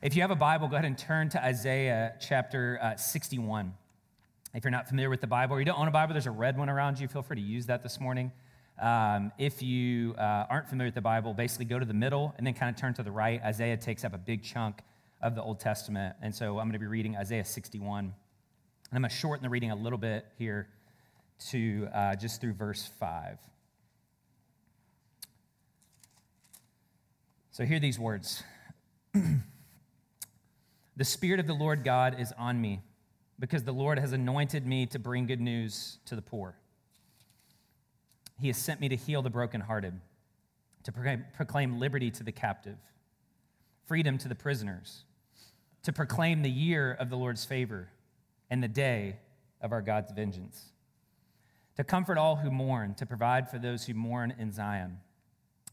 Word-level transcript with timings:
If 0.00 0.14
you 0.14 0.22
have 0.22 0.30
a 0.30 0.36
Bible, 0.36 0.68
go 0.68 0.76
ahead 0.76 0.84
and 0.84 0.96
turn 0.96 1.28
to 1.30 1.44
Isaiah 1.44 2.14
chapter 2.20 2.78
uh, 2.80 2.94
61. 2.94 3.74
If 4.54 4.62
you're 4.62 4.70
not 4.70 4.86
familiar 4.86 5.10
with 5.10 5.20
the 5.20 5.26
Bible 5.26 5.56
or 5.56 5.58
you 5.58 5.64
don't 5.64 5.76
own 5.76 5.88
a 5.88 5.90
Bible, 5.90 6.14
there's 6.14 6.26
a 6.26 6.30
red 6.30 6.56
one 6.56 6.68
around 6.68 7.00
you. 7.00 7.08
Feel 7.08 7.22
free 7.22 7.34
to 7.34 7.42
use 7.42 7.66
that 7.66 7.82
this 7.82 7.98
morning. 7.98 8.30
Um, 8.80 9.32
if 9.38 9.60
you 9.60 10.14
uh, 10.16 10.46
aren't 10.48 10.68
familiar 10.68 10.86
with 10.86 10.94
the 10.94 11.00
Bible, 11.00 11.34
basically 11.34 11.64
go 11.64 11.80
to 11.80 11.84
the 11.84 11.94
middle 11.94 12.32
and 12.38 12.46
then 12.46 12.54
kind 12.54 12.72
of 12.72 12.80
turn 12.80 12.94
to 12.94 13.02
the 13.02 13.10
right. 13.10 13.42
Isaiah 13.42 13.76
takes 13.76 14.04
up 14.04 14.14
a 14.14 14.18
big 14.18 14.44
chunk 14.44 14.82
of 15.20 15.34
the 15.34 15.42
Old 15.42 15.58
Testament. 15.58 16.14
And 16.22 16.32
so 16.32 16.60
I'm 16.60 16.66
going 16.66 16.74
to 16.74 16.78
be 16.78 16.86
reading 16.86 17.16
Isaiah 17.16 17.44
61. 17.44 18.04
And 18.04 18.14
I'm 18.92 19.02
going 19.02 19.10
to 19.10 19.16
shorten 19.16 19.42
the 19.42 19.50
reading 19.50 19.72
a 19.72 19.76
little 19.76 19.98
bit 19.98 20.26
here 20.38 20.68
to 21.50 21.88
uh, 21.92 22.14
just 22.14 22.40
through 22.40 22.52
verse 22.52 22.88
5. 23.00 23.36
So 27.50 27.64
hear 27.64 27.80
these 27.80 27.98
words. 27.98 28.44
The 30.98 31.04
Spirit 31.04 31.38
of 31.38 31.46
the 31.46 31.54
Lord 31.54 31.84
God 31.84 32.18
is 32.18 32.32
on 32.36 32.60
me, 32.60 32.82
because 33.38 33.62
the 33.62 33.70
Lord 33.70 34.00
has 34.00 34.12
anointed 34.12 34.66
me 34.66 34.84
to 34.86 34.98
bring 34.98 35.26
good 35.26 35.40
news 35.40 35.98
to 36.06 36.16
the 36.16 36.22
poor. 36.22 36.56
He 38.40 38.48
has 38.48 38.56
sent 38.56 38.80
me 38.80 38.88
to 38.88 38.96
heal 38.96 39.22
the 39.22 39.30
brokenhearted, 39.30 39.94
to 40.82 41.22
proclaim 41.36 41.78
liberty 41.78 42.10
to 42.10 42.24
the 42.24 42.32
captive, 42.32 42.78
freedom 43.86 44.18
to 44.18 44.26
the 44.26 44.34
prisoners, 44.34 45.04
to 45.84 45.92
proclaim 45.92 46.42
the 46.42 46.50
year 46.50 46.96
of 46.98 47.10
the 47.10 47.16
Lord's 47.16 47.44
favor 47.44 47.90
and 48.50 48.60
the 48.60 48.66
day 48.66 49.20
of 49.60 49.70
our 49.70 49.82
God's 49.82 50.10
vengeance, 50.10 50.72
to 51.76 51.84
comfort 51.84 52.18
all 52.18 52.34
who 52.34 52.50
mourn, 52.50 52.96
to 52.96 53.06
provide 53.06 53.48
for 53.48 53.60
those 53.60 53.86
who 53.86 53.94
mourn 53.94 54.34
in 54.36 54.50
Zion, 54.50 54.98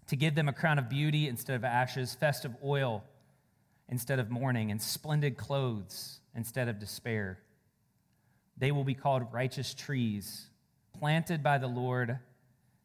to 0.06 0.16
give 0.16 0.36
them 0.36 0.48
a 0.48 0.54
crown 0.54 0.78
of 0.78 0.88
beauty 0.88 1.28
instead 1.28 1.56
of 1.56 1.64
ashes, 1.64 2.14
festive 2.14 2.56
oil 2.64 3.04
instead 3.90 4.20
of 4.20 4.32
mourning, 4.32 4.72
and 4.72 4.82
splendid 4.82 5.38
clothes 5.38 6.20
instead 6.36 6.68
of 6.68 6.80
despair. 6.80 7.40
They 8.58 8.72
will 8.72 8.84
be 8.84 8.94
called 8.94 9.32
righteous 9.32 9.74
trees, 9.74 10.48
planted 10.98 11.44
by 11.44 11.58
the 11.58 11.68
Lord 11.68 12.20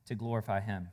to 0.06 0.14
glorify 0.14 0.60
him. 0.60 0.88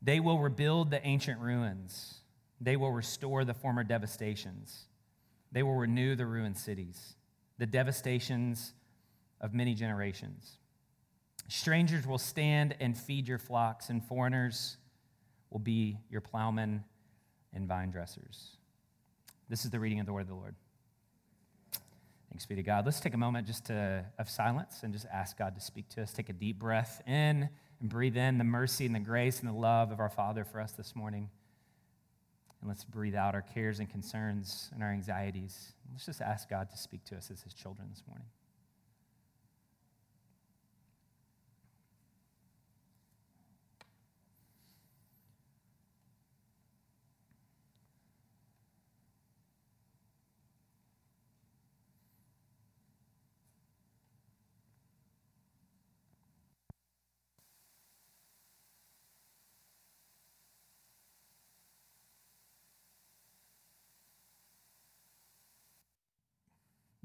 They 0.00 0.20
will 0.20 0.38
rebuild 0.38 0.90
the 0.90 1.04
ancient 1.06 1.40
ruins. 1.40 2.20
They 2.60 2.76
will 2.76 2.92
restore 2.92 3.44
the 3.44 3.54
former 3.54 3.84
devastations. 3.84 4.84
They 5.52 5.62
will 5.62 5.74
renew 5.74 6.14
the 6.16 6.26
ruined 6.26 6.56
cities, 6.56 7.16
the 7.58 7.66
devastations 7.66 8.72
of 9.40 9.54
many 9.54 9.74
generations. 9.74 10.58
Strangers 11.48 12.06
will 12.06 12.18
stand 12.18 12.74
and 12.80 12.96
feed 12.96 13.28
your 13.28 13.38
flocks, 13.38 13.90
and 13.90 14.02
foreigners 14.04 14.76
will 15.50 15.60
be 15.60 15.98
your 16.10 16.20
plowmen 16.20 16.84
and 17.56 17.66
vine 17.66 17.90
dressers. 17.90 18.50
This 19.48 19.64
is 19.64 19.70
the 19.70 19.80
reading 19.80 19.98
of 19.98 20.06
the 20.06 20.12
word 20.12 20.22
of 20.22 20.28
the 20.28 20.34
Lord. 20.34 20.54
Thanks 22.30 22.44
be 22.44 22.54
to 22.54 22.62
God. 22.62 22.84
Let's 22.84 23.00
take 23.00 23.14
a 23.14 23.18
moment 23.18 23.46
just 23.46 23.64
to, 23.66 24.04
of 24.18 24.28
silence 24.28 24.80
and 24.82 24.92
just 24.92 25.06
ask 25.12 25.38
God 25.38 25.54
to 25.54 25.60
speak 25.60 25.88
to 25.90 26.02
us. 26.02 26.12
Take 26.12 26.28
a 26.28 26.34
deep 26.34 26.58
breath 26.58 27.00
in 27.06 27.48
and 27.80 27.88
breathe 27.88 28.16
in 28.16 28.36
the 28.36 28.44
mercy 28.44 28.84
and 28.84 28.94
the 28.94 29.00
grace 29.00 29.40
and 29.40 29.48
the 29.48 29.54
love 29.54 29.90
of 29.90 30.00
our 30.00 30.10
Father 30.10 30.44
for 30.44 30.60
us 30.60 30.72
this 30.72 30.94
morning. 30.94 31.30
And 32.60 32.68
let's 32.68 32.84
breathe 32.84 33.14
out 33.14 33.34
our 33.34 33.42
cares 33.42 33.78
and 33.78 33.88
concerns 33.88 34.70
and 34.74 34.82
our 34.82 34.90
anxieties. 34.90 35.72
Let's 35.92 36.06
just 36.06 36.20
ask 36.20 36.50
God 36.50 36.70
to 36.70 36.76
speak 36.76 37.04
to 37.04 37.16
us 37.16 37.30
as 37.30 37.40
His 37.40 37.54
children 37.54 37.88
this 37.90 38.02
morning. 38.06 38.26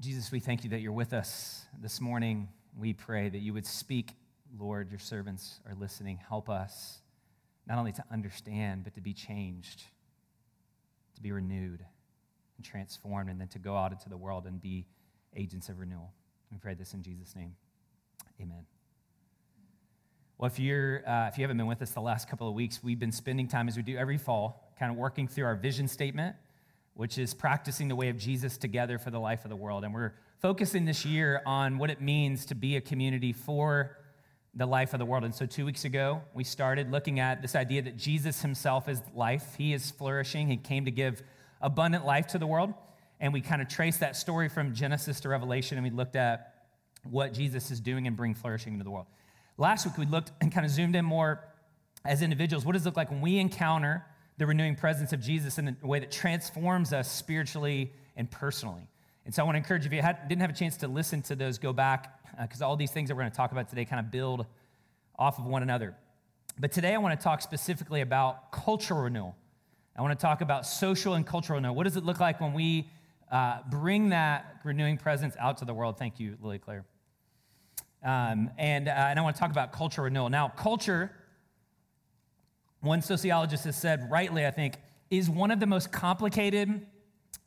Jesus, 0.02 0.32
we 0.32 0.40
thank 0.40 0.64
you 0.64 0.70
that 0.70 0.80
you're 0.80 0.90
with 0.90 1.12
us 1.12 1.64
this 1.80 2.00
morning. 2.00 2.48
We 2.76 2.92
pray 2.92 3.28
that 3.28 3.38
you 3.38 3.52
would 3.52 3.64
speak, 3.64 4.10
Lord. 4.58 4.90
Your 4.90 4.98
servants 4.98 5.60
are 5.64 5.76
listening. 5.76 6.18
Help 6.28 6.50
us 6.50 6.98
not 7.68 7.78
only 7.78 7.92
to 7.92 8.04
understand, 8.10 8.82
but 8.82 8.96
to 8.96 9.00
be 9.00 9.14
changed, 9.14 9.84
to 11.14 11.22
be 11.22 11.30
renewed 11.30 11.84
and 12.56 12.66
transformed, 12.66 13.30
and 13.30 13.40
then 13.40 13.46
to 13.46 13.60
go 13.60 13.76
out 13.76 13.92
into 13.92 14.08
the 14.08 14.16
world 14.16 14.46
and 14.46 14.60
be 14.60 14.88
agents 15.36 15.68
of 15.68 15.78
renewal. 15.78 16.12
We 16.50 16.58
pray 16.58 16.74
this 16.74 16.94
in 16.94 17.04
Jesus' 17.04 17.36
name. 17.36 17.54
Amen. 18.40 18.66
Well, 20.36 20.50
if, 20.50 20.58
you're, 20.58 21.08
uh, 21.08 21.28
if 21.28 21.38
you 21.38 21.44
haven't 21.44 21.58
been 21.58 21.68
with 21.68 21.80
us 21.80 21.92
the 21.92 22.00
last 22.00 22.28
couple 22.28 22.48
of 22.48 22.54
weeks, 22.54 22.82
we've 22.82 22.98
been 22.98 23.12
spending 23.12 23.46
time, 23.46 23.68
as 23.68 23.76
we 23.76 23.84
do 23.84 23.96
every 23.96 24.18
fall, 24.18 24.72
kind 24.80 24.90
of 24.90 24.98
working 24.98 25.28
through 25.28 25.44
our 25.44 25.54
vision 25.54 25.86
statement 25.86 26.34
which 26.94 27.18
is 27.18 27.34
practicing 27.34 27.88
the 27.88 27.96
way 27.96 28.08
of 28.08 28.18
Jesus 28.18 28.56
together 28.56 28.98
for 28.98 29.10
the 29.10 29.18
life 29.18 29.44
of 29.44 29.50
the 29.50 29.56
world. 29.56 29.84
And 29.84 29.94
we're 29.94 30.12
focusing 30.40 30.84
this 30.84 31.04
year 31.04 31.42
on 31.46 31.78
what 31.78 31.90
it 31.90 32.00
means 32.00 32.46
to 32.46 32.54
be 32.54 32.76
a 32.76 32.80
community 32.80 33.32
for 33.32 33.96
the 34.54 34.66
life 34.66 34.92
of 34.92 34.98
the 34.98 35.06
world. 35.06 35.24
And 35.24 35.34
so, 35.34 35.46
two 35.46 35.64
weeks 35.64 35.84
ago, 35.84 36.20
we 36.34 36.44
started 36.44 36.90
looking 36.90 37.20
at 37.20 37.40
this 37.40 37.54
idea 37.54 37.82
that 37.82 37.96
Jesus 37.96 38.42
himself 38.42 38.88
is 38.88 39.00
life. 39.14 39.54
He 39.56 39.72
is 39.72 39.90
flourishing. 39.90 40.48
He 40.48 40.58
came 40.58 40.84
to 40.84 40.90
give 40.90 41.22
abundant 41.60 42.04
life 42.04 42.26
to 42.28 42.38
the 42.38 42.46
world. 42.46 42.74
And 43.20 43.32
we 43.32 43.40
kind 43.40 43.62
of 43.62 43.68
traced 43.68 44.00
that 44.00 44.16
story 44.16 44.48
from 44.48 44.74
Genesis 44.74 45.20
to 45.20 45.28
Revelation, 45.28 45.78
and 45.78 45.84
we 45.84 45.90
looked 45.90 46.16
at 46.16 46.54
what 47.08 47.32
Jesus 47.32 47.70
is 47.70 47.80
doing 47.80 48.06
and 48.06 48.16
bring 48.16 48.34
flourishing 48.34 48.74
into 48.74 48.84
the 48.84 48.90
world. 48.90 49.06
Last 49.56 49.86
week, 49.86 49.96
we 49.96 50.06
looked 50.06 50.32
and 50.40 50.52
kind 50.52 50.66
of 50.66 50.72
zoomed 50.72 50.96
in 50.96 51.04
more 51.04 51.44
as 52.04 52.20
individuals. 52.20 52.64
What 52.64 52.72
does 52.72 52.82
it 52.82 52.86
look 52.86 52.96
like 52.96 53.10
when 53.10 53.20
we 53.20 53.38
encounter 53.38 54.04
the 54.38 54.46
renewing 54.46 54.76
presence 54.76 55.12
of 55.12 55.20
Jesus 55.20 55.58
in 55.58 55.76
a 55.82 55.86
way 55.86 56.00
that 56.00 56.10
transforms 56.10 56.92
us 56.92 57.10
spiritually 57.10 57.92
and 58.16 58.30
personally. 58.30 58.88
And 59.24 59.34
so 59.34 59.42
I 59.42 59.44
want 59.44 59.54
to 59.54 59.58
encourage 59.58 59.84
you, 59.84 59.88
if 59.88 59.92
you 59.92 60.02
had, 60.02 60.28
didn't 60.28 60.40
have 60.40 60.50
a 60.50 60.54
chance 60.54 60.76
to 60.78 60.88
listen 60.88 61.22
to 61.22 61.36
those, 61.36 61.58
go 61.58 61.72
back, 61.72 62.18
because 62.40 62.62
uh, 62.62 62.68
all 62.68 62.76
these 62.76 62.90
things 62.90 63.08
that 63.08 63.14
we're 63.14 63.22
going 63.22 63.30
to 63.30 63.36
talk 63.36 63.52
about 63.52 63.68
today 63.68 63.84
kind 63.84 64.00
of 64.00 64.10
build 64.10 64.46
off 65.18 65.38
of 65.38 65.44
one 65.44 65.62
another. 65.62 65.94
But 66.58 66.72
today 66.72 66.94
I 66.94 66.98
want 66.98 67.18
to 67.18 67.22
talk 67.22 67.40
specifically 67.40 68.00
about 68.00 68.50
cultural 68.50 69.02
renewal. 69.02 69.36
I 69.96 70.02
want 70.02 70.18
to 70.18 70.22
talk 70.22 70.40
about 70.40 70.66
social 70.66 71.14
and 71.14 71.26
cultural 71.26 71.58
renewal. 71.58 71.74
What 71.74 71.84
does 71.84 71.96
it 71.96 72.04
look 72.04 72.18
like 72.18 72.40
when 72.40 72.52
we 72.52 72.90
uh, 73.30 73.58
bring 73.70 74.08
that 74.08 74.56
renewing 74.64 74.96
presence 74.96 75.34
out 75.38 75.58
to 75.58 75.64
the 75.64 75.74
world? 75.74 75.98
Thank 75.98 76.18
you, 76.18 76.36
Lily 76.42 76.58
Claire. 76.58 76.84
Um, 78.02 78.50
and, 78.58 78.88
uh, 78.88 78.92
and 78.92 79.18
I 79.18 79.22
want 79.22 79.36
to 79.36 79.40
talk 79.40 79.50
about 79.50 79.72
cultural 79.72 80.06
renewal. 80.06 80.28
Now, 80.28 80.48
culture 80.48 81.12
one 82.82 83.00
sociologist 83.00 83.64
has 83.64 83.76
said, 83.76 84.10
rightly, 84.10 84.44
I 84.44 84.50
think, 84.50 84.76
is 85.08 85.30
one 85.30 85.50
of 85.50 85.60
the 85.60 85.66
most 85.66 85.92
complicated, 85.92 86.86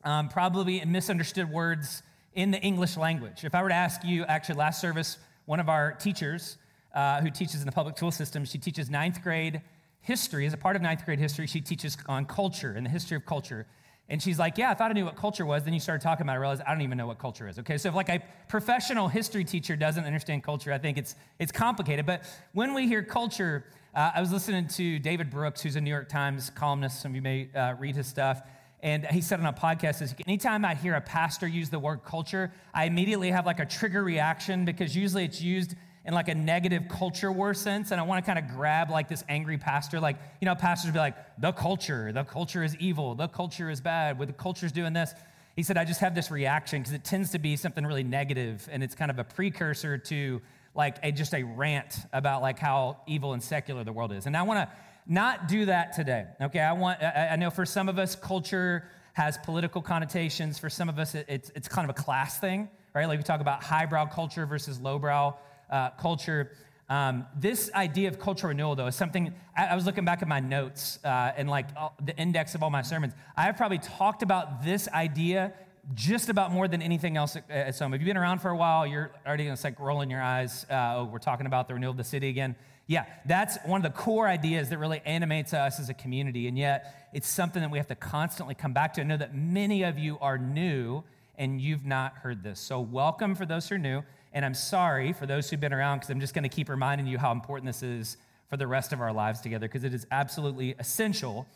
um, 0.02 0.28
probably 0.28 0.84
misunderstood 0.84 1.50
words 1.50 2.02
in 2.34 2.50
the 2.50 2.60
English 2.60 2.96
language. 2.96 3.44
If 3.44 3.54
I 3.54 3.62
were 3.62 3.68
to 3.68 3.74
ask 3.74 4.02
you, 4.02 4.24
actually, 4.24 4.56
last 4.56 4.80
service, 4.80 5.18
one 5.44 5.60
of 5.60 5.68
our 5.68 5.92
teachers 5.92 6.56
uh, 6.94 7.20
who 7.20 7.30
teaches 7.30 7.60
in 7.60 7.66
the 7.66 7.72
public 7.72 7.98
school 7.98 8.10
system, 8.10 8.44
she 8.46 8.58
teaches 8.58 8.88
ninth 8.88 9.22
grade 9.22 9.60
history. 10.00 10.46
As 10.46 10.54
a 10.54 10.56
part 10.56 10.74
of 10.74 10.82
ninth 10.82 11.04
grade 11.04 11.18
history, 11.18 11.46
she 11.46 11.60
teaches 11.60 11.98
on 12.08 12.24
culture 12.24 12.72
and 12.72 12.86
the 12.86 12.90
history 12.90 13.16
of 13.16 13.26
culture. 13.26 13.66
And 14.08 14.22
she's 14.22 14.38
like, 14.38 14.56
Yeah, 14.56 14.70
I 14.70 14.74
thought 14.74 14.90
I 14.90 14.94
knew 14.94 15.04
what 15.04 15.16
culture 15.16 15.44
was. 15.44 15.64
Then 15.64 15.74
you 15.74 15.80
started 15.80 16.02
talking 16.02 16.24
about 16.24 16.34
it, 16.34 16.36
I 16.36 16.40
realized 16.40 16.62
I 16.66 16.72
don't 16.72 16.82
even 16.82 16.96
know 16.96 17.08
what 17.08 17.18
culture 17.18 17.48
is. 17.48 17.58
Okay, 17.58 17.76
so 17.76 17.88
if 17.88 17.94
like 17.94 18.08
a 18.08 18.22
professional 18.48 19.08
history 19.08 19.44
teacher 19.44 19.76
doesn't 19.76 20.04
understand 20.04 20.44
culture, 20.44 20.72
I 20.72 20.78
think 20.78 20.96
it's, 20.96 21.16
it's 21.38 21.52
complicated. 21.52 22.06
But 22.06 22.22
when 22.52 22.72
we 22.72 22.86
hear 22.86 23.02
culture, 23.02 23.64
uh, 23.96 24.12
I 24.14 24.20
was 24.20 24.30
listening 24.30 24.68
to 24.68 24.98
David 24.98 25.30
Brooks, 25.30 25.62
who's 25.62 25.74
a 25.74 25.80
New 25.80 25.88
York 25.88 26.10
Times 26.10 26.50
columnist. 26.50 27.00
Some 27.00 27.12
of 27.12 27.16
you 27.16 27.22
may 27.22 27.48
uh, 27.54 27.76
read 27.78 27.96
his 27.96 28.06
stuff. 28.06 28.42
And 28.82 29.06
he 29.06 29.22
said 29.22 29.40
on 29.40 29.46
a 29.46 29.54
podcast, 29.54 29.96
says, 29.96 30.14
anytime 30.26 30.66
I 30.66 30.74
hear 30.74 30.94
a 30.94 31.00
pastor 31.00 31.48
use 31.48 31.70
the 31.70 31.78
word 31.78 32.04
culture, 32.04 32.52
I 32.74 32.84
immediately 32.84 33.30
have 33.30 33.46
like 33.46 33.58
a 33.58 33.64
trigger 33.64 34.04
reaction 34.04 34.66
because 34.66 34.94
usually 34.94 35.24
it's 35.24 35.40
used 35.40 35.76
in 36.04 36.12
like 36.12 36.28
a 36.28 36.34
negative 36.34 36.88
culture 36.90 37.32
war 37.32 37.54
sense. 37.54 37.90
And 37.90 37.98
I 37.98 38.04
want 38.04 38.22
to 38.22 38.30
kind 38.30 38.38
of 38.38 38.54
grab 38.54 38.90
like 38.90 39.08
this 39.08 39.24
angry 39.30 39.56
pastor. 39.56 39.98
Like, 39.98 40.18
you 40.42 40.44
know, 40.44 40.54
pastors 40.54 40.92
be 40.92 40.98
like, 40.98 41.16
the 41.40 41.52
culture, 41.52 42.12
the 42.12 42.24
culture 42.24 42.62
is 42.62 42.76
evil, 42.76 43.14
the 43.14 43.28
culture 43.28 43.70
is 43.70 43.80
bad, 43.80 44.18
with 44.18 44.28
the 44.28 44.34
culture's 44.34 44.72
doing 44.72 44.92
this. 44.92 45.14
He 45.56 45.62
said, 45.62 45.78
I 45.78 45.86
just 45.86 46.00
have 46.00 46.14
this 46.14 46.30
reaction 46.30 46.82
because 46.82 46.92
it 46.92 47.02
tends 47.02 47.30
to 47.30 47.38
be 47.38 47.56
something 47.56 47.84
really 47.86 48.04
negative 48.04 48.68
and 48.70 48.82
it's 48.82 48.94
kind 48.94 49.10
of 49.10 49.18
a 49.18 49.24
precursor 49.24 49.96
to 49.96 50.42
like 50.76 50.96
a, 51.02 51.12
just 51.12 51.34
a 51.34 51.42
rant 51.42 51.96
about 52.12 52.42
like 52.42 52.58
how 52.58 52.98
evil 53.06 53.32
and 53.32 53.42
secular 53.42 53.84
the 53.84 53.92
world 53.92 54.12
is. 54.12 54.26
And 54.26 54.36
I 54.36 54.42
want 54.42 54.68
to 54.68 54.76
not 55.06 55.48
do 55.48 55.66
that 55.66 55.92
today. 55.92 56.26
Okay, 56.40 56.60
I 56.60 56.72
want. 56.72 57.02
I, 57.02 57.28
I, 57.32 57.36
know 57.36 57.50
for 57.50 57.64
some 57.64 57.88
of 57.88 57.98
us, 57.98 58.16
culture 58.16 58.88
has 59.12 59.38
political 59.38 59.80
connotations. 59.80 60.58
For 60.58 60.68
some 60.68 60.88
of 60.88 60.98
us, 60.98 61.14
it, 61.14 61.26
it's 61.28 61.50
it's 61.54 61.68
kind 61.68 61.88
of 61.88 61.96
a 61.96 62.00
class 62.00 62.38
thing, 62.38 62.68
right? 62.94 63.06
Like 63.06 63.18
we 63.18 63.22
talk 63.22 63.40
about 63.40 63.62
highbrow 63.62 64.06
culture 64.06 64.46
versus 64.46 64.80
lowbrow 64.80 65.36
uh, 65.70 65.90
culture. 65.90 66.52
Um, 66.88 67.26
this 67.36 67.70
idea 67.74 68.08
of 68.08 68.18
cultural 68.20 68.48
renewal, 68.48 68.76
though, 68.76 68.86
is 68.86 68.94
something 68.94 69.34
I, 69.56 69.66
I 69.66 69.74
was 69.74 69.86
looking 69.86 70.04
back 70.04 70.22
at 70.22 70.28
my 70.28 70.40
notes 70.40 70.98
uh, 71.04 71.32
and 71.36 71.48
like 71.48 71.66
all, 71.76 71.94
the 72.04 72.16
index 72.16 72.54
of 72.54 72.62
all 72.62 72.70
my 72.70 72.82
sermons. 72.82 73.12
I 73.36 73.42
have 73.42 73.56
probably 73.56 73.78
talked 73.78 74.22
about 74.22 74.64
this 74.64 74.88
idea 74.88 75.52
just 75.94 76.28
about 76.28 76.52
more 76.52 76.68
than 76.68 76.82
anything 76.82 77.16
else 77.16 77.36
at, 77.36 77.50
at 77.50 77.74
some. 77.74 77.94
If 77.94 78.00
you've 78.00 78.06
been 78.06 78.16
around 78.16 78.40
for 78.40 78.50
a 78.50 78.56
while, 78.56 78.86
you're 78.86 79.10
already 79.26 79.46
it's 79.46 79.64
like 79.64 79.78
rolling 79.78 80.10
your 80.10 80.22
eyes. 80.22 80.66
Uh, 80.70 80.96
oh, 80.96 81.08
we're 81.10 81.18
talking 81.18 81.46
about 81.46 81.68
the 81.68 81.74
renewal 81.74 81.92
of 81.92 81.96
the 81.96 82.04
city 82.04 82.28
again. 82.28 82.56
Yeah, 82.88 83.04
that's 83.24 83.58
one 83.64 83.84
of 83.84 83.92
the 83.92 83.98
core 83.98 84.28
ideas 84.28 84.68
that 84.70 84.78
really 84.78 85.02
animates 85.04 85.52
us 85.52 85.80
as 85.80 85.88
a 85.88 85.94
community. 85.94 86.46
And 86.46 86.56
yet, 86.56 87.10
it's 87.12 87.28
something 87.28 87.62
that 87.62 87.70
we 87.70 87.78
have 87.78 87.88
to 87.88 87.96
constantly 87.96 88.54
come 88.54 88.72
back 88.72 88.94
to. 88.94 89.00
I 89.00 89.04
know 89.04 89.16
that 89.16 89.34
many 89.34 89.82
of 89.82 89.98
you 89.98 90.18
are 90.20 90.38
new 90.38 91.02
and 91.36 91.60
you've 91.60 91.84
not 91.84 92.14
heard 92.18 92.42
this. 92.42 92.60
So, 92.60 92.80
welcome 92.80 93.34
for 93.34 93.44
those 93.44 93.68
who 93.68 93.74
are 93.74 93.78
new. 93.78 94.02
And 94.32 94.44
I'm 94.44 94.54
sorry 94.54 95.12
for 95.12 95.26
those 95.26 95.48
who've 95.48 95.60
been 95.60 95.72
around 95.72 95.98
because 95.98 96.10
I'm 96.10 96.20
just 96.20 96.34
going 96.34 96.42
to 96.44 96.48
keep 96.48 96.68
reminding 96.68 97.06
you 97.06 97.18
how 97.18 97.32
important 97.32 97.66
this 97.66 97.82
is 97.82 98.16
for 98.48 98.56
the 98.56 98.66
rest 98.66 98.92
of 98.92 99.00
our 99.00 99.12
lives 99.12 99.40
together 99.40 99.66
because 99.66 99.84
it 99.84 99.94
is 99.94 100.06
absolutely 100.10 100.74
essential 100.78 101.46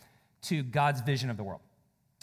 to 0.42 0.62
God's 0.62 1.00
vision 1.00 1.30
of 1.30 1.36
the 1.36 1.44
world. 1.44 1.60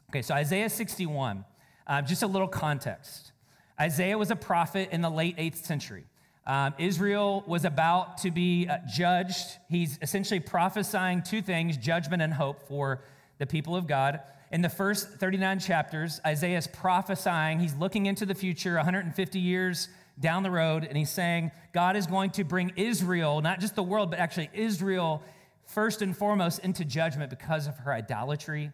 Okay, 0.09 0.21
so 0.21 0.33
Isaiah 0.33 0.69
61, 0.69 1.45
uh, 1.87 2.01
just 2.01 2.23
a 2.23 2.27
little 2.27 2.47
context. 2.47 3.31
Isaiah 3.79 4.17
was 4.17 4.31
a 4.31 4.35
prophet 4.35 4.89
in 4.91 5.01
the 5.01 5.09
late 5.09 5.37
8th 5.37 5.65
century. 5.65 6.05
Um, 6.45 6.73
Israel 6.77 7.43
was 7.45 7.65
about 7.65 8.19
to 8.19 8.31
be 8.31 8.67
uh, 8.67 8.77
judged. 8.87 9.57
He's 9.69 9.99
essentially 10.01 10.39
prophesying 10.39 11.21
two 11.21 11.41
things 11.41 11.77
judgment 11.77 12.21
and 12.21 12.33
hope 12.33 12.67
for 12.67 13.01
the 13.37 13.45
people 13.45 13.75
of 13.75 13.85
God. 13.85 14.21
In 14.51 14.61
the 14.61 14.69
first 14.69 15.09
39 15.09 15.59
chapters, 15.59 16.21
Isaiah 16.25 16.57
is 16.57 16.67
prophesying. 16.67 17.59
He's 17.59 17.75
looking 17.75 18.05
into 18.05 18.25
the 18.25 18.33
future, 18.33 18.75
150 18.75 19.39
years 19.39 19.89
down 20.19 20.43
the 20.43 20.51
road, 20.51 20.85
and 20.85 20.97
he's 20.97 21.11
saying 21.11 21.51
God 21.73 21.97
is 21.97 22.07
going 22.07 22.31
to 22.31 22.43
bring 22.43 22.71
Israel, 22.75 23.41
not 23.41 23.59
just 23.59 23.75
the 23.75 23.83
world, 23.83 24.09
but 24.09 24.19
actually 24.19 24.49
Israel, 24.53 25.21
first 25.65 26.01
and 26.01 26.15
foremost, 26.15 26.59
into 26.59 26.85
judgment 26.85 27.29
because 27.29 27.67
of 27.67 27.77
her 27.79 27.93
idolatry 27.93 28.71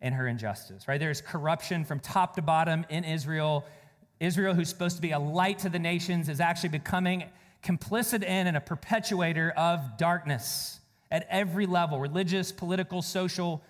and 0.00 0.14
her 0.14 0.28
injustice, 0.28 0.86
right? 0.88 1.00
There's 1.00 1.20
corruption 1.20 1.84
from 1.84 2.00
top 2.00 2.36
to 2.36 2.42
bottom 2.42 2.84
in 2.88 3.04
Israel. 3.04 3.64
Israel, 4.20 4.54
who's 4.54 4.68
supposed 4.68 4.96
to 4.96 5.02
be 5.02 5.12
a 5.12 5.18
light 5.18 5.58
to 5.60 5.68
the 5.68 5.78
nations, 5.78 6.28
is 6.28 6.40
actually 6.40 6.70
becoming 6.70 7.24
complicit 7.62 8.22
in 8.22 8.46
and 8.46 8.56
a 8.56 8.60
perpetuator 8.60 9.50
of 9.56 9.96
darkness 9.98 10.80
at 11.10 11.26
every 11.30 11.66
level 11.66 11.98
religious, 11.98 12.52
political, 12.52 13.02
social, 13.02 13.62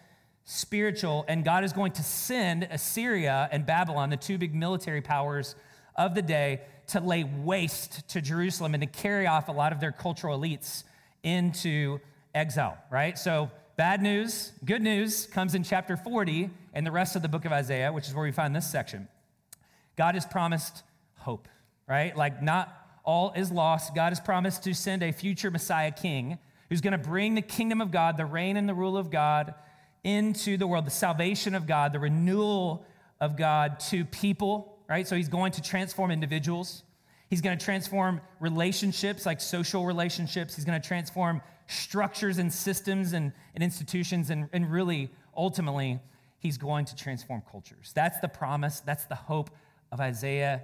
spiritual. 0.45 1.25
And 1.29 1.45
God 1.45 1.65
is 1.65 1.73
going 1.73 1.93
to 1.93 2.03
send 2.03 2.65
Assyria 2.65 3.49
and 3.51 3.67
Babylon, 3.67 4.11
the 4.11 4.17
two 4.17 4.39
big 4.39 4.55
military 4.55 5.01
powers 5.01 5.55
of 5.97 6.15
the 6.15 6.23
day, 6.23 6.61
to 6.89 7.01
lay 7.01 7.25
waste 7.25 8.09
to 8.11 8.21
Jerusalem 8.21 8.75
and 8.75 8.81
to 8.81 8.87
carry 8.87 9.27
off 9.27 9.49
a 9.49 9.53
lot 9.53 9.73
of 9.73 9.81
their 9.81 9.93
cultural 9.93 10.39
elites 10.39 10.85
into 11.23 11.99
exile, 12.35 12.79
right? 12.91 13.19
So, 13.19 13.51
bad 13.77 14.03
news, 14.03 14.53
good 14.65 14.83
news 14.83 15.27
comes 15.27 15.55
in 15.55 15.63
chapter 15.63 15.97
40 15.97 16.51
and 16.73 16.87
the 16.87 16.91
rest 16.91 17.15
of 17.15 17.23
the 17.23 17.29
book 17.29 17.45
of 17.45 17.53
Isaiah, 17.53 17.93
which 17.93 18.09
is 18.09 18.15
where 18.15 18.25
we 18.25 18.33
find 18.33 18.57
this 18.57 18.69
section. 18.71 19.09
God 19.97 20.15
has 20.15 20.27
promised 20.27 20.83
hope, 21.19 21.49
right? 21.87 22.17
Like, 22.17 22.43
not 22.43 22.73
all 23.05 23.33
is 23.37 23.53
lost. 23.53 23.95
God 23.95 24.11
has 24.11 24.21
promised 24.21 24.65
to 24.65 24.75
send 24.75 25.03
a 25.03 25.13
future 25.13 25.51
Messiah 25.51 25.91
king 25.91 26.39
who's 26.69 26.81
going 26.81 26.93
to 26.93 26.99
bring 26.99 27.35
the 27.35 27.43
kingdom 27.43 27.81
of 27.81 27.91
God, 27.91 28.17
the 28.17 28.27
reign 28.27 28.57
and 28.57 28.69
the 28.69 28.75
rule 28.75 28.97
of 28.97 29.11
God 29.11 29.55
into 30.03 30.57
the 30.57 30.67
world, 30.67 30.87
the 30.87 30.91
salvation 30.91 31.55
of 31.55 31.67
God, 31.67 31.93
the 31.93 31.99
renewal 31.99 32.85
of 33.21 33.37
God 33.37 33.79
to 33.81 34.05
people, 34.05 34.79
right? 34.89 35.07
So 35.07 35.17
he's 35.17 35.29
going 35.29 35.53
to 35.53 35.63
transform 35.63 36.11
individuals. 36.11 36.83
He's 37.29 37.41
going 37.41 37.57
to 37.59 37.65
transform 37.65 38.21
relationships, 38.41 39.27
like 39.27 39.41
social 39.41 39.85
relationships. 39.85 40.57
He's 40.57 40.65
going 40.65 40.81
to 40.81 40.87
transform 40.87 41.43
structures 41.67 42.39
and 42.39 42.53
systems 42.53 43.13
and, 43.13 43.33
and 43.55 43.63
institutions. 43.63 44.31
And, 44.31 44.49
and 44.53 44.71
really, 44.71 45.11
ultimately, 45.37 46.01
he's 46.39 46.59
going 46.59 46.85
to 46.87 46.97
transform 46.97 47.43
cultures. 47.51 47.93
That's 47.95 48.21
the 48.21 48.29
promise. 48.29 48.81
That's 48.81 49.05
the 49.05 49.15
hope 49.15 49.51
of 49.93 50.01
Isaiah, 50.01 50.63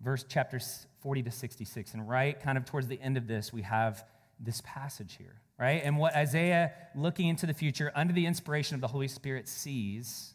verse 0.00 0.24
chapters 0.24 0.86
40 1.00 1.24
to 1.24 1.30
66. 1.30 1.94
And 1.94 2.08
right 2.08 2.38
kind 2.40 2.58
of 2.58 2.64
towards 2.64 2.88
the 2.88 3.00
end 3.00 3.16
of 3.16 3.26
this, 3.26 3.52
we 3.52 3.62
have 3.62 4.04
this 4.40 4.60
passage 4.64 5.16
here, 5.16 5.40
right? 5.58 5.82
And 5.84 5.98
what 5.98 6.14
Isaiah, 6.14 6.72
looking 6.94 7.28
into 7.28 7.46
the 7.46 7.54
future 7.54 7.92
under 7.94 8.12
the 8.12 8.26
inspiration 8.26 8.74
of 8.74 8.80
the 8.80 8.88
Holy 8.88 9.08
Spirit, 9.08 9.48
sees 9.48 10.34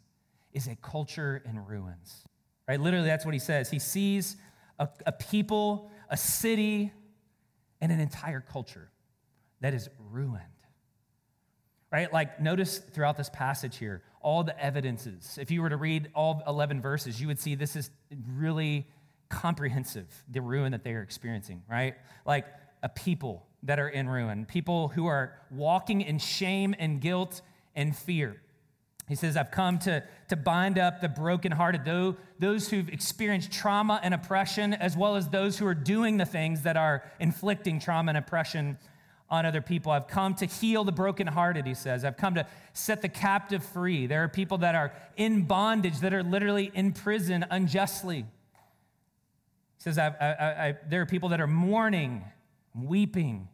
is 0.52 0.68
a 0.68 0.76
culture 0.78 1.44
in 1.46 1.64
ruins, 1.64 2.24
right? 2.68 2.80
Literally, 2.80 3.08
that's 3.08 3.26
what 3.26 3.34
he 3.34 3.40
says. 3.40 3.70
He 3.70 3.78
sees 3.78 4.36
a, 4.80 4.88
a 5.06 5.12
people, 5.12 5.92
a 6.10 6.18
city, 6.18 6.92
and 7.82 7.92
an 7.92 8.00
entire 8.00 8.42
culture 8.42 8.90
that 9.62 9.74
is 9.74 9.90
ruined 10.12 10.44
right? 11.92 12.12
Like, 12.12 12.40
notice 12.40 12.78
throughout 12.78 13.18
this 13.18 13.30
passage 13.30 13.78
here, 13.78 14.04
all 14.22 14.44
the 14.44 14.64
evidences. 14.64 15.38
If 15.42 15.50
you 15.50 15.62
were 15.62 15.70
to 15.70 15.78
read 15.78 16.10
all 16.14 16.42
11 16.46 16.82
verses, 16.82 17.20
you 17.20 17.28
would 17.28 17.40
see 17.40 17.56
this 17.56 17.76
is 17.76 17.90
really 18.28 18.88
comprehensive, 19.30 20.24
the 20.30 20.42
ruin 20.42 20.72
that 20.72 20.84
they 20.84 20.94
are 20.94 21.02
experiencing, 21.02 21.64
right? 21.70 21.96
Like, 22.26 22.46
a 22.84 22.90
people 22.90 23.46
that 23.64 23.80
are 23.80 23.90
in 23.90 24.08
ruin, 24.08 24.46
people 24.46 24.90
who 24.90 25.06
are 25.06 25.34
walking 25.52 26.02
in 26.02 26.18
shame 26.18 26.74
and 26.80 27.02
guilt 27.02 27.42
and 27.76 27.96
fear. 27.96 28.42
He 29.08 29.16
says, 29.16 29.36
I've 29.36 29.52
come 29.52 29.80
to, 29.80 30.04
to 30.30 30.36
bind 30.36 30.78
up 30.78 31.02
the 31.02 31.10
brokenhearted, 31.10 31.84
though, 31.84 32.16
those 32.38 32.70
who've 32.70 32.88
experienced 32.88 33.52
trauma 33.52 34.00
and 34.04 34.14
oppression, 34.14 34.74
as 34.74 34.96
well 34.96 35.16
as 35.16 35.30
those 35.30 35.58
who 35.58 35.66
are 35.66 35.74
doing 35.74 36.18
the 36.18 36.26
things 36.26 36.62
that 36.62 36.78
are 36.78 37.04
inflicting 37.20 37.80
trauma 37.80 38.10
and 38.12 38.18
oppression 38.18 38.78
on 39.30 39.46
other 39.46 39.62
people. 39.62 39.92
I've 39.92 40.08
come 40.08 40.34
to 40.36 40.46
heal 40.46 40.84
the 40.84 40.92
brokenhearted, 40.92 41.66
he 41.66 41.74
says. 41.74 42.04
I've 42.04 42.18
come 42.18 42.36
to 42.36 42.48
set 42.74 43.02
the 43.02 43.10
captive 43.10 43.64
free. 43.64 44.08
There 44.08 44.24
are 44.24 44.28
people 44.28 44.60
that 44.60 44.76
are 44.76 44.94
in 45.18 45.44
bondage, 45.44 46.00
that 46.00 46.14
are 46.14 46.24
literally 46.24 46.72
in 46.74 46.94
prison 46.94 47.46
unjustly. 47.50 48.20
He 48.22 49.84
says, 49.84 49.98
I, 49.98 50.08
I, 50.08 50.68
I, 50.68 50.78
there 50.90 51.02
are 51.02 51.06
people 51.06 51.30
that 51.30 51.40
are 51.40 51.48
mourning, 51.48 52.24
weeping, 52.76 53.48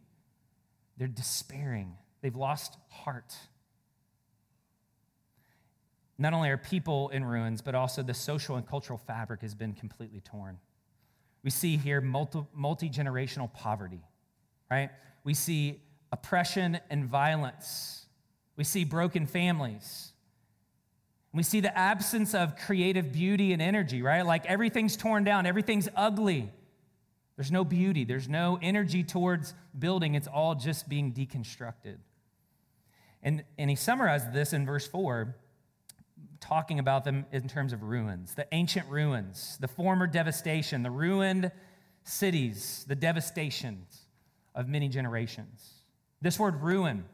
they're 0.96 1.08
despairing, 1.08 1.94
they've 2.22 2.34
lost 2.34 2.76
heart. 2.88 3.34
Not 6.18 6.32
only 6.32 6.48
are 6.48 6.56
people 6.56 7.10
in 7.10 7.24
ruins, 7.24 7.60
but 7.60 7.74
also 7.74 8.02
the 8.02 8.14
social 8.14 8.56
and 8.56 8.66
cultural 8.66 8.98
fabric 8.98 9.42
has 9.42 9.54
been 9.54 9.74
completely 9.74 10.20
torn. 10.20 10.58
We 11.44 11.50
see 11.50 11.76
here 11.76 12.00
multi 12.00 12.88
generational 12.88 13.52
poverty, 13.52 14.00
right? 14.70 14.90
We 15.26 15.34
see 15.34 15.82
oppression 16.12 16.78
and 16.88 17.04
violence. 17.04 18.06
We 18.54 18.62
see 18.62 18.84
broken 18.84 19.26
families. 19.26 20.12
We 21.34 21.42
see 21.42 21.58
the 21.58 21.76
absence 21.76 22.32
of 22.32 22.56
creative 22.56 23.10
beauty 23.10 23.52
and 23.52 23.60
energy, 23.60 24.02
right? 24.02 24.24
Like 24.24 24.46
everything's 24.46 24.96
torn 24.96 25.24
down, 25.24 25.44
everything's 25.44 25.88
ugly. 25.96 26.52
There's 27.34 27.50
no 27.50 27.64
beauty, 27.64 28.04
there's 28.04 28.28
no 28.28 28.60
energy 28.62 29.02
towards 29.02 29.52
building. 29.76 30.14
It's 30.14 30.28
all 30.28 30.54
just 30.54 30.88
being 30.88 31.12
deconstructed. 31.12 31.96
And, 33.20 33.42
and 33.58 33.68
he 33.68 33.74
summarized 33.74 34.32
this 34.32 34.52
in 34.52 34.64
verse 34.64 34.86
4, 34.86 35.34
talking 36.38 36.78
about 36.78 37.02
them 37.02 37.26
in 37.32 37.48
terms 37.48 37.72
of 37.72 37.82
ruins 37.82 38.36
the 38.36 38.46
ancient 38.52 38.88
ruins, 38.88 39.58
the 39.60 39.66
former 39.66 40.06
devastation, 40.06 40.84
the 40.84 40.90
ruined 40.92 41.50
cities, 42.04 42.84
the 42.86 42.94
devastations 42.94 44.05
of 44.56 44.66
many 44.68 44.88
generations. 44.88 45.74
This 46.20 46.38
word 46.40 46.60
ruin 46.62 47.04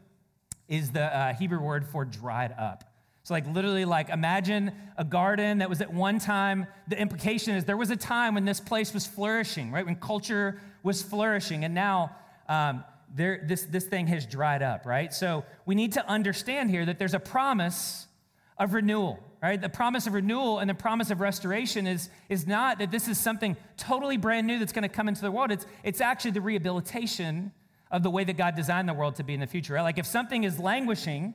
is 0.68 0.92
the 0.92 1.04
uh, 1.04 1.34
Hebrew 1.34 1.60
word 1.60 1.84
for 1.86 2.04
dried 2.04 2.54
up. 2.58 2.84
So, 3.24 3.34
like, 3.34 3.46
literally, 3.46 3.84
like, 3.84 4.08
imagine 4.08 4.72
a 4.96 5.04
garden 5.04 5.58
that 5.58 5.68
was 5.68 5.80
at 5.80 5.92
one 5.92 6.18
time, 6.18 6.66
the 6.88 6.98
implication 6.98 7.54
is 7.54 7.64
there 7.64 7.76
was 7.76 7.90
a 7.90 7.96
time 7.96 8.34
when 8.34 8.44
this 8.44 8.58
place 8.58 8.94
was 8.94 9.06
flourishing, 9.06 9.70
right? 9.70 9.84
When 9.84 9.96
culture 9.96 10.60
was 10.82 11.02
flourishing, 11.02 11.64
and 11.64 11.72
now 11.72 12.16
um, 12.48 12.82
there, 13.14 13.44
this, 13.46 13.62
this 13.62 13.84
thing 13.84 14.08
has 14.08 14.26
dried 14.26 14.62
up, 14.62 14.86
right? 14.86 15.12
So, 15.12 15.44
we 15.66 15.74
need 15.74 15.92
to 15.92 16.08
understand 16.08 16.70
here 16.70 16.84
that 16.86 16.98
there's 16.98 17.14
a 17.14 17.20
promise 17.20 18.06
of 18.58 18.74
renewal, 18.74 19.18
right? 19.42 19.60
The 19.60 19.68
promise 19.68 20.06
of 20.06 20.14
renewal 20.14 20.58
and 20.58 20.68
the 20.68 20.74
promise 20.74 21.10
of 21.10 21.20
restoration 21.20 21.86
is, 21.86 22.08
is 22.28 22.46
not 22.46 22.78
that 22.78 22.90
this 22.90 23.08
is 23.08 23.18
something 23.18 23.56
totally 23.76 24.16
brand 24.16 24.46
new 24.46 24.58
that's 24.58 24.72
going 24.72 24.82
to 24.82 24.88
come 24.88 25.08
into 25.08 25.22
the 25.22 25.30
world. 25.30 25.50
It's, 25.50 25.66
it's 25.82 26.00
actually 26.00 26.32
the 26.32 26.40
rehabilitation 26.40 27.52
of 27.90 28.02
the 28.02 28.10
way 28.10 28.24
that 28.24 28.36
God 28.36 28.54
designed 28.54 28.88
the 28.88 28.94
world 28.94 29.16
to 29.16 29.24
be 29.24 29.34
in 29.34 29.40
the 29.40 29.46
future. 29.46 29.74
Right? 29.74 29.82
Like 29.82 29.98
if 29.98 30.06
something 30.06 30.44
is 30.44 30.58
languishing, 30.58 31.34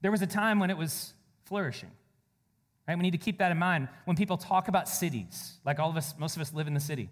there 0.00 0.10
was 0.10 0.22
a 0.22 0.26
time 0.26 0.58
when 0.58 0.70
it 0.70 0.76
was 0.76 1.12
flourishing. 1.44 1.90
Right? 2.86 2.96
We 2.96 3.02
need 3.02 3.12
to 3.12 3.18
keep 3.18 3.38
that 3.38 3.52
in 3.52 3.58
mind 3.58 3.88
when 4.04 4.16
people 4.16 4.36
talk 4.36 4.68
about 4.68 4.88
cities. 4.88 5.58
Like 5.64 5.78
all 5.78 5.90
of 5.90 5.96
us, 5.96 6.14
most 6.18 6.36
of 6.36 6.42
us 6.42 6.54
live 6.54 6.66
in 6.66 6.74
the 6.74 6.80
city. 6.80 7.10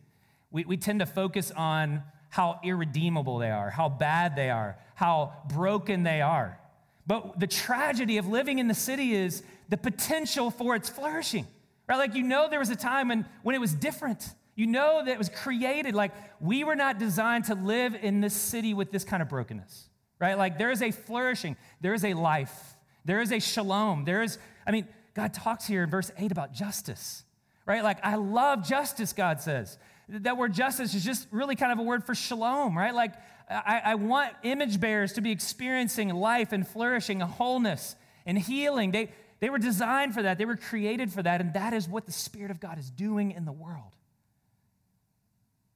We, 0.50 0.64
we 0.64 0.76
tend 0.76 1.00
to 1.00 1.06
focus 1.06 1.52
on 1.54 2.02
how 2.30 2.60
irredeemable 2.64 3.38
they 3.38 3.50
are, 3.50 3.70
how 3.70 3.88
bad 3.88 4.36
they 4.36 4.50
are, 4.50 4.78
how 4.94 5.34
broken 5.48 6.02
they 6.02 6.20
are. 6.20 6.58
But 7.06 7.38
the 7.38 7.46
tragedy 7.46 8.18
of 8.18 8.26
living 8.26 8.58
in 8.58 8.68
the 8.68 8.74
city 8.74 9.14
is 9.14 9.42
the 9.68 9.76
potential 9.76 10.50
for 10.50 10.74
its 10.74 10.88
flourishing. 10.88 11.46
Right? 11.88 11.98
Like 11.98 12.14
you 12.14 12.22
know 12.22 12.48
there 12.48 12.58
was 12.58 12.70
a 12.70 12.76
time 12.76 13.08
when, 13.08 13.26
when 13.42 13.54
it 13.54 13.60
was 13.60 13.72
different. 13.72 14.28
You 14.56 14.66
know 14.66 15.04
that 15.04 15.12
it 15.12 15.18
was 15.18 15.28
created. 15.28 15.94
Like, 15.94 16.12
we 16.40 16.64
were 16.64 16.74
not 16.74 16.98
designed 16.98 17.44
to 17.44 17.54
live 17.54 17.94
in 17.94 18.22
this 18.22 18.32
city 18.32 18.72
with 18.72 18.90
this 18.90 19.04
kind 19.04 19.22
of 19.22 19.28
brokenness, 19.28 19.90
right? 20.18 20.36
Like, 20.36 20.56
there 20.56 20.70
is 20.70 20.80
a 20.80 20.90
flourishing, 20.90 21.56
there 21.82 21.92
is 21.92 22.04
a 22.04 22.14
life, 22.14 22.74
there 23.04 23.20
is 23.20 23.32
a 23.32 23.38
shalom. 23.38 24.04
There 24.06 24.22
is, 24.22 24.38
I 24.66 24.70
mean, 24.72 24.88
God 25.14 25.34
talks 25.34 25.66
here 25.66 25.84
in 25.84 25.90
verse 25.90 26.10
8 26.16 26.32
about 26.32 26.54
justice, 26.54 27.22
right? 27.66 27.84
Like, 27.84 27.98
I 28.02 28.16
love 28.16 28.66
justice, 28.66 29.12
God 29.12 29.42
says. 29.42 29.76
That 30.08 30.38
word 30.38 30.54
justice 30.54 30.94
is 30.94 31.04
just 31.04 31.28
really 31.30 31.54
kind 31.54 31.70
of 31.70 31.78
a 31.78 31.82
word 31.82 32.04
for 32.04 32.14
shalom, 32.14 32.76
right? 32.76 32.94
Like, 32.94 33.12
I, 33.48 33.80
I 33.84 33.94
want 33.94 34.32
image 34.42 34.80
bearers 34.80 35.12
to 35.14 35.20
be 35.20 35.30
experiencing 35.30 36.08
life 36.08 36.52
and 36.52 36.66
flourishing, 36.66 37.22
and 37.22 37.30
wholeness 37.30 37.94
and 38.24 38.36
healing. 38.38 38.90
They, 38.90 39.12
they 39.40 39.50
were 39.50 39.58
designed 39.58 40.14
for 40.14 40.22
that, 40.22 40.38
they 40.38 40.44
were 40.44 40.56
created 40.56 41.12
for 41.12 41.22
that, 41.22 41.40
and 41.40 41.54
that 41.54 41.72
is 41.72 41.88
what 41.88 42.06
the 42.06 42.12
Spirit 42.12 42.50
of 42.50 42.60
God 42.60 42.78
is 42.78 42.90
doing 42.90 43.30
in 43.30 43.44
the 43.44 43.52
world. 43.52 43.92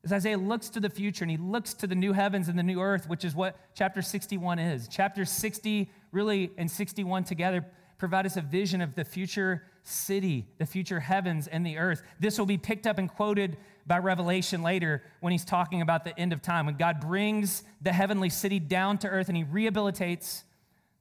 As 0.03 0.13
Isaiah 0.13 0.39
looks 0.39 0.71
to 0.71 0.81
the 0.81 0.89
future 0.89 1.25
and 1.25 1.31
he 1.31 1.37
looks 1.37 1.75
to 1.75 1.87
the 1.87 1.95
new 1.95 2.15
heavens 2.15 2.49
and 2.49 2.59
the 2.59 2.63
new 2.63 2.81
earth, 2.81 3.07
which 3.07 3.25
is 3.25 3.35
what 3.35 3.57
chapter 3.75 4.01
61 4.01 4.59
is. 4.59 4.89
Chapter 4.89 5.27
60, 5.27 5.91
really, 6.11 6.51
and 6.57 6.71
61 6.71 7.25
together 7.25 7.67
provide 7.99 8.25
us 8.25 8.39
a 8.39 8.41
vision 8.41 8.81
of 8.81 8.95
the 8.95 9.05
future 9.05 9.63
city, 9.83 10.47
the 10.57 10.65
future 10.65 11.01
heavens 11.01 11.47
and 11.47 11.67
the 11.67 11.77
earth. 11.77 12.03
This 12.19 12.39
will 12.39 12.47
be 12.47 12.57
picked 12.57 12.87
up 12.87 12.97
and 12.97 13.11
quoted 13.11 13.59
by 13.91 13.99
Revelation 13.99 14.63
later 14.63 15.03
when 15.19 15.33
he's 15.33 15.45
talking 15.45 15.83
about 15.83 16.05
the 16.05 16.17
end 16.17 16.33
of 16.33 16.41
time, 16.41 16.67
when 16.67 16.77
God 16.77 17.01
brings 17.01 17.65
the 17.83 17.93
heavenly 17.93 18.31
city 18.31 18.61
down 18.61 18.99
to 18.99 19.09
earth 19.09 19.27
and 19.27 19.37
he 19.37 19.43
rehabilitates 19.43 20.45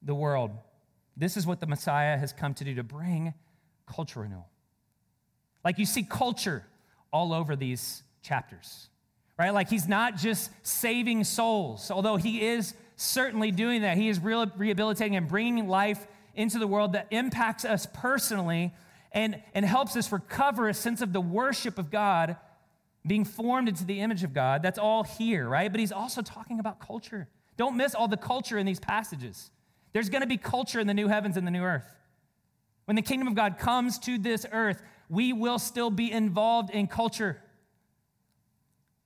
the 0.01 0.15
world. 0.15 0.50
This 1.15 1.38
is 1.38 1.46
what 1.46 1.60
the 1.60 1.67
Messiah 1.67 2.17
has 2.17 2.34
come 2.34 2.55
to 2.55 2.63
do 2.63 2.74
to 2.74 2.84
bring 2.84 3.36
culture 3.86 4.22
renewal. 4.22 4.48
Like 5.63 5.77
you 5.77 5.86
see 5.86 6.01
culture 6.01 6.65
all 7.13 7.31
over 7.31 7.55
these 7.55 8.01
chapters, 8.24 8.89
right? 9.38 9.51
Like 9.51 9.69
he's 9.69 9.88
not 9.88 10.17
just 10.17 10.50
saving 10.63 11.25
souls, 11.25 11.91
although 11.91 12.15
he 12.15 12.41
is 12.41 12.74
certainly 12.96 13.51
doing 13.51 13.84
that. 13.84 13.98
He 13.98 14.10
is 14.10 14.19
rehabilitating 14.19 15.15
and 15.15 15.27
bringing 15.27 15.67
life 15.67 16.08
into 16.34 16.58
the 16.58 16.65
world 16.65 16.93
that 16.93 17.05
impacts 17.12 17.65
us 17.65 17.86
personally 17.93 18.74
and, 19.12 19.43
and 19.53 19.63
helps 19.63 19.96
us 19.96 20.12
recover 20.12 20.67
a 20.67 20.74
sense 20.74 21.01
of 21.01 21.13
the 21.13 21.22
worship 21.22 21.77
of 21.77 21.91
God, 21.91 22.36
being 23.06 23.25
formed 23.25 23.70
into 23.70 23.86
the 23.86 24.01
image 24.01 24.24
of 24.24 24.34
God. 24.34 24.62
That's 24.62 24.79
all 24.79 25.03
here, 25.03 25.48
right? 25.48 25.72
But 25.72 25.79
he's 25.79 25.91
also 25.91 26.22
talking 26.22 26.60
about 26.60 26.79
culture. 26.79 27.27
Don't 27.58 27.77
miss 27.77 27.96
all 27.96 28.08
the 28.08 28.18
culture 28.18 28.58
in 28.58 28.65
these 28.65 28.79
passages. 28.79 29.51
There's 29.94 30.10
going 30.10 30.22
to 30.22 30.27
be 30.27 30.38
culture 30.38 30.79
in 30.79 30.88
the 30.88 30.94
new 30.94 31.08
heavens 31.08 31.38
and 31.38 31.46
the 31.46 31.51
new 31.51 31.63
earth. 31.63 31.96
When 32.86 32.96
the 32.96 33.01
kingdom 33.01 33.27
of 33.27 33.36
God 33.36 33.58
comes 33.58 34.00
to 34.00 34.18
this 34.18 34.46
earth, 34.51 34.82
we 35.10 35.34
will 35.34 35.60
still 35.60 35.89
be 35.89 36.12
involved 36.12 36.70
in 36.72 36.88
culture. 36.88 37.41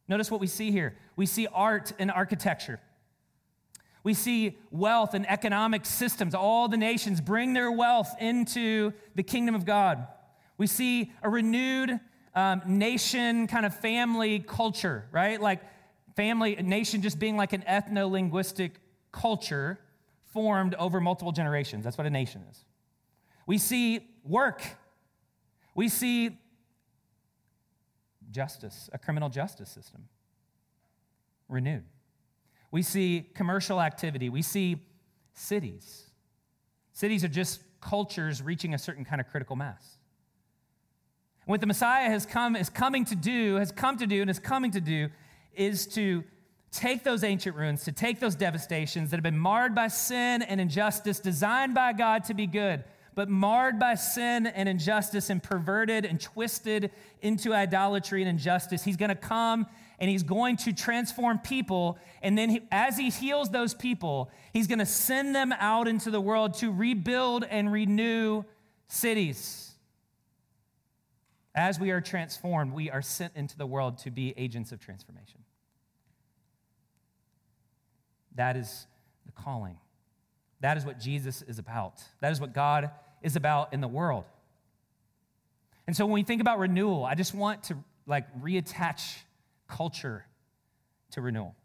Notice 0.07 0.29
what 0.29 0.41
we 0.41 0.47
see 0.47 0.71
here. 0.71 0.95
We 1.15 1.25
see 1.25 1.47
art 1.53 1.93
and 2.00 2.12
architecture. 2.12 2.79
We 4.03 4.13
see 4.13 4.57
wealth 4.69 5.13
and 5.13 5.29
economic 5.29 5.85
systems. 5.85 6.35
All 6.35 6.67
the 6.67 6.77
nations 6.77 7.21
bring 7.21 7.53
their 7.53 7.71
wealth 7.71 8.13
into 8.19 8.91
the 9.15 9.23
kingdom 9.23 9.55
of 9.55 9.65
God. 9.65 10.05
We 10.57 10.67
see 10.67 11.12
a 11.21 11.29
renewed 11.29 12.00
um, 12.35 12.61
nation 12.65 13.47
kind 13.47 13.65
of 13.65 13.75
family 13.75 14.39
culture, 14.39 15.05
right? 15.11 15.39
Like 15.39 15.61
family, 16.15 16.55
nation 16.55 17.01
just 17.01 17.19
being 17.19 17.37
like 17.37 17.53
an 17.53 17.63
ethno 17.67 18.09
linguistic 18.09 18.79
culture 19.11 19.79
formed 20.31 20.73
over 20.75 20.99
multiple 20.99 21.31
generations. 21.31 21.83
That's 21.83 21.97
what 21.97 22.07
a 22.07 22.09
nation 22.09 22.43
is. 22.49 22.65
We 23.45 23.57
see 23.57 24.07
work. 24.23 24.63
We 25.75 25.89
see 25.89 26.37
justice, 28.31 28.89
a 28.93 28.97
criminal 28.97 29.29
justice 29.29 29.69
system 29.69 30.09
renewed. 31.47 31.83
We 32.71 32.81
see 32.81 33.29
commercial 33.35 33.79
activity. 33.79 34.29
We 34.29 34.41
see 34.41 34.81
cities. 35.33 36.09
Cities 36.93 37.23
are 37.23 37.27
just 37.29 37.61
cultures 37.81 38.41
reaching 38.41 38.73
a 38.73 38.77
certain 38.77 39.05
kind 39.05 39.21
of 39.21 39.27
critical 39.27 39.55
mass. 39.55 39.99
What 41.45 41.59
the 41.59 41.67
Messiah 41.67 42.09
has 42.09 42.25
come 42.25 42.55
is 42.55 42.69
coming 42.69 43.05
to 43.05 43.15
do, 43.15 43.55
has 43.55 43.71
come 43.71 43.97
to 43.97 44.07
do, 44.07 44.21
and 44.21 44.29
is 44.29 44.39
coming 44.39 44.71
to 44.71 44.81
do 44.81 45.09
is 45.55 45.85
to 45.88 46.23
take 46.71 47.03
those 47.03 47.23
ancient 47.23 47.55
ruins, 47.55 47.83
to 47.83 47.91
take 47.91 48.19
those 48.19 48.35
devastations 48.35 49.12
that 49.12 49.17
have 49.17 49.23
been 49.23 49.38
marred 49.38 49.75
by 49.75 49.88
sin 49.88 50.41
and 50.41 50.59
injustice, 50.59 51.19
designed 51.19 51.75
by 51.75 51.93
God 51.93 52.23
to 52.25 52.33
be 52.33 52.47
good, 52.47 52.83
but 53.13 53.29
marred 53.29 53.77
by 53.77 53.93
sin 53.93 54.47
and 54.47 54.67
injustice 54.67 55.29
and 55.29 55.43
perverted 55.43 56.05
and 56.05 56.19
twisted 56.19 56.89
into 57.21 57.53
idolatry 57.53 58.21
and 58.21 58.29
injustice. 58.29 58.83
He's 58.83 58.97
going 58.97 59.09
to 59.09 59.15
come 59.15 59.67
and 60.00 60.09
he's 60.09 60.23
going 60.23 60.57
to 60.57 60.73
transform 60.73 61.38
people. 61.39 62.00
And 62.23 62.35
then, 62.35 62.50
he, 62.50 62.62
as 62.71 62.97
he 62.97 63.12
heals 63.12 63.50
those 63.50 63.75
people, 63.75 64.31
he's 64.51 64.65
going 64.65 64.79
to 64.79 64.85
send 64.85 65.35
them 65.35 65.53
out 65.59 65.88
into 65.88 66.09
the 66.09 66.19
world 66.19 66.55
to 66.55 66.71
rebuild 66.71 67.43
and 67.43 67.71
renew 67.71 68.43
cities. 68.88 69.72
As 71.55 71.79
we 71.79 71.91
are 71.91 72.01
transformed, 72.01 72.74
we 72.74 72.89
are 72.89 73.01
sent 73.01 73.33
into 73.36 73.57
the 73.57 73.65
world 73.65 74.00
to 74.00 74.12
be 74.12 74.33
agents 74.38 74.72
of 74.72 74.79
transformation. 74.79 75.39
That 78.36 78.57
is 78.57 78.88
the 79.25 79.31
calling. 79.31 79.77
That 80.62 80.77
is 80.77 80.86
what 80.86 81.00
Jesus 81.00 81.43
is 81.43 81.60
about. 81.60 82.01
That 82.22 82.31
is 82.31 82.41
what 82.41 82.53
God 82.53 82.89
is 83.22 83.36
about 83.36 83.74
in 83.74 83.81
the 83.81 83.88
world. 83.88 84.25
And 85.86 85.95
so 85.95 86.05
when 86.05 86.13
we 86.13 86.24
think 86.24 86.41
about 86.41 86.60
renewal, 86.60 87.03
I 87.05 87.15
just 87.15 87.33
want 87.36 87.63
to 87.63 87.77
like 88.07 88.25
reattach 88.41 89.17
culture 89.67 90.25
to 91.12 91.22
renewal. 91.22 91.55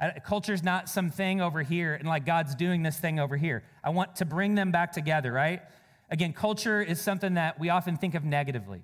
Uh, 0.00 0.10
culture 0.24 0.52
is 0.52 0.62
not 0.62 0.88
something 0.88 1.40
over 1.40 1.62
here 1.62 1.94
and 1.94 2.06
like 2.06 2.26
God's 2.26 2.54
doing 2.54 2.82
this 2.82 2.98
thing 2.98 3.18
over 3.18 3.36
here. 3.36 3.64
I 3.82 3.90
want 3.90 4.16
to 4.16 4.24
bring 4.24 4.54
them 4.54 4.70
back 4.70 4.92
together, 4.92 5.32
right? 5.32 5.62
Again, 6.10 6.32
culture 6.32 6.82
is 6.82 7.00
something 7.00 7.34
that 7.34 7.58
we 7.58 7.70
often 7.70 7.96
think 7.96 8.14
of 8.14 8.24
negatively. 8.24 8.82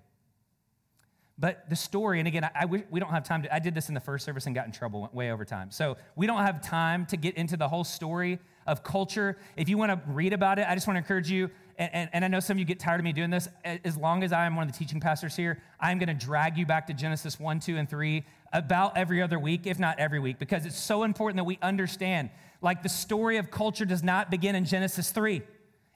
But 1.40 1.68
the 1.70 1.76
story, 1.76 2.18
and 2.18 2.26
again, 2.26 2.44
I, 2.44 2.50
I, 2.54 2.64
we 2.64 2.98
don't 2.98 3.10
have 3.10 3.22
time 3.22 3.42
to, 3.42 3.54
I 3.54 3.60
did 3.60 3.74
this 3.74 3.88
in 3.88 3.94
the 3.94 4.00
first 4.00 4.24
service 4.24 4.46
and 4.46 4.54
got 4.54 4.66
in 4.66 4.72
trouble, 4.72 5.08
way 5.12 5.30
over 5.30 5.44
time. 5.44 5.70
So 5.70 5.96
we 6.16 6.26
don't 6.26 6.44
have 6.44 6.60
time 6.60 7.06
to 7.06 7.16
get 7.16 7.36
into 7.36 7.56
the 7.56 7.68
whole 7.68 7.84
story 7.84 8.40
of 8.66 8.82
culture. 8.82 9.38
If 9.56 9.68
you 9.68 9.78
want 9.78 9.92
to 9.92 10.10
read 10.10 10.32
about 10.32 10.58
it, 10.58 10.66
I 10.68 10.74
just 10.74 10.88
want 10.88 10.96
to 10.96 10.98
encourage 10.98 11.30
you, 11.30 11.48
and, 11.78 11.90
and, 11.94 12.10
and 12.12 12.24
I 12.24 12.28
know 12.28 12.40
some 12.40 12.56
of 12.56 12.58
you 12.58 12.64
get 12.64 12.80
tired 12.80 12.98
of 12.98 13.04
me 13.04 13.12
doing 13.12 13.30
this. 13.30 13.48
As 13.64 13.96
long 13.96 14.24
as 14.24 14.32
I 14.32 14.46
am 14.46 14.56
one 14.56 14.66
of 14.66 14.72
the 14.72 14.78
teaching 14.78 14.98
pastors 14.98 15.36
here, 15.36 15.62
I'm 15.78 15.98
going 15.98 16.08
to 16.08 16.26
drag 16.26 16.58
you 16.58 16.66
back 16.66 16.88
to 16.88 16.92
Genesis 16.92 17.38
1, 17.38 17.60
2, 17.60 17.76
and 17.76 17.88
3 17.88 18.24
about 18.52 18.96
every 18.96 19.22
other 19.22 19.38
week, 19.38 19.66
if 19.66 19.78
not 19.78 19.98
every 20.00 20.18
week, 20.18 20.40
because 20.40 20.66
it's 20.66 20.78
so 20.78 21.04
important 21.04 21.36
that 21.36 21.44
we 21.44 21.58
understand. 21.62 22.30
Like 22.60 22.82
the 22.82 22.88
story 22.88 23.36
of 23.36 23.50
culture 23.50 23.84
does 23.84 24.02
not 24.02 24.28
begin 24.30 24.56
in 24.56 24.64
Genesis 24.64 25.10
3. 25.10 25.42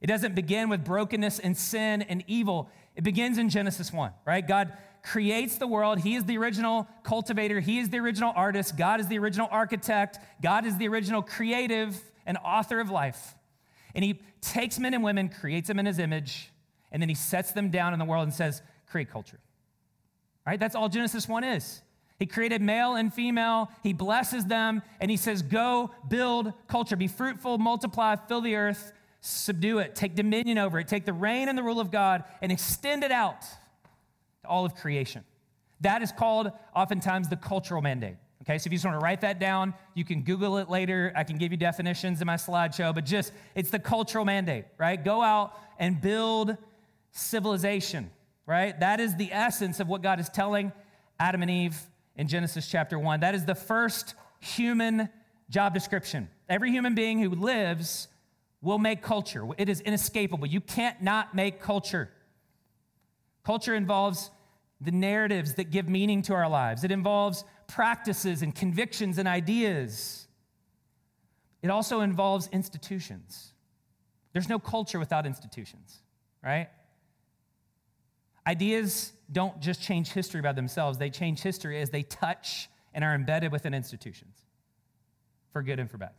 It 0.00 0.06
doesn't 0.06 0.34
begin 0.34 0.68
with 0.68 0.84
brokenness 0.84 1.40
and 1.40 1.56
sin 1.56 2.02
and 2.02 2.22
evil. 2.28 2.70
It 2.94 3.02
begins 3.02 3.38
in 3.38 3.48
Genesis 3.48 3.92
1, 3.92 4.12
right? 4.24 4.46
God 4.46 4.72
creates 5.02 5.58
the 5.58 5.66
world. 5.66 5.98
He 5.98 6.14
is 6.14 6.24
the 6.24 6.38
original 6.38 6.86
cultivator. 7.02 7.60
He 7.60 7.78
is 7.78 7.90
the 7.90 7.98
original 7.98 8.32
artist. 8.34 8.76
God 8.76 9.00
is 9.00 9.08
the 9.08 9.18
original 9.18 9.48
architect. 9.50 10.18
God 10.40 10.64
is 10.64 10.76
the 10.76 10.88
original 10.88 11.22
creative 11.22 12.00
and 12.24 12.38
author 12.44 12.80
of 12.80 12.90
life. 12.90 13.34
And 13.94 14.04
he 14.04 14.20
takes 14.40 14.78
men 14.78 14.94
and 14.94 15.02
women, 15.02 15.28
creates 15.28 15.68
them 15.68 15.78
in 15.78 15.86
his 15.86 15.98
image, 15.98 16.50
and 16.90 17.02
then 17.02 17.08
he 17.08 17.14
sets 17.14 17.52
them 17.52 17.70
down 17.70 17.92
in 17.92 17.98
the 17.98 18.04
world 18.04 18.24
and 18.24 18.32
says, 18.32 18.62
create 18.86 19.10
culture. 19.10 19.38
Right? 20.46 20.58
That's 20.58 20.74
all 20.74 20.88
Genesis 20.88 21.28
1 21.28 21.44
is. 21.44 21.82
He 22.18 22.26
created 22.26 22.62
male 22.62 22.94
and 22.94 23.12
female. 23.12 23.70
He 23.82 23.92
blesses 23.92 24.44
them, 24.44 24.82
and 25.00 25.10
he 25.10 25.16
says, 25.16 25.42
Go 25.42 25.90
build 26.06 26.52
culture. 26.68 26.94
Be 26.94 27.08
fruitful, 27.08 27.58
multiply, 27.58 28.14
fill 28.14 28.40
the 28.40 28.54
earth, 28.54 28.92
subdue 29.20 29.78
it, 29.78 29.94
take 29.96 30.14
dominion 30.14 30.58
over 30.58 30.78
it, 30.78 30.86
take 30.86 31.04
the 31.04 31.12
reign 31.12 31.48
and 31.48 31.58
the 31.58 31.62
rule 31.62 31.80
of 31.80 31.90
God, 31.90 32.22
and 32.40 32.52
extend 32.52 33.02
it 33.02 33.10
out 33.10 33.44
to 34.42 34.48
all 34.48 34.64
of 34.64 34.74
creation. 34.74 35.24
That 35.80 36.02
is 36.02 36.12
called 36.12 36.52
oftentimes 36.74 37.28
the 37.28 37.36
cultural 37.36 37.82
mandate. 37.82 38.16
Okay, 38.42 38.58
so 38.58 38.66
if 38.66 38.72
you 38.72 38.76
just 38.76 38.84
want 38.84 38.98
to 38.98 39.04
write 39.04 39.20
that 39.20 39.38
down, 39.38 39.72
you 39.94 40.04
can 40.04 40.22
Google 40.22 40.58
it 40.58 40.68
later. 40.68 41.12
I 41.14 41.22
can 41.22 41.38
give 41.38 41.52
you 41.52 41.56
definitions 41.56 42.20
in 42.20 42.26
my 42.26 42.34
slideshow, 42.34 42.92
but 42.92 43.04
just 43.04 43.32
it's 43.54 43.70
the 43.70 43.78
cultural 43.78 44.24
mandate, 44.24 44.64
right? 44.78 45.02
Go 45.02 45.22
out 45.22 45.56
and 45.78 46.00
build 46.00 46.56
civilization, 47.12 48.10
right? 48.46 48.78
That 48.80 48.98
is 48.98 49.14
the 49.14 49.32
essence 49.32 49.78
of 49.78 49.86
what 49.86 50.02
God 50.02 50.18
is 50.18 50.28
telling 50.28 50.72
Adam 51.20 51.42
and 51.42 51.50
Eve 51.50 51.80
in 52.16 52.26
Genesis 52.26 52.66
chapter 52.66 52.98
1. 52.98 53.20
That 53.20 53.36
is 53.36 53.44
the 53.44 53.54
first 53.54 54.14
human 54.40 55.08
job 55.48 55.72
description. 55.72 56.28
Every 56.48 56.72
human 56.72 56.96
being 56.96 57.20
who 57.20 57.30
lives 57.30 58.08
will 58.60 58.78
make 58.78 59.02
culture. 59.02 59.46
It 59.56 59.68
is 59.68 59.80
inescapable. 59.80 60.46
You 60.46 60.60
can't 60.60 61.00
not 61.00 61.32
make 61.32 61.60
culture. 61.60 62.10
Culture 63.44 63.74
involves 63.74 64.30
the 64.80 64.90
narratives 64.90 65.54
that 65.54 65.70
give 65.70 65.88
meaning 65.88 66.22
to 66.22 66.34
our 66.34 66.48
lives, 66.48 66.84
it 66.84 66.90
involves 66.90 67.44
practices 67.68 68.42
and 68.42 68.54
convictions 68.54 69.18
and 69.18 69.28
ideas. 69.28 70.26
It 71.62 71.70
also 71.70 72.00
involves 72.00 72.48
institutions. 72.52 73.52
There's 74.32 74.48
no 74.48 74.58
culture 74.58 74.98
without 74.98 75.26
institutions, 75.26 76.02
right? 76.42 76.68
Ideas 78.46 79.12
don't 79.30 79.60
just 79.60 79.80
change 79.80 80.10
history 80.10 80.40
by 80.40 80.52
themselves, 80.52 80.98
they 80.98 81.10
change 81.10 81.40
history 81.40 81.80
as 81.80 81.90
they 81.90 82.02
touch 82.02 82.68
and 82.92 83.04
are 83.04 83.14
embedded 83.14 83.52
within 83.52 83.74
institutions 83.74 84.36
for 85.52 85.62
good 85.62 85.78
and 85.78 85.90
for 85.90 85.98
bad. 85.98 86.12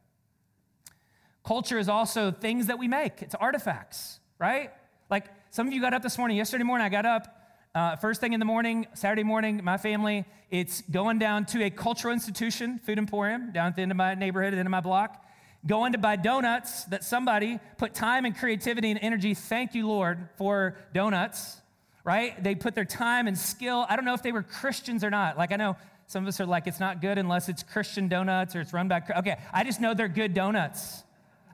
Culture 1.43 1.77
is 1.77 1.89
also 1.89 2.31
things 2.31 2.67
that 2.67 2.79
we 2.79 2.87
make, 2.87 3.21
it's 3.21 3.35
artifacts, 3.35 4.19
right? 4.39 4.71
Like 5.09 5.25
some 5.53 5.67
of 5.67 5.73
you 5.73 5.81
got 5.81 5.93
up 5.93 6.01
this 6.01 6.17
morning. 6.17 6.35
Yesterday 6.35 6.63
morning, 6.63 6.83
I 6.83 6.89
got 6.89 7.05
up. 7.05 7.47
Uh, 7.75 7.95
first 7.97 8.19
thing 8.19 8.33
in 8.33 8.39
the 8.39 8.45
morning, 8.45 8.87
Saturday 8.95 9.21
morning, 9.21 9.63
my 9.63 9.77
family, 9.77 10.25
it's 10.49 10.81
going 10.89 11.19
down 11.19 11.45
to 11.45 11.63
a 11.63 11.69
cultural 11.69 12.11
institution, 12.11 12.79
Food 12.79 12.97
Emporium, 12.97 13.51
down 13.51 13.67
at 13.67 13.75
the 13.75 13.83
end 13.83 13.91
of 13.91 13.97
my 13.97 14.15
neighborhood, 14.15 14.47
at 14.47 14.55
the 14.55 14.59
end 14.61 14.67
of 14.67 14.71
my 14.71 14.81
block, 14.81 15.23
going 15.67 15.91
to 15.91 15.99
buy 15.99 16.15
donuts 16.15 16.85
that 16.85 17.03
somebody 17.03 17.59
put 17.77 17.93
time 17.93 18.25
and 18.25 18.35
creativity 18.35 18.89
and 18.89 18.99
energy. 19.03 19.35
Thank 19.35 19.75
you, 19.75 19.87
Lord, 19.87 20.27
for 20.39 20.75
donuts, 20.91 21.61
right? 22.03 22.43
They 22.43 22.55
put 22.55 22.73
their 22.73 22.83
time 22.83 23.27
and 23.27 23.37
skill. 23.37 23.85
I 23.87 23.95
don't 23.95 24.05
know 24.05 24.15
if 24.15 24.23
they 24.23 24.31
were 24.31 24.41
Christians 24.41 25.03
or 25.03 25.11
not. 25.11 25.37
Like, 25.37 25.51
I 25.51 25.57
know 25.57 25.77
some 26.07 26.23
of 26.23 26.27
us 26.27 26.39
are 26.39 26.47
like, 26.47 26.65
it's 26.65 26.79
not 26.79 26.99
good 26.99 27.19
unless 27.19 27.47
it's 27.47 27.61
Christian 27.61 28.07
donuts 28.07 28.55
or 28.55 28.61
it's 28.61 28.73
run 28.73 28.87
by. 28.87 29.03
Okay, 29.17 29.37
I 29.53 29.63
just 29.63 29.79
know 29.79 29.93
they're 29.93 30.07
good 30.07 30.33
donuts. 30.33 31.03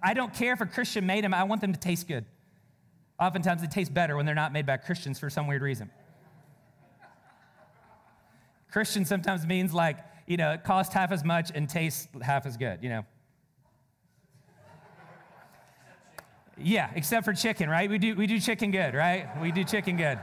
I 0.01 0.13
don't 0.13 0.33
care 0.33 0.53
if 0.53 0.61
a 0.61 0.65
Christian 0.65 1.05
made 1.05 1.25
them, 1.25 1.33
I 1.33 1.43
want 1.43 1.59
them 1.59 1.73
to 1.73 1.79
taste 1.79 2.07
good. 2.07 2.23
Oftentimes, 3.19 3.61
they 3.61 3.67
taste 3.67 3.93
better 3.93 4.15
when 4.15 4.25
they're 4.25 4.35
not 4.35 4.53
made 4.53 4.65
by 4.65 4.77
Christians 4.77 5.19
for 5.19 5.29
some 5.29 5.47
weird 5.47 5.61
reason. 5.61 5.89
Christian 8.71 9.03
sometimes 9.03 9.45
means 9.45 9.73
like, 9.73 9.97
you 10.27 10.37
know, 10.37 10.51
it 10.51 10.63
costs 10.63 10.93
half 10.93 11.11
as 11.11 11.23
much 11.23 11.51
and 11.53 11.67
tastes 11.67 12.07
half 12.21 12.45
as 12.45 12.55
good, 12.55 12.79
you 12.83 12.89
know. 12.89 13.05
Yeah, 16.61 16.91
except 16.93 17.25
for 17.25 17.33
chicken, 17.33 17.69
right? 17.69 17.89
We 17.89 17.97
do, 17.97 18.15
we 18.15 18.27
do 18.27 18.39
chicken 18.39 18.71
good, 18.71 18.93
right? 18.93 19.27
We 19.41 19.51
do 19.51 19.63
chicken 19.63 19.97
good. 19.97 20.19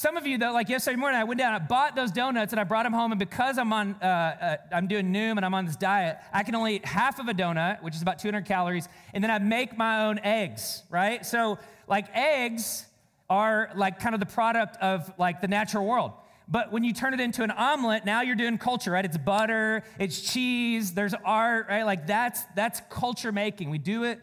Some 0.00 0.16
of 0.16 0.26
you, 0.26 0.38
though, 0.38 0.52
like 0.52 0.70
yesterday 0.70 0.96
morning, 0.96 1.20
I 1.20 1.24
went 1.24 1.38
down, 1.38 1.52
I 1.52 1.58
bought 1.58 1.94
those 1.94 2.10
donuts, 2.10 2.54
and 2.54 2.58
I 2.58 2.64
brought 2.64 2.84
them 2.84 2.94
home. 2.94 3.12
And 3.12 3.18
because 3.18 3.58
I'm 3.58 3.70
on, 3.70 3.96
uh, 4.00 4.06
uh, 4.06 4.56
I'm 4.72 4.86
doing 4.86 5.12
Noom 5.12 5.36
and 5.36 5.44
I'm 5.44 5.52
on 5.52 5.66
this 5.66 5.76
diet, 5.76 6.16
I 6.32 6.42
can 6.42 6.54
only 6.54 6.76
eat 6.76 6.86
half 6.86 7.18
of 7.18 7.28
a 7.28 7.34
donut, 7.34 7.82
which 7.82 7.94
is 7.94 8.00
about 8.00 8.18
200 8.18 8.46
calories, 8.46 8.88
and 9.12 9.22
then 9.22 9.30
I 9.30 9.38
make 9.40 9.76
my 9.76 10.06
own 10.06 10.18
eggs, 10.20 10.84
right? 10.88 11.26
So, 11.26 11.58
like 11.86 12.06
eggs 12.14 12.86
are 13.28 13.72
like 13.76 14.00
kind 14.00 14.14
of 14.14 14.20
the 14.20 14.26
product 14.26 14.78
of 14.78 15.12
like 15.18 15.42
the 15.42 15.48
natural 15.48 15.84
world. 15.84 16.12
But 16.48 16.72
when 16.72 16.82
you 16.82 16.94
turn 16.94 17.12
it 17.12 17.20
into 17.20 17.42
an 17.42 17.50
omelet, 17.50 18.06
now 18.06 18.22
you're 18.22 18.36
doing 18.36 18.56
culture, 18.56 18.92
right? 18.92 19.04
It's 19.04 19.18
butter, 19.18 19.84
it's 19.98 20.18
cheese, 20.32 20.94
there's 20.94 21.12
art, 21.26 21.66
right? 21.68 21.82
Like 21.82 22.06
that's 22.06 22.42
that's 22.56 22.80
culture 22.88 23.32
making. 23.32 23.68
We 23.68 23.76
do 23.76 24.04
it 24.04 24.18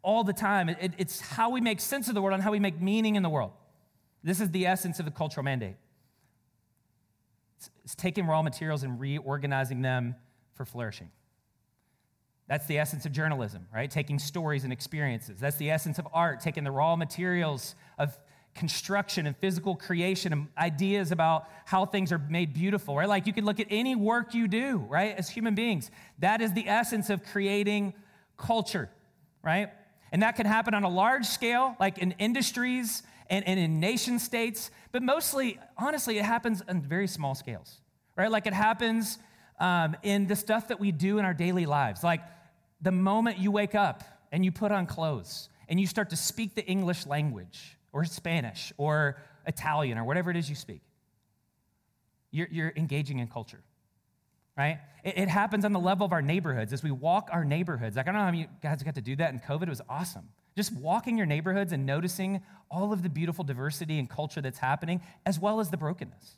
all 0.00 0.24
the 0.24 0.32
time. 0.32 0.70
It, 0.70 0.94
it's 0.96 1.20
how 1.20 1.50
we 1.50 1.60
make 1.60 1.80
sense 1.80 2.08
of 2.08 2.14
the 2.14 2.22
world 2.22 2.32
and 2.32 2.42
how 2.42 2.52
we 2.52 2.60
make 2.60 2.80
meaning 2.80 3.16
in 3.16 3.22
the 3.22 3.28
world. 3.28 3.52
This 4.22 4.40
is 4.40 4.50
the 4.50 4.66
essence 4.66 4.98
of 4.98 5.04
the 5.04 5.10
cultural 5.10 5.44
mandate. 5.44 5.76
It's, 7.58 7.70
it's 7.84 7.94
taking 7.94 8.26
raw 8.26 8.42
materials 8.42 8.82
and 8.82 8.98
reorganizing 8.98 9.82
them 9.82 10.16
for 10.54 10.64
flourishing. 10.64 11.10
That's 12.48 12.66
the 12.66 12.78
essence 12.78 13.04
of 13.04 13.12
journalism, 13.12 13.66
right? 13.72 13.90
Taking 13.90 14.18
stories 14.18 14.64
and 14.64 14.72
experiences. 14.72 15.38
That's 15.38 15.56
the 15.56 15.70
essence 15.70 15.98
of 15.98 16.08
art, 16.12 16.40
taking 16.40 16.64
the 16.64 16.70
raw 16.70 16.96
materials 16.96 17.74
of 17.98 18.18
construction 18.54 19.26
and 19.26 19.36
physical 19.36 19.76
creation 19.76 20.32
and 20.32 20.48
ideas 20.56 21.12
about 21.12 21.48
how 21.66 21.84
things 21.84 22.10
are 22.10 22.18
made 22.18 22.54
beautiful, 22.54 22.96
right? 22.96 23.08
Like 23.08 23.26
you 23.26 23.32
could 23.32 23.44
look 23.44 23.60
at 23.60 23.66
any 23.70 23.94
work 23.94 24.34
you 24.34 24.48
do, 24.48 24.78
right, 24.88 25.14
as 25.16 25.28
human 25.28 25.54
beings. 25.54 25.90
That 26.18 26.40
is 26.40 26.52
the 26.54 26.68
essence 26.68 27.10
of 27.10 27.22
creating 27.22 27.92
culture, 28.36 28.88
right? 29.42 29.70
And 30.10 30.22
that 30.22 30.34
can 30.36 30.46
happen 30.46 30.74
on 30.74 30.84
a 30.84 30.88
large 30.88 31.26
scale, 31.26 31.76
like 31.78 31.98
in 31.98 32.12
industries 32.12 33.02
and, 33.30 33.46
and 33.46 33.58
in 33.58 33.80
nation 33.80 34.18
states, 34.18 34.70
but 34.92 35.02
mostly, 35.02 35.58
honestly, 35.76 36.18
it 36.18 36.24
happens 36.24 36.62
on 36.68 36.80
very 36.80 37.06
small 37.06 37.34
scales, 37.34 37.80
right? 38.16 38.30
Like 38.30 38.46
it 38.46 38.52
happens 38.52 39.18
um, 39.60 39.96
in 40.02 40.26
the 40.26 40.36
stuff 40.36 40.68
that 40.68 40.80
we 40.80 40.92
do 40.92 41.18
in 41.18 41.24
our 41.24 41.34
daily 41.34 41.66
lives. 41.66 42.02
Like 42.02 42.22
the 42.80 42.92
moment 42.92 43.38
you 43.38 43.50
wake 43.50 43.74
up 43.74 44.04
and 44.32 44.44
you 44.44 44.52
put 44.52 44.72
on 44.72 44.86
clothes 44.86 45.48
and 45.68 45.80
you 45.80 45.86
start 45.86 46.10
to 46.10 46.16
speak 46.16 46.54
the 46.54 46.64
English 46.66 47.06
language 47.06 47.76
or 47.92 48.04
Spanish 48.04 48.72
or 48.76 49.20
Italian 49.46 49.98
or 49.98 50.04
whatever 50.04 50.30
it 50.30 50.36
is 50.36 50.48
you 50.48 50.56
speak, 50.56 50.82
you're, 52.30 52.48
you're 52.50 52.72
engaging 52.76 53.18
in 53.18 53.28
culture 53.28 53.62
right? 54.58 54.80
It, 55.04 55.16
it, 55.16 55.28
happens 55.28 55.64
on 55.64 55.72
the 55.72 55.78
level 55.78 56.04
of 56.04 56.12
our 56.12 56.20
neighborhoods 56.20 56.72
as 56.72 56.82
we 56.82 56.90
walk 56.90 57.28
our 57.32 57.44
neighborhoods. 57.44 57.96
Like, 57.96 58.08
I 58.08 58.12
don't 58.12 58.18
know 58.18 58.24
how 58.24 58.32
many 58.32 58.48
guys 58.60 58.82
got 58.82 58.96
to 58.96 59.00
do 59.00 59.14
that 59.16 59.32
in 59.32 59.38
COVID. 59.38 59.62
It 59.62 59.68
was 59.68 59.80
awesome. 59.88 60.28
Just 60.58 60.72
walking 60.72 61.16
your 61.16 61.24
neighborhoods 61.24 61.72
and 61.72 61.86
noticing 61.86 62.42
all 62.68 62.92
of 62.92 63.04
the 63.04 63.08
beautiful 63.08 63.44
diversity 63.44 63.96
and 64.00 64.10
culture 64.10 64.40
that's 64.40 64.58
happening, 64.58 65.00
as 65.24 65.38
well 65.38 65.60
as 65.60 65.70
the 65.70 65.76
brokenness. 65.76 66.36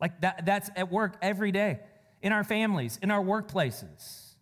Like, 0.00 0.20
that, 0.20 0.46
that's 0.46 0.70
at 0.76 0.92
work 0.92 1.16
every 1.20 1.50
day, 1.50 1.80
in 2.22 2.30
our 2.30 2.44
families, 2.44 3.00
in 3.02 3.10
our 3.10 3.20
workplaces. 3.20 4.34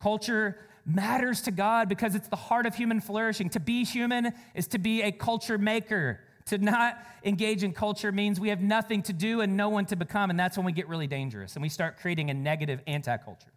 Culture 0.00 0.56
matters 0.86 1.42
to 1.42 1.50
God 1.50 1.90
because 1.90 2.14
it's 2.14 2.28
the 2.28 2.36
heart 2.36 2.64
of 2.64 2.74
human 2.74 3.02
flourishing. 3.02 3.50
To 3.50 3.60
be 3.60 3.84
human 3.84 4.32
is 4.54 4.66
to 4.68 4.78
be 4.78 5.02
a 5.02 5.12
culture 5.12 5.58
maker. 5.58 6.18
To 6.46 6.56
not 6.56 7.04
engage 7.24 7.62
in 7.62 7.74
culture 7.74 8.12
means 8.12 8.40
we 8.40 8.48
have 8.48 8.62
nothing 8.62 9.02
to 9.02 9.12
do 9.12 9.42
and 9.42 9.58
no 9.58 9.68
one 9.68 9.84
to 9.86 9.96
become, 9.96 10.30
and 10.30 10.40
that's 10.40 10.56
when 10.56 10.64
we 10.64 10.72
get 10.72 10.88
really 10.88 11.06
dangerous 11.06 11.54
and 11.54 11.62
we 11.62 11.68
start 11.68 11.98
creating 11.98 12.30
a 12.30 12.34
negative 12.34 12.80
anti 12.86 13.14
culture. 13.18 13.52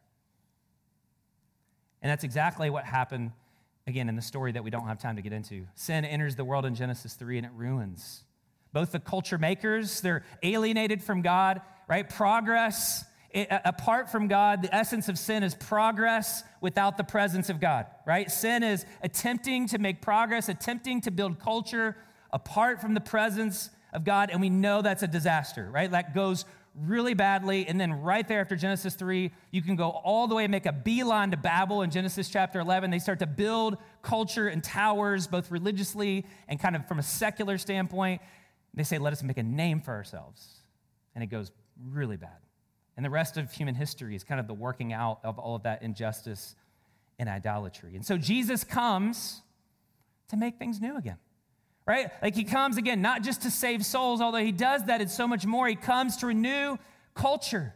And 2.01 2.11
that's 2.11 2.25
exactly 2.25 2.69
what 2.69 2.83
happened, 2.83 3.31
again, 3.87 4.09
in 4.09 4.15
the 4.15 4.21
story 4.21 4.51
that 4.51 4.63
we 4.63 4.69
don't 4.69 4.87
have 4.87 4.99
time 4.99 5.15
to 5.15 5.21
get 5.21 5.33
into. 5.33 5.67
Sin 5.75 6.05
enters 6.05 6.35
the 6.35 6.43
world 6.43 6.65
in 6.65 6.75
Genesis 6.75 7.13
3 7.13 7.37
and 7.37 7.45
it 7.45 7.51
ruins. 7.55 8.23
Both 8.73 8.91
the 8.91 8.99
culture 8.99 9.37
makers, 9.37 10.01
they're 10.01 10.23
alienated 10.43 11.03
from 11.03 11.21
God, 11.21 11.61
right? 11.87 12.09
Progress, 12.09 13.05
it, 13.31 13.47
apart 13.49 14.09
from 14.09 14.27
God, 14.27 14.63
the 14.63 14.73
essence 14.73 15.07
of 15.07 15.19
sin 15.19 15.43
is 15.43 15.55
progress 15.55 16.43
without 16.61 16.97
the 16.97 17.03
presence 17.03 17.49
of 17.49 17.59
God, 17.59 17.85
right? 18.05 18.29
Sin 18.31 18.63
is 18.63 18.85
attempting 19.01 19.67
to 19.67 19.77
make 19.77 20.01
progress, 20.01 20.49
attempting 20.49 21.01
to 21.01 21.11
build 21.11 21.39
culture 21.39 21.95
apart 22.33 22.81
from 22.81 22.95
the 22.95 23.01
presence 23.01 23.69
of 23.93 24.03
God, 24.03 24.29
and 24.29 24.41
we 24.41 24.49
know 24.49 24.81
that's 24.81 25.03
a 25.03 25.07
disaster, 25.07 25.69
right? 25.71 25.89
That 25.89 26.13
goes 26.13 26.43
really 26.77 27.13
badly. 27.13 27.67
And 27.67 27.79
then 27.79 27.93
right 27.93 28.27
there 28.27 28.41
after 28.41 28.55
Genesis 28.55 28.95
3, 28.95 29.31
you 29.51 29.61
can 29.61 29.75
go 29.75 29.89
all 29.89 30.27
the 30.27 30.35
way 30.35 30.43
and 30.43 30.51
make 30.51 30.65
a 30.65 30.73
beeline 30.73 31.31
to 31.31 31.37
Babel 31.37 31.81
in 31.81 31.89
Genesis 31.89 32.29
chapter 32.29 32.59
11. 32.59 32.91
They 32.91 32.99
start 32.99 33.19
to 33.19 33.27
build 33.27 33.77
culture 34.01 34.47
and 34.47 34.63
towers, 34.63 35.27
both 35.27 35.51
religiously 35.51 36.25
and 36.47 36.59
kind 36.59 36.75
of 36.75 36.87
from 36.87 36.99
a 36.99 37.03
secular 37.03 37.57
standpoint. 37.57 38.21
They 38.73 38.83
say, 38.83 38.97
let 38.97 39.13
us 39.13 39.23
make 39.23 39.37
a 39.37 39.43
name 39.43 39.81
for 39.81 39.93
ourselves. 39.93 40.61
And 41.13 41.23
it 41.23 41.27
goes 41.27 41.51
really 41.89 42.17
bad. 42.17 42.37
And 42.97 43.05
the 43.05 43.09
rest 43.09 43.37
of 43.37 43.51
human 43.51 43.75
history 43.75 44.15
is 44.15 44.23
kind 44.23 44.39
of 44.39 44.47
the 44.47 44.53
working 44.53 44.93
out 44.93 45.19
of 45.23 45.39
all 45.39 45.55
of 45.55 45.63
that 45.63 45.81
injustice 45.81 46.55
and 47.19 47.29
idolatry. 47.29 47.95
And 47.95 48.05
so 48.05 48.17
Jesus 48.17 48.63
comes 48.63 49.41
to 50.29 50.37
make 50.37 50.57
things 50.57 50.81
new 50.81 50.97
again 50.97 51.17
right? 51.85 52.11
Like 52.21 52.35
he 52.35 52.43
comes 52.43 52.77
again, 52.77 53.01
not 53.01 53.21
just 53.21 53.43
to 53.43 53.51
save 53.51 53.85
souls, 53.85 54.21
although 54.21 54.39
he 54.39 54.51
does 54.51 54.85
that, 54.85 55.01
it's 55.01 55.13
so 55.13 55.27
much 55.27 55.45
more. 55.45 55.67
He 55.67 55.75
comes 55.75 56.17
to 56.17 56.27
renew 56.27 56.77
culture, 57.13 57.73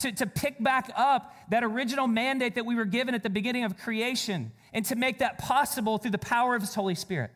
to, 0.00 0.12
to 0.12 0.26
pick 0.26 0.62
back 0.62 0.90
up 0.96 1.34
that 1.50 1.62
original 1.62 2.06
mandate 2.06 2.54
that 2.54 2.64
we 2.64 2.74
were 2.74 2.84
given 2.84 3.14
at 3.14 3.22
the 3.22 3.30
beginning 3.30 3.64
of 3.64 3.76
creation, 3.76 4.52
and 4.72 4.84
to 4.86 4.96
make 4.96 5.18
that 5.18 5.38
possible 5.38 5.98
through 5.98 6.12
the 6.12 6.18
power 6.18 6.54
of 6.54 6.62
his 6.62 6.74
Holy 6.74 6.94
Spirit. 6.94 7.30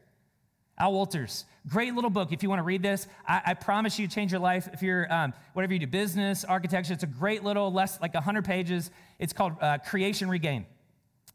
Al 0.77 0.93
Wolters, 0.93 1.45
great 1.69 1.95
little 1.95 2.11
book. 2.11 2.33
If 2.33 2.43
you 2.43 2.49
want 2.49 2.59
to 2.59 2.65
read 2.65 2.83
this, 2.83 3.07
I, 3.29 3.43
I 3.47 3.55
promise 3.55 3.97
you 3.97 4.09
change 4.09 4.33
your 4.33 4.41
life. 4.41 4.69
If 4.73 4.83
you're, 4.83 5.13
um, 5.13 5.33
whatever 5.53 5.73
you 5.73 5.79
do, 5.79 5.87
business, 5.87 6.43
architecture, 6.43 6.93
it's 6.93 7.05
a 7.05 7.09
great 7.09 7.45
little, 7.45 7.73
less 7.73 8.01
like 8.01 8.13
100 8.13 8.45
pages. 8.45 8.91
It's 9.21 9.33
called 9.33 9.53
uh, 9.61 9.79
Creation 9.79 10.29
Regain. 10.29 10.67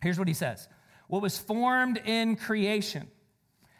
Here's 0.02 0.20
what 0.20 0.28
he 0.28 0.34
says 0.34 0.68
What 1.08 1.22
was 1.22 1.38
formed 1.38 2.02
in 2.04 2.36
creation 2.36 3.10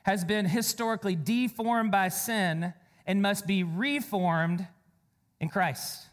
has 0.10 0.26
been 0.26 0.48
historically 0.48 1.16
deformed 1.16 1.92
by 1.92 2.08
sin 2.08 2.74
and 3.06 3.22
must 3.22 3.46
be 3.46 3.64
reformed 3.64 4.66
in 5.40 5.50
Christ. 5.50 6.08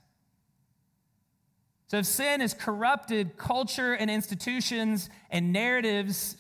So, 1.88 1.96
if 1.98 2.04
sin 2.04 2.42
has 2.42 2.52
corrupted 2.52 3.38
culture 3.38 3.94
and 3.94 4.10
institutions 4.10 5.08
and 5.30 5.50
narratives, 5.50 6.36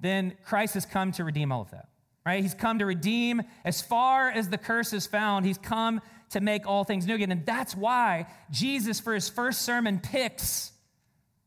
then 0.00 0.36
Christ 0.44 0.74
has 0.74 0.84
come 0.84 1.12
to 1.12 1.24
redeem 1.24 1.50
all 1.50 1.62
of 1.62 1.70
that, 1.70 1.88
right? 2.26 2.42
He's 2.42 2.52
come 2.52 2.80
to 2.80 2.84
redeem 2.84 3.40
as 3.64 3.80
far 3.80 4.28
as 4.28 4.50
the 4.50 4.58
curse 4.58 4.92
is 4.92 5.06
found. 5.06 5.46
He's 5.46 5.56
come 5.56 6.02
to 6.30 6.42
make 6.42 6.66
all 6.66 6.84
things 6.84 7.06
new 7.06 7.14
again. 7.14 7.32
And 7.32 7.46
that's 7.46 7.74
why 7.74 8.26
Jesus, 8.50 9.00
for 9.00 9.14
his 9.14 9.30
first 9.30 9.62
sermon, 9.62 9.98
picks 9.98 10.72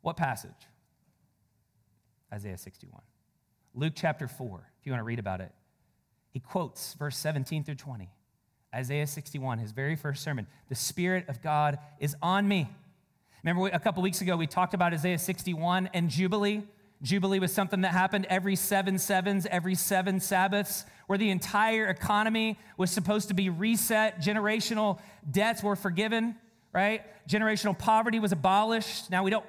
what 0.01 0.17
passage? 0.17 0.51
Isaiah 2.33 2.57
61. 2.57 3.03
Luke 3.73 3.93
chapter 3.95 4.27
4 4.27 4.69
if 4.79 4.85
you 4.85 4.91
want 4.91 4.99
to 4.99 5.05
read 5.05 5.19
about 5.19 5.41
it. 5.41 5.51
He 6.31 6.39
quotes 6.39 6.93
verse 6.95 7.17
17 7.17 7.63
through 7.63 7.75
20. 7.75 8.09
Isaiah 8.73 9.05
61, 9.05 9.59
his 9.59 9.71
very 9.71 9.95
first 9.95 10.23
sermon. 10.23 10.47
The 10.69 10.75
Spirit 10.75 11.29
of 11.29 11.41
God 11.41 11.77
is 11.99 12.15
on 12.21 12.47
me. 12.47 12.69
Remember, 13.43 13.67
a 13.67 13.79
couple 13.79 14.01
weeks 14.01 14.21
ago, 14.21 14.35
we 14.35 14.47
talked 14.47 14.73
about 14.73 14.93
Isaiah 14.93 15.19
61 15.19 15.89
and 15.93 16.09
Jubilee. 16.09 16.63
Jubilee 17.01 17.39
was 17.39 17.51
something 17.51 17.81
that 17.81 17.91
happened 17.91 18.25
every 18.29 18.55
seven 18.55 18.97
sevens, 18.97 19.45
every 19.51 19.75
seven 19.75 20.19
Sabbaths, 20.19 20.85
where 21.07 21.17
the 21.17 21.29
entire 21.29 21.87
economy 21.87 22.57
was 22.77 22.89
supposed 22.89 23.27
to 23.27 23.33
be 23.33 23.49
reset. 23.49 24.21
Generational 24.21 24.99
debts 25.29 25.61
were 25.61 25.75
forgiven, 25.75 26.35
right? 26.71 27.03
Generational 27.27 27.77
poverty 27.77 28.19
was 28.19 28.31
abolished. 28.31 29.11
Now, 29.11 29.23
we 29.23 29.29
don't 29.29 29.45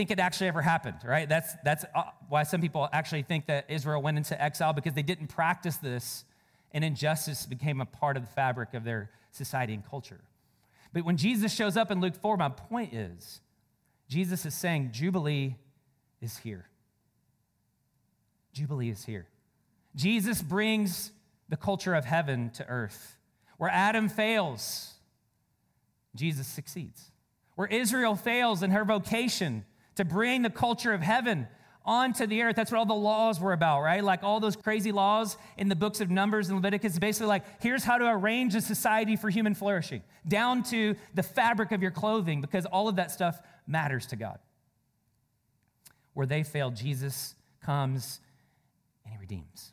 think 0.00 0.10
it 0.10 0.18
actually 0.18 0.48
ever 0.48 0.62
happened, 0.62 0.96
right? 1.04 1.28
That's, 1.28 1.52
that's 1.62 1.84
uh, 1.94 2.04
why 2.30 2.44
some 2.44 2.62
people 2.62 2.88
actually 2.90 3.20
think 3.20 3.48
that 3.48 3.66
Israel 3.68 4.00
went 4.00 4.16
into 4.16 4.40
exile 4.42 4.72
because 4.72 4.94
they 4.94 5.02
didn't 5.02 5.26
practice 5.26 5.76
this 5.76 6.24
and 6.72 6.82
injustice 6.82 7.44
became 7.44 7.82
a 7.82 7.84
part 7.84 8.16
of 8.16 8.22
the 8.22 8.30
fabric 8.30 8.72
of 8.72 8.82
their 8.82 9.10
society 9.30 9.74
and 9.74 9.84
culture. 9.84 10.22
But 10.94 11.04
when 11.04 11.18
Jesus 11.18 11.54
shows 11.54 11.76
up 11.76 11.90
in 11.90 12.00
Luke 12.00 12.16
4, 12.16 12.38
my 12.38 12.48
point 12.48 12.94
is 12.94 13.42
Jesus 14.08 14.46
is 14.46 14.54
saying 14.54 14.92
Jubilee 14.92 15.56
is 16.22 16.38
here. 16.38 16.64
Jubilee 18.54 18.88
is 18.88 19.04
here. 19.04 19.26
Jesus 19.94 20.40
brings 20.40 21.12
the 21.50 21.58
culture 21.58 21.94
of 21.94 22.06
heaven 22.06 22.48
to 22.54 22.66
earth. 22.68 23.18
Where 23.58 23.70
Adam 23.70 24.08
fails, 24.08 24.94
Jesus 26.14 26.46
succeeds. 26.46 27.10
Where 27.56 27.68
Israel 27.68 28.16
fails 28.16 28.62
in 28.62 28.70
her 28.70 28.86
vocation 28.86 29.66
to 29.96 30.04
bring 30.04 30.42
the 30.42 30.50
culture 30.50 30.92
of 30.92 31.02
heaven 31.02 31.48
onto 31.84 32.26
the 32.26 32.42
earth. 32.42 32.56
That's 32.56 32.70
what 32.70 32.78
all 32.78 32.86
the 32.86 32.94
laws 32.94 33.40
were 33.40 33.52
about, 33.52 33.80
right? 33.80 34.04
Like 34.04 34.22
all 34.22 34.38
those 34.38 34.54
crazy 34.54 34.92
laws 34.92 35.36
in 35.56 35.68
the 35.68 35.74
books 35.74 36.00
of 36.00 36.10
Numbers 36.10 36.48
and 36.48 36.56
Leviticus, 36.56 36.98
basically 36.98 37.28
like, 37.28 37.44
here's 37.62 37.84
how 37.84 37.98
to 37.98 38.06
arrange 38.06 38.54
a 38.54 38.60
society 38.60 39.16
for 39.16 39.30
human 39.30 39.54
flourishing, 39.54 40.02
down 40.28 40.62
to 40.64 40.94
the 41.14 41.22
fabric 41.22 41.72
of 41.72 41.82
your 41.82 41.90
clothing, 41.90 42.40
because 42.40 42.66
all 42.66 42.88
of 42.88 42.96
that 42.96 43.10
stuff 43.10 43.40
matters 43.66 44.06
to 44.06 44.16
God. 44.16 44.38
Where 46.12 46.26
they 46.26 46.42
fail, 46.42 46.70
Jesus 46.70 47.34
comes 47.64 48.20
and 49.04 49.14
he 49.14 49.18
redeems, 49.18 49.72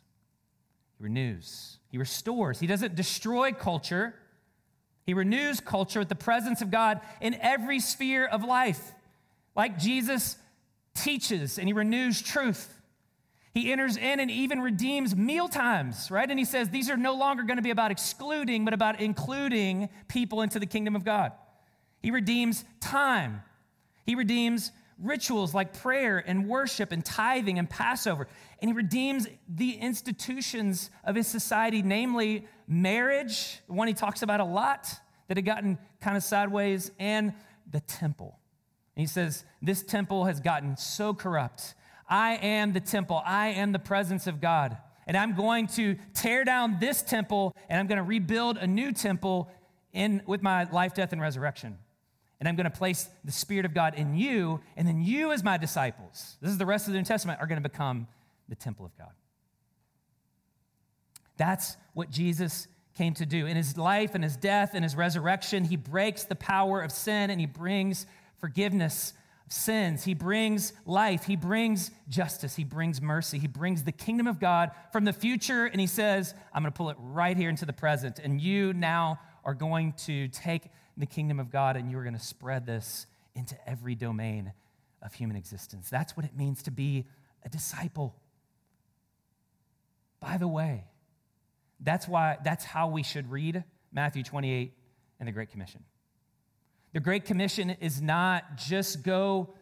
he 0.98 1.04
renews, 1.04 1.78
he 1.90 1.98
restores. 1.98 2.60
He 2.60 2.68
doesn't 2.68 2.96
destroy 2.96 3.52
culture, 3.52 4.16
he 5.06 5.14
renews 5.14 5.60
culture 5.60 6.00
with 6.00 6.10
the 6.10 6.16
presence 6.16 6.62
of 6.62 6.72
God 6.72 7.02
in 7.22 7.36
every 7.36 7.80
sphere 7.80 8.26
of 8.26 8.44
life. 8.44 8.94
Like 9.58 9.80
Jesus 9.80 10.38
teaches 10.94 11.58
and 11.58 11.68
he 11.68 11.74
renews 11.74 12.22
truth. 12.22 12.76
He 13.54 13.72
enters 13.72 13.98
in 13.98 14.20
and 14.20 14.30
even 14.30 14.62
redeems 14.62 15.16
meal 15.16 15.48
times, 15.50 16.12
right? 16.12 16.30
And 16.30 16.38
he 16.38 16.46
says 16.46 16.70
these 16.70 16.92
are 16.92 16.98
no 16.98 17.16
longer 17.16 17.42
going 17.42 17.58
to 17.58 17.64
be 17.64 17.72
about 17.72 17.90
excluding, 17.90 18.66
but 18.66 18.74
about 18.76 19.02
including 19.02 19.90
people 20.08 20.44
into 20.44 20.60
the 20.60 20.68
kingdom 20.68 20.96
of 20.96 21.04
God. 21.04 21.32
He 22.04 22.12
redeems 22.12 22.64
time. 22.80 23.42
He 24.06 24.14
redeems 24.14 24.72
rituals 25.02 25.56
like 25.56 25.74
prayer 25.74 26.24
and 26.26 26.48
worship 26.48 26.92
and 26.92 27.04
tithing 27.04 27.58
and 27.58 27.68
Passover. 27.68 28.28
And 28.62 28.70
he 28.70 28.76
redeems 28.76 29.28
the 29.48 29.72
institutions 29.72 30.92
of 31.04 31.16
his 31.16 31.26
society, 31.28 31.82
namely 31.82 32.48
marriage, 32.68 33.60
one 33.66 33.88
he 33.88 33.96
talks 33.96 34.22
about 34.22 34.40
a 34.40 34.46
lot 34.46 34.88
that 35.28 35.38
had 35.38 35.46
gotten 35.46 35.80
kind 36.00 36.16
of 36.16 36.24
sideways, 36.24 36.92
and 37.00 37.34
the 37.72 37.80
temple. 37.82 38.40
And 38.98 39.02
he 39.02 39.08
says, 39.08 39.46
This 39.62 39.84
temple 39.84 40.26
has 40.26 40.40
gotten 40.40 40.76
so 40.76 41.14
corrupt. 41.14 41.76
I 42.10 42.38
am 42.38 42.74
the 42.74 42.80
temple, 42.80 43.22
I 43.24 43.50
am 43.50 43.72
the 43.72 43.80
presence 43.80 44.26
of 44.26 44.42
God. 44.42 44.76
And 45.06 45.16
I'm 45.16 45.36
going 45.36 45.68
to 45.68 45.98
tear 46.16 46.44
down 46.44 46.78
this 46.80 47.04
temple 47.04 47.56
and 47.70 47.80
I'm 47.80 47.86
going 47.86 47.98
to 47.98 48.04
rebuild 48.04 48.58
a 48.58 48.66
new 48.66 48.92
temple 48.92 49.52
in, 49.94 50.24
with 50.26 50.42
my 50.42 50.64
life, 50.72 50.96
death, 50.96 51.14
and 51.14 51.22
resurrection. 51.22 51.78
And 52.40 52.50
I'm 52.50 52.56
going 52.56 52.70
to 52.70 52.76
place 52.76 53.08
the 53.24 53.32
Spirit 53.32 53.66
of 53.66 53.74
God 53.76 53.94
in 53.96 54.16
you, 54.16 54.62
and 54.76 54.88
then 54.88 55.02
you, 55.02 55.32
as 55.32 55.44
my 55.44 55.58
disciples, 55.58 56.38
this 56.42 56.52
is 56.52 56.58
the 56.58 56.66
rest 56.66 56.88
of 56.88 56.94
the 56.94 57.00
New 57.00 57.06
Testament, 57.06 57.40
are 57.40 57.48
going 57.48 57.62
to 57.62 57.68
become 57.68 58.08
the 58.50 58.56
temple 58.56 58.86
of 58.86 58.96
God. 58.98 59.12
That's 61.38 61.78
what 61.94 62.12
Jesus 62.12 62.68
came 62.96 63.14
to 63.16 63.26
do. 63.26 63.46
In 63.46 63.56
his 63.56 63.78
life 63.78 64.14
and 64.14 64.24
his 64.24 64.36
death 64.36 64.72
and 64.74 64.84
his 64.84 64.96
resurrection, 64.96 65.64
he 65.64 65.78
breaks 65.78 66.26
the 66.26 66.36
power 66.36 66.82
of 66.82 66.92
sin 66.92 67.30
and 67.30 67.40
he 67.40 67.46
brings 67.46 68.08
forgiveness 68.40 69.14
of 69.46 69.54
sins. 69.54 70.04
He 70.04 70.14
brings 70.14 70.74
life. 70.86 71.24
He 71.26 71.36
brings 71.36 71.92
justice. 72.10 72.56
He 72.56 72.64
brings 72.64 73.02
mercy. 73.02 73.40
He 73.40 73.48
brings 73.48 73.84
the 73.84 73.92
kingdom 73.92 74.28
of 74.28 74.40
God 74.40 74.72
from 74.92 75.06
the 75.06 75.14
future, 75.14 75.66
and 75.66 75.80
He 75.80 75.88
says, 75.88 76.34
I'm 76.54 76.64
going 76.64 76.72
to 76.72 76.78
pull 76.78 76.90
it 76.90 76.98
right 77.00 77.38
here 77.38 77.50
into 77.50 77.66
the 77.66 77.74
present. 77.74 78.20
And 78.20 78.42
you 78.42 78.74
now 78.74 79.20
are 79.44 79.54
going 79.54 79.94
to 79.94 80.28
take 80.28 80.64
the 80.98 81.06
kingdom 81.06 81.40
of 81.40 81.50
God 81.50 81.78
and 81.78 81.90
you 81.90 81.98
are 81.98 82.04
going 82.04 82.18
to 82.18 82.20
spread 82.20 82.66
this 82.66 83.06
into 83.36 83.56
every 83.70 83.96
domain 83.96 84.52
of 85.02 85.14
human 85.14 85.38
existence. 85.38 85.90
That's 85.90 86.18
what 86.18 86.26
it 86.26 86.36
means 86.36 86.64
to 86.64 86.72
be 86.72 87.06
a 87.46 87.50
disciple. 87.50 88.16
By 90.20 90.38
the 90.38 90.48
way, 90.48 90.86
that's 91.80 92.08
why 92.08 92.38
that's 92.44 92.66
how 92.66 92.88
we 92.88 93.04
should 93.04 93.30
read 93.30 93.64
Matthew 93.92 94.24
28 94.24 94.74
and 95.20 95.28
the 95.28 95.32
Great 95.32 95.52
Commission. 95.52 95.84
The 96.94 97.00
Great 97.00 97.26
Commission 97.26 97.72
is 97.82 98.02
not 98.02 98.58
just 98.58 99.04
go 99.04 99.54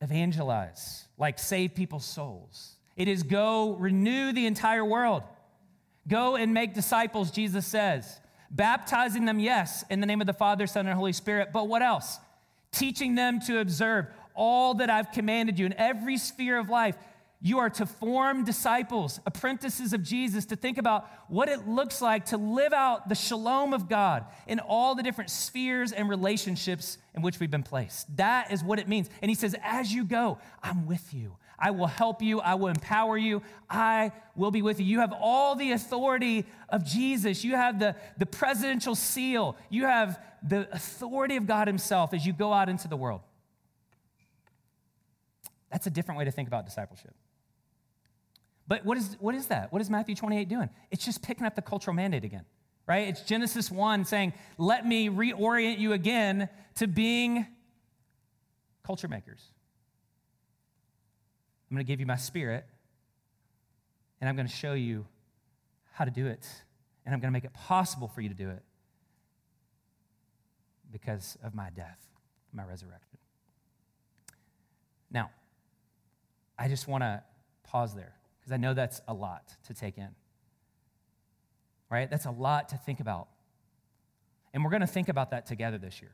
evangelize, 0.00 1.06
like 1.18 1.38
save 1.38 1.74
people's 1.74 2.04
souls. 2.04 2.76
It 2.96 3.08
is 3.08 3.22
go 3.22 3.74
renew 3.74 4.32
the 4.32 4.46
entire 4.46 4.84
world. 4.84 5.22
Go 6.06 6.36
and 6.36 6.52
make 6.52 6.74
disciples, 6.74 7.30
Jesus 7.30 7.66
says. 7.66 8.20
Baptizing 8.50 9.24
them, 9.24 9.40
yes, 9.40 9.84
in 9.90 10.00
the 10.00 10.06
name 10.06 10.20
of 10.20 10.26
the 10.26 10.32
Father, 10.32 10.66
Son, 10.66 10.86
and 10.86 10.94
Holy 10.94 11.12
Spirit, 11.12 11.48
but 11.52 11.66
what 11.66 11.82
else? 11.82 12.18
Teaching 12.72 13.14
them 13.14 13.40
to 13.40 13.58
observe 13.58 14.06
all 14.34 14.74
that 14.74 14.90
I've 14.90 15.12
commanded 15.12 15.58
you 15.58 15.66
in 15.66 15.72
every 15.74 16.18
sphere 16.18 16.58
of 16.58 16.68
life. 16.68 16.96
You 17.40 17.58
are 17.58 17.68
to 17.70 17.84
form 17.84 18.44
disciples, 18.44 19.20
apprentices 19.26 19.92
of 19.92 20.02
Jesus, 20.02 20.46
to 20.46 20.56
think 20.56 20.78
about 20.78 21.08
what 21.28 21.48
it 21.48 21.68
looks 21.68 22.00
like 22.00 22.26
to 22.26 22.38
live 22.38 22.72
out 22.72 23.08
the 23.08 23.14
shalom 23.14 23.74
of 23.74 23.88
God 23.88 24.24
in 24.46 24.60
all 24.60 24.94
the 24.94 25.02
different 25.02 25.28
spheres 25.28 25.92
and 25.92 26.08
relationships 26.08 26.96
in 27.14 27.22
which 27.22 27.38
we've 27.40 27.50
been 27.50 27.62
placed. 27.62 28.16
That 28.16 28.50
is 28.50 28.64
what 28.64 28.78
it 28.78 28.88
means. 28.88 29.10
And 29.20 29.30
he 29.30 29.34
says, 29.34 29.54
As 29.62 29.92
you 29.92 30.04
go, 30.04 30.38
I'm 30.62 30.86
with 30.86 31.12
you. 31.12 31.36
I 31.58 31.70
will 31.70 31.86
help 31.86 32.22
you. 32.22 32.40
I 32.40 32.54
will 32.54 32.68
empower 32.68 33.16
you. 33.16 33.42
I 33.68 34.12
will 34.34 34.50
be 34.50 34.62
with 34.62 34.80
you. 34.80 34.86
You 34.86 35.00
have 35.00 35.12
all 35.12 35.54
the 35.54 35.72
authority 35.72 36.46
of 36.68 36.84
Jesus. 36.84 37.44
You 37.44 37.56
have 37.56 37.78
the, 37.78 37.94
the 38.18 38.26
presidential 38.26 38.94
seal. 38.94 39.56
You 39.70 39.84
have 39.84 40.18
the 40.42 40.68
authority 40.72 41.36
of 41.36 41.46
God 41.46 41.68
Himself 41.68 42.12
as 42.12 42.26
you 42.26 42.32
go 42.32 42.52
out 42.52 42.68
into 42.68 42.88
the 42.88 42.96
world. 42.96 43.20
That's 45.70 45.86
a 45.86 45.90
different 45.90 46.18
way 46.18 46.24
to 46.24 46.30
think 46.30 46.48
about 46.48 46.66
discipleship. 46.66 47.14
But 48.66 48.84
what 48.84 48.96
is, 48.96 49.16
what 49.20 49.34
is 49.34 49.46
that? 49.48 49.72
What 49.72 49.82
is 49.82 49.90
Matthew 49.90 50.14
28 50.14 50.48
doing? 50.48 50.70
It's 50.90 51.04
just 51.04 51.22
picking 51.22 51.46
up 51.46 51.54
the 51.54 51.62
cultural 51.62 51.94
mandate 51.94 52.24
again, 52.24 52.44
right? 52.86 53.08
It's 53.08 53.22
Genesis 53.22 53.70
1 53.70 54.04
saying, 54.04 54.32
let 54.56 54.86
me 54.86 55.10
reorient 55.10 55.78
you 55.78 55.92
again 55.92 56.48
to 56.76 56.86
being 56.86 57.46
culture 58.82 59.08
makers. 59.08 59.42
I'm 61.70 61.76
going 61.76 61.84
to 61.84 61.90
give 61.90 62.00
you 62.00 62.06
my 62.06 62.16
spirit, 62.16 62.64
and 64.20 64.28
I'm 64.28 64.36
going 64.36 64.46
to 64.46 64.54
show 64.54 64.74
you 64.74 65.06
how 65.92 66.04
to 66.04 66.10
do 66.10 66.26
it, 66.26 66.46
and 67.04 67.14
I'm 67.14 67.20
going 67.20 67.28
to 67.28 67.32
make 67.32 67.44
it 67.44 67.52
possible 67.52 68.08
for 68.08 68.20
you 68.20 68.28
to 68.28 68.34
do 68.34 68.48
it 68.48 68.62
because 70.90 71.36
of 71.42 71.54
my 71.54 71.70
death, 71.70 71.98
my 72.52 72.64
resurrection. 72.64 73.18
Now, 75.10 75.30
I 76.58 76.68
just 76.68 76.88
want 76.88 77.02
to 77.02 77.22
pause 77.64 77.94
there 77.94 78.14
because 78.44 78.52
I 78.52 78.58
know 78.58 78.74
that's 78.74 79.00
a 79.08 79.14
lot 79.14 79.56
to 79.68 79.74
take 79.74 79.96
in. 79.96 80.10
Right? 81.90 82.10
That's 82.10 82.26
a 82.26 82.30
lot 82.30 82.68
to 82.70 82.76
think 82.76 83.00
about. 83.00 83.28
And 84.52 84.62
we're 84.62 84.70
going 84.70 84.82
to 84.82 84.86
think 84.86 85.08
about 85.08 85.30
that 85.30 85.46
together 85.46 85.78
this 85.78 86.02
year. 86.02 86.12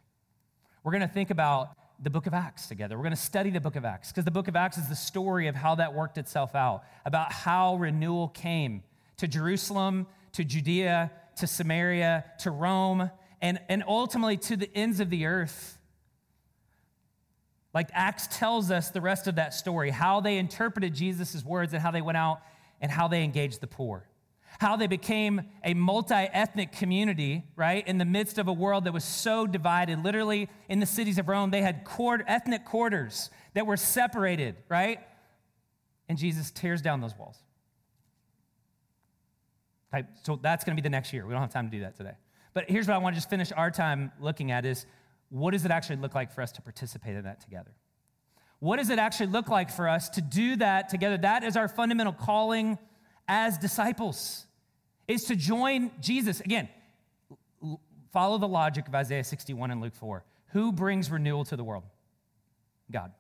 We're 0.85 0.93
going 0.93 1.03
to 1.03 1.09
think 1.09 1.31
about 1.31 1.71
the 2.01 2.09
book 2.09 2.29
of 2.29 2.35
Acts 2.35 2.69
together. 2.69 2.97
We're 2.97 3.03
going 3.03 3.17
to 3.17 3.21
study 3.21 3.51
the 3.51 3.61
book 3.61 3.75
of 3.75 3.85
Acts 3.85 4.13
because 4.13 4.25
the 4.25 4.31
book 4.31 4.47
of 4.47 4.55
Acts 4.55 4.79
is 4.79 4.89
the 4.89 4.95
story 4.95 5.49
of 5.49 5.57
how 5.57 5.75
that 5.75 5.93
worked 5.93 6.19
itself 6.19 6.55
out, 6.55 6.85
about 7.05 7.33
how 7.33 7.75
renewal 7.77 8.29
came 8.29 8.85
to 9.17 9.27
Jerusalem, 9.27 10.07
to 10.33 10.45
Judea, 10.45 11.11
to 11.37 11.47
Samaria, 11.49 12.25
to 12.39 12.53
Rome, 12.53 13.11
and, 13.43 13.59
and 13.69 13.83
ultimately 13.87 14.37
to 14.37 14.57
the 14.57 14.71
ends 14.75 15.01
of 15.01 15.11
the 15.11 15.27
earth. 15.27 15.80
Like 17.73 17.89
Acts 17.93 18.27
tells 18.27 18.71
us 18.71 18.91
the 18.91 19.01
rest 19.01 19.27
of 19.29 19.37
that 19.37 19.55
story, 19.55 19.91
how 19.91 20.21
they 20.21 20.39
interpreted 20.39 20.95
Jesus' 20.95 21.45
words 21.45 21.73
and 21.73 21.83
how 21.83 21.91
they 21.91 22.03
went 22.03 22.19
out 22.19 22.41
and 22.81 22.91
how 22.91 23.09
they 23.09 23.23
engaged 23.23 23.61
the 23.61 23.67
poor. 23.67 24.07
How 24.59 24.77
they 24.77 24.89
became 24.89 25.43
a 25.65 25.75
multi 25.75 26.15
ethnic 26.15 26.73
community, 26.73 27.45
right, 27.57 27.87
in 27.87 27.99
the 27.99 28.05
midst 28.05 28.37
of 28.37 28.49
a 28.49 28.53
world 28.53 28.85
that 28.85 28.93
was 28.93 29.05
so 29.05 29.47
divided. 29.47 30.03
Literally, 30.03 30.49
in 30.69 30.81
the 30.81 30.87
cities 30.87 31.19
of 31.19 31.29
Rome, 31.29 31.51
they 31.51 31.63
had 31.63 31.85
quarter, 31.85 32.25
ethnic 32.27 32.65
quarters 32.65 33.31
that 33.55 33.65
were 33.65 33.77
separated, 33.77 34.57
right? 34.69 35.01
And 36.09 36.19
Jesus 36.19 36.51
tears 36.51 36.83
down 36.83 37.01
those 37.01 37.17
walls. 37.17 37.39
So 40.23 40.39
that's 40.43 40.65
going 40.65 40.77
to 40.77 40.83
be 40.83 40.85
the 40.85 40.91
next 40.91 41.13
year. 41.13 41.27
We 41.27 41.33
don't 41.33 41.41
have 41.41 41.53
time 41.53 41.71
to 41.71 41.77
do 41.77 41.83
that 41.83 41.97
today. 41.97 42.15
But 42.53 42.69
here's 42.69 42.87
what 42.87 42.95
I 42.95 42.99
want 42.99 43.15
to 43.15 43.19
just 43.19 43.31
finish 43.31 43.53
our 43.53 43.71
time 43.71 44.13
looking 44.21 44.51
at 44.51 44.65
is 44.65 44.87
what 45.31 45.53
does 45.53 45.65
it 45.65 45.71
actually 45.71 45.97
look 45.97 46.15
like 46.15 46.33
for 46.33 46.43
us 46.43 46.53
to 46.53 46.63
participate 46.63 47.17
in 47.17 47.25
that 47.25 47.41
together? 47.41 47.73
What 48.59 48.77
does 48.77 48.91
it 48.91 48.99
actually 48.99 49.29
look 49.29 49.49
like 49.49 49.71
for 49.71 49.89
us 49.89 50.11
to 50.11 50.21
do 50.21 50.57
that 50.57 50.91
together? 50.91 51.17
That 51.17 51.45
is 51.45 51.57
our 51.57 51.69
fundamental 51.69 52.13
calling 52.13 52.79
as 53.27 53.57
disciples, 53.57 54.45
is 55.09 55.25
to 55.25 55.37
join 55.37 55.93
Jesus. 56.01 56.41
Again, 56.41 56.69
follow 58.13 58.39
the 58.39 58.49
logic 58.49 58.89
of 58.89 58.95
Isaiah 58.95 59.25
61 59.25 59.71
and 59.71 59.81
Luke 59.81 59.95
4. 59.95 60.25
Who 60.49 60.73
brings 60.73 61.11
renewal 61.11 61.45
to 61.45 61.57
the 61.57 61.65
world? 61.65 61.85
God. 62.91 63.13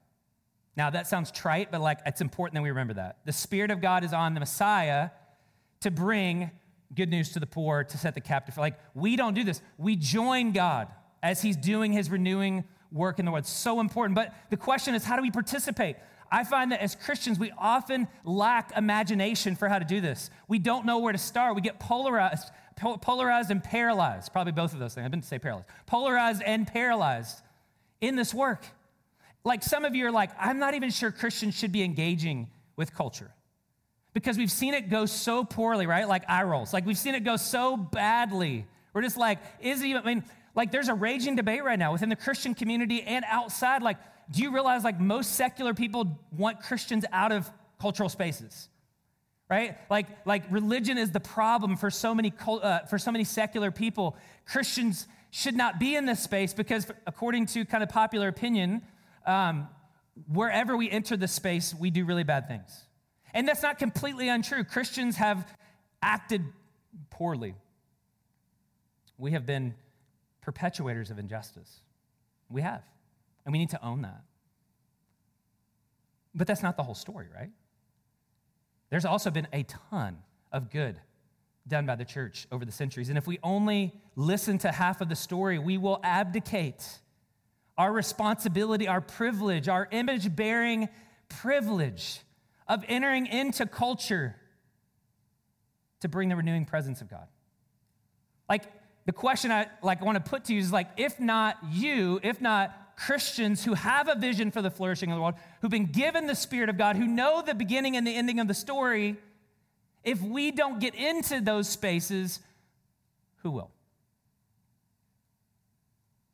Now, 0.76 0.90
that 0.90 1.06
sounds 1.06 1.30
trite, 1.30 1.70
but 1.70 1.80
like 1.80 2.00
it's 2.04 2.20
important 2.20 2.54
that 2.54 2.62
we 2.62 2.70
remember 2.70 2.94
that. 2.94 3.18
The 3.24 3.32
Spirit 3.32 3.70
of 3.70 3.80
God 3.80 4.04
is 4.04 4.12
on 4.12 4.34
the 4.34 4.40
Messiah 4.40 5.10
to 5.80 5.90
bring 5.90 6.50
good 6.94 7.08
news 7.08 7.30
to 7.32 7.40
the 7.40 7.46
poor, 7.46 7.84
to 7.84 7.98
set 7.98 8.14
the 8.14 8.20
captive. 8.20 8.56
free. 8.56 8.62
Like, 8.62 8.80
we 8.94 9.14
don't 9.14 9.34
do 9.34 9.44
this. 9.44 9.62
We 9.78 9.94
join 9.94 10.52
God 10.52 10.88
as 11.22 11.42
He's 11.42 11.56
doing 11.56 11.92
His 11.92 12.10
renewing 12.10 12.64
work 12.92 13.18
in 13.18 13.24
the 13.24 13.30
world. 13.30 13.46
So 13.46 13.80
important. 13.80 14.14
But 14.14 14.34
the 14.50 14.56
question 14.56 14.94
is, 14.94 15.04
how 15.04 15.16
do 15.16 15.22
we 15.22 15.30
participate? 15.30 15.96
I 16.32 16.44
find 16.44 16.70
that 16.72 16.80
as 16.80 16.94
Christians, 16.94 17.38
we 17.38 17.52
often 17.58 18.06
lack 18.24 18.76
imagination 18.76 19.56
for 19.56 19.68
how 19.68 19.78
to 19.78 19.84
do 19.84 20.00
this. 20.00 20.30
We 20.48 20.58
don't 20.58 20.86
know 20.86 20.98
where 20.98 21.12
to 21.12 21.18
start. 21.18 21.56
We 21.56 21.60
get 21.60 21.80
polarized, 21.80 22.50
polarized 22.76 23.50
and 23.50 23.62
paralyzed. 23.62 24.32
Probably 24.32 24.52
both 24.52 24.72
of 24.72 24.78
those 24.78 24.94
things. 24.94 25.04
I 25.04 25.08
didn't 25.08 25.24
say 25.24 25.38
paralyzed. 25.38 25.68
Polarized 25.86 26.42
and 26.42 26.66
paralyzed 26.66 27.40
in 28.00 28.14
this 28.14 28.32
work. 28.32 28.64
Like 29.42 29.62
some 29.62 29.84
of 29.84 29.94
you 29.94 30.06
are 30.06 30.12
like, 30.12 30.30
I'm 30.38 30.58
not 30.58 30.74
even 30.74 30.90
sure 30.90 31.10
Christians 31.10 31.54
should 31.56 31.72
be 31.72 31.82
engaging 31.82 32.48
with 32.76 32.94
culture 32.94 33.32
because 34.12 34.36
we've 34.36 34.50
seen 34.50 34.74
it 34.74 34.90
go 34.90 35.06
so 35.06 35.44
poorly, 35.44 35.86
right? 35.86 36.06
Like 36.06 36.24
eye 36.28 36.42
rolls. 36.42 36.72
Like 36.72 36.86
we've 36.86 36.98
seen 36.98 37.14
it 37.14 37.24
go 37.24 37.36
so 37.36 37.76
badly. 37.76 38.66
We're 38.92 39.02
just 39.02 39.16
like, 39.16 39.38
is 39.60 39.82
it 39.82 39.86
even, 39.86 40.02
I 40.02 40.06
mean, 40.06 40.24
like 40.54 40.72
there's 40.72 40.88
a 40.88 40.94
raging 40.94 41.36
debate 41.36 41.64
right 41.64 41.78
now 41.78 41.92
within 41.92 42.08
the 42.08 42.16
Christian 42.16 42.54
community 42.54 43.02
and 43.02 43.24
outside. 43.28 43.82
Like, 43.82 43.98
do 44.30 44.42
you 44.42 44.52
realize 44.52 44.84
like 44.84 45.00
most 45.00 45.34
secular 45.34 45.74
people 45.74 46.18
want 46.36 46.60
Christians 46.60 47.04
out 47.12 47.32
of 47.32 47.50
cultural 47.80 48.08
spaces? 48.08 48.68
Right? 49.48 49.76
Like, 49.90 50.06
like 50.26 50.44
religion 50.50 50.96
is 50.96 51.10
the 51.10 51.20
problem 51.20 51.76
for 51.76 51.90
so 51.90 52.14
many 52.14 52.32
uh, 52.46 52.80
for 52.80 52.98
so 52.98 53.10
many 53.10 53.24
secular 53.24 53.70
people. 53.70 54.16
Christians 54.46 55.08
should 55.30 55.56
not 55.56 55.80
be 55.80 55.96
in 55.96 56.06
this 56.06 56.20
space 56.20 56.54
because, 56.54 56.86
according 57.06 57.46
to 57.46 57.64
kind 57.64 57.82
of 57.82 57.88
popular 57.88 58.28
opinion, 58.28 58.82
um, 59.26 59.68
wherever 60.28 60.76
we 60.76 60.90
enter 60.90 61.16
the 61.16 61.28
space, 61.28 61.74
we 61.74 61.90
do 61.90 62.04
really 62.04 62.24
bad 62.24 62.48
things. 62.48 62.84
And 63.32 63.46
that's 63.46 63.62
not 63.62 63.78
completely 63.78 64.28
untrue. 64.28 64.64
Christians 64.64 65.16
have 65.16 65.46
acted 66.02 66.44
poorly. 67.10 67.54
We 69.18 69.32
have 69.32 69.46
been 69.46 69.74
perpetuators 70.50 71.10
of 71.10 71.18
injustice. 71.18 71.80
We 72.48 72.62
have. 72.62 72.82
And 73.44 73.52
we 73.52 73.58
need 73.58 73.70
to 73.70 73.84
own 73.84 74.02
that. 74.02 74.22
But 76.34 76.46
that's 76.46 76.62
not 76.62 76.76
the 76.76 76.82
whole 76.82 76.94
story, 76.94 77.26
right? 77.34 77.50
There's 78.90 79.04
also 79.04 79.30
been 79.30 79.48
a 79.52 79.64
ton 79.64 80.18
of 80.52 80.70
good 80.70 81.00
done 81.66 81.86
by 81.86 81.96
the 81.96 82.04
church 82.04 82.46
over 82.50 82.64
the 82.64 82.72
centuries. 82.72 83.08
And 83.08 83.18
if 83.18 83.26
we 83.26 83.38
only 83.42 83.94
listen 84.16 84.58
to 84.58 84.72
half 84.72 85.00
of 85.00 85.08
the 85.08 85.16
story, 85.16 85.58
we 85.58 85.78
will 85.78 86.00
abdicate 86.02 86.84
our 87.78 87.92
responsibility, 87.92 88.88
our 88.88 89.00
privilege, 89.00 89.68
our 89.68 89.88
image 89.90 90.34
bearing 90.34 90.88
privilege 91.28 92.20
of 92.68 92.84
entering 92.88 93.26
into 93.26 93.66
culture 93.66 94.36
to 96.00 96.08
bring 96.08 96.28
the 96.28 96.36
renewing 96.36 96.64
presence 96.64 97.00
of 97.00 97.08
God. 97.08 97.26
Like 98.48 98.64
the 99.10 99.14
question 99.14 99.50
I 99.50 99.66
like 99.82 100.04
want 100.04 100.24
to 100.24 100.30
put 100.30 100.44
to 100.44 100.54
you 100.54 100.60
is 100.60 100.72
like 100.72 100.86
if 100.96 101.18
not 101.18 101.56
you, 101.68 102.20
if 102.22 102.40
not 102.40 102.94
Christians 102.96 103.64
who 103.64 103.74
have 103.74 104.06
a 104.06 104.14
vision 104.14 104.52
for 104.52 104.62
the 104.62 104.70
flourishing 104.70 105.10
of 105.10 105.16
the 105.16 105.20
world, 105.20 105.34
who've 105.60 105.70
been 105.70 105.86
given 105.86 106.28
the 106.28 106.36
Spirit 106.36 106.68
of 106.68 106.78
God, 106.78 106.94
who 106.94 107.08
know 107.08 107.42
the 107.44 107.56
beginning 107.56 107.96
and 107.96 108.06
the 108.06 108.14
ending 108.14 108.38
of 108.38 108.46
the 108.46 108.54
story, 108.54 109.16
if 110.04 110.22
we 110.22 110.52
don't 110.52 110.78
get 110.78 110.94
into 110.94 111.40
those 111.40 111.68
spaces, 111.68 112.38
who 113.42 113.50
will? 113.50 113.72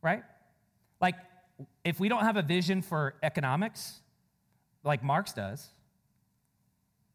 Right? 0.03 0.23
Like, 1.01 1.15
if 1.83 1.99
we 1.99 2.11
don't 2.11 2.25
have 2.25 2.37
a 2.37 2.43
vision 2.43 2.83
for 2.83 3.15
economics, 3.23 4.01
like 4.85 5.03
Marx 5.03 5.33
does, 5.33 5.67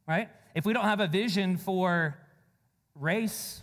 right? 0.08 0.28
If 0.56 0.66
we 0.66 0.74
don't 0.74 0.86
have 0.86 1.02
a 1.02 1.08
vision 1.08 1.58
for 1.58 2.18
race 2.96 3.62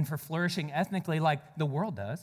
and 0.00 0.08
for 0.08 0.16
flourishing 0.16 0.72
ethnically, 0.72 1.20
like 1.20 1.58
the 1.58 1.66
world 1.66 1.94
does, 1.94 2.22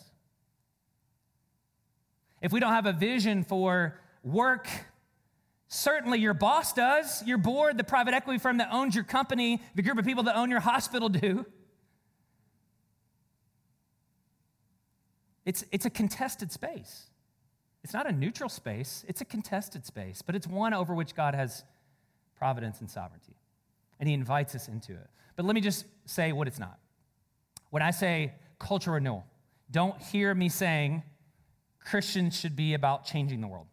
if 2.42 2.52
we 2.52 2.60
don't 2.60 2.74
have 2.74 2.88
a 2.88 2.92
vision 2.92 3.44
for 3.44 4.02
work, 4.24 4.68
certainly 5.68 6.18
your 6.18 6.34
boss 6.34 6.74
does, 6.74 7.22
your 7.28 7.38
board, 7.38 7.78
the 7.78 7.84
private 7.84 8.16
equity 8.16 8.40
firm 8.40 8.58
that 8.58 8.70
owns 8.72 8.96
your 8.96 9.04
company, 9.04 9.62
the 9.76 9.84
group 9.84 10.00
of 10.00 10.06
people 10.06 10.24
that 10.24 10.36
own 10.36 10.50
your 10.50 10.60
hospital 10.60 11.08
do. 11.08 11.46
It's, 15.46 15.64
it's 15.72 15.86
a 15.86 15.92
contested 15.92 16.52
space. 16.52 17.06
It's 17.84 17.94
not 17.94 18.10
a 18.10 18.12
neutral 18.12 18.50
space, 18.50 19.06
it's 19.08 19.22
a 19.22 19.26
contested 19.26 19.86
space, 19.86 20.24
but 20.24 20.34
it's 20.34 20.48
one 20.48 20.74
over 20.74 20.96
which 20.96 21.14
God 21.14 21.36
has 21.36 21.64
providence 22.40 22.80
and 22.80 22.90
sovereignty. 22.90 23.36
And 24.00 24.10
He 24.10 24.16
invites 24.16 24.56
us 24.56 24.68
into 24.68 24.94
it. 24.94 25.12
But 25.36 25.46
let 25.46 25.54
me 25.54 25.62
just 25.62 25.86
say 26.06 26.32
what 26.32 26.48
it's 26.48 26.58
not. 26.58 26.80
When 27.78 27.84
I 27.84 27.92
say 27.92 28.34
cultural 28.58 28.96
renewal, 28.96 29.24
don't 29.70 30.02
hear 30.02 30.34
me 30.34 30.50
saying 30.50 31.04
Christians 31.78 32.36
should 32.36 32.56
be 32.56 32.74
about 32.74 33.06
changing 33.06 33.40
the 33.40 33.48
world. 33.48 33.68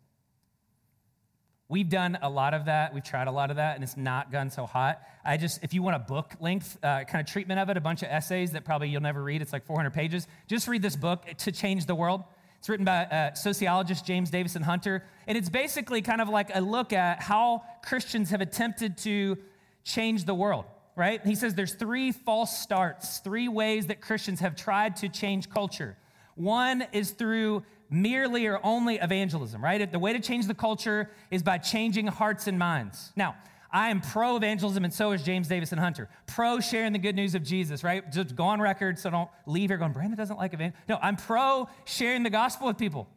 We've 1.71 1.88
done 1.88 2.19
a 2.21 2.29
lot 2.29 2.53
of 2.53 2.67
that. 2.67 2.93
We've 2.93 3.03
tried 3.03 3.29
a 3.29 3.33
lot 3.33 3.49
of 3.49 3.57
that, 3.57 3.77
and 3.77 3.83
it's 3.83 3.97
not 3.97 4.31
gone 4.31 4.51
so 4.51 4.67
hot. 4.67 5.01
I 5.25 5.38
just, 5.38 5.64
if 5.64 5.73
you 5.73 5.83
want 5.83 5.97
a 5.97 6.01
book 6.01 6.35
length 6.38 6.77
uh, 6.83 7.05
kind 7.05 7.27
of 7.27 7.33
treatment 7.33 7.61
of 7.61 7.71
it, 7.71 7.79
a 7.79 7.81
bunch 7.81 8.03
of 8.03 8.09
essays 8.11 8.51
that 8.53 8.67
probably 8.67 8.90
you'll 8.90 9.01
never 9.01 9.23
read, 9.23 9.40
it's 9.40 9.55
like 9.55 9.64
400 9.64 9.90
pages, 9.95 10.27
just 10.49 10.69
read 10.69 10.83
this 10.83 10.97
book, 10.97 11.25
To 11.38 11.51
Change 11.51 11.87
the 11.87 11.95
World. 11.95 12.25
It's 12.59 12.69
written 12.69 12.85
by 12.85 13.07
uh, 13.07 13.33
sociologist 13.33 14.05
James 14.05 14.29
Davison 14.29 14.61
Hunter, 14.61 15.03
and 15.27 15.38
it's 15.38 15.49
basically 15.49 16.03
kind 16.03 16.21
of 16.21 16.29
like 16.29 16.55
a 16.55 16.61
look 16.61 16.93
at 16.93 17.23
how 17.23 17.62
Christians 17.83 18.29
have 18.29 18.43
attempted 18.43 18.99
to 18.99 19.38
change 19.83 20.27
the 20.27 20.35
world, 20.35 20.67
right? 20.96 21.24
He 21.24 21.35
says 21.35 21.54
there's 21.54 21.74
three 21.74 22.12
false 22.12 22.59
starts, 22.59 23.18
three 23.18 23.48
ways 23.48 23.87
that 23.87 24.00
Christians 24.00 24.40
have 24.40 24.57
tried 24.57 24.96
to 24.96 25.09
change 25.09 25.50
culture. 25.50 25.96
One 26.37 26.87
is 26.92 27.11
through 27.11 27.64
merely 27.90 28.46
or 28.46 28.59
only 28.64 28.96
evangelism, 28.96 29.62
right? 29.62 29.90
The 29.90 29.98
way 29.98 30.12
to 30.12 30.20
change 30.20 30.46
the 30.46 30.54
culture 30.54 31.11
is 31.30 31.42
by 31.42 31.59
changing 31.59 32.07
hearts 32.09 32.46
and 32.46 32.59
minds. 32.59 33.12
Now, 33.16 33.37
I 33.70 33.90
am 33.90 34.00
pro 34.00 34.37
evangelism, 34.37 34.85
and 34.85 34.94
so 34.94 35.11
is 35.11 35.22
James 35.22 35.48
Davison 35.48 35.78
Hunter. 35.78 36.09
Pro 36.28 36.61
sharing 36.61 36.92
the 36.92 36.98
good 36.98 37.16
news 37.16 37.35
of 37.35 37.42
Jesus, 37.42 37.83
right? 37.83 38.11
Just 38.12 38.37
go 38.37 38.44
on 38.44 38.61
record 38.61 39.00
so 39.00 39.11
don't 39.11 39.28
leave 39.46 39.70
here 39.70 39.78
going, 39.78 39.92
Brandon 39.92 40.16
doesn't 40.16 40.37
like 40.37 40.54
evangelism. 40.54 40.85
No, 40.88 40.98
I'm 41.02 41.16
pro 41.16 41.68
sharing 41.85 42.22
the 42.22 42.30
gospel 42.30 42.68
with 42.68 42.78
people. 42.78 43.09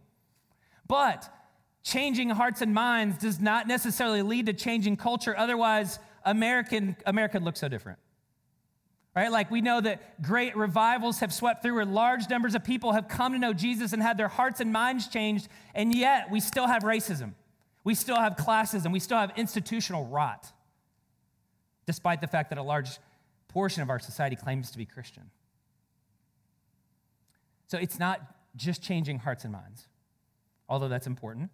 But 0.88 1.32
changing 1.84 2.30
hearts 2.32 2.62
and 2.62 2.74
minds 2.74 3.20
does 3.20 3.40
not 3.40 3.68
necessarily 3.68 4.24
lead 4.24 4.48
to 4.48 4.54
changing 4.54 4.98
culture. 4.98 5.38
Otherwise, 5.38 6.00
American, 6.28 6.96
America 7.06 7.40
looks 7.40 7.60
so 7.60 7.68
different. 7.68 7.98
Right? 9.16 9.32
Like 9.32 9.50
we 9.50 9.62
know 9.62 9.82
that 9.82 10.22
great 10.22 10.56
revivals 10.56 11.22
have 11.22 11.34
swept 11.34 11.64
through 11.64 11.74
where 11.74 11.86
large 11.86 12.30
numbers 12.30 12.54
of 12.54 12.64
people 12.64 12.92
have 12.92 13.08
come 13.08 13.34
to 13.34 13.40
know 13.40 13.52
Jesus 13.52 13.94
and 13.94 14.04
had 14.04 14.16
their 14.16 14.28
hearts 14.28 14.60
and 14.60 14.72
minds 14.72 15.08
changed, 15.08 15.48
and 15.74 15.96
yet 15.96 16.30
we 16.30 16.40
still 16.40 16.68
have 16.68 16.84
racism. 16.84 17.34
We 17.84 17.96
still 17.96 18.18
have 18.18 18.36
classes 18.36 18.84
and 18.84 18.94
we 18.94 19.00
still 19.00 19.18
have 19.18 19.32
institutional 19.36 20.06
rot, 20.06 20.52
despite 21.88 22.22
the 22.22 22.28
fact 22.28 22.50
that 22.50 22.60
a 22.60 22.64
large 22.64 23.00
portion 23.48 23.82
of 23.82 23.90
our 23.90 23.98
society 23.98 24.36
claims 24.36 24.70
to 24.72 24.78
be 24.78 24.86
Christian. 24.86 25.32
So 27.68 27.80
it's 27.80 27.98
not 27.98 28.22
just 28.56 28.84
changing 28.84 29.20
hearts 29.20 29.46
and 29.46 29.54
minds, 29.54 29.88
although 30.70 30.90
that's 30.90 31.08
important. 31.08 31.50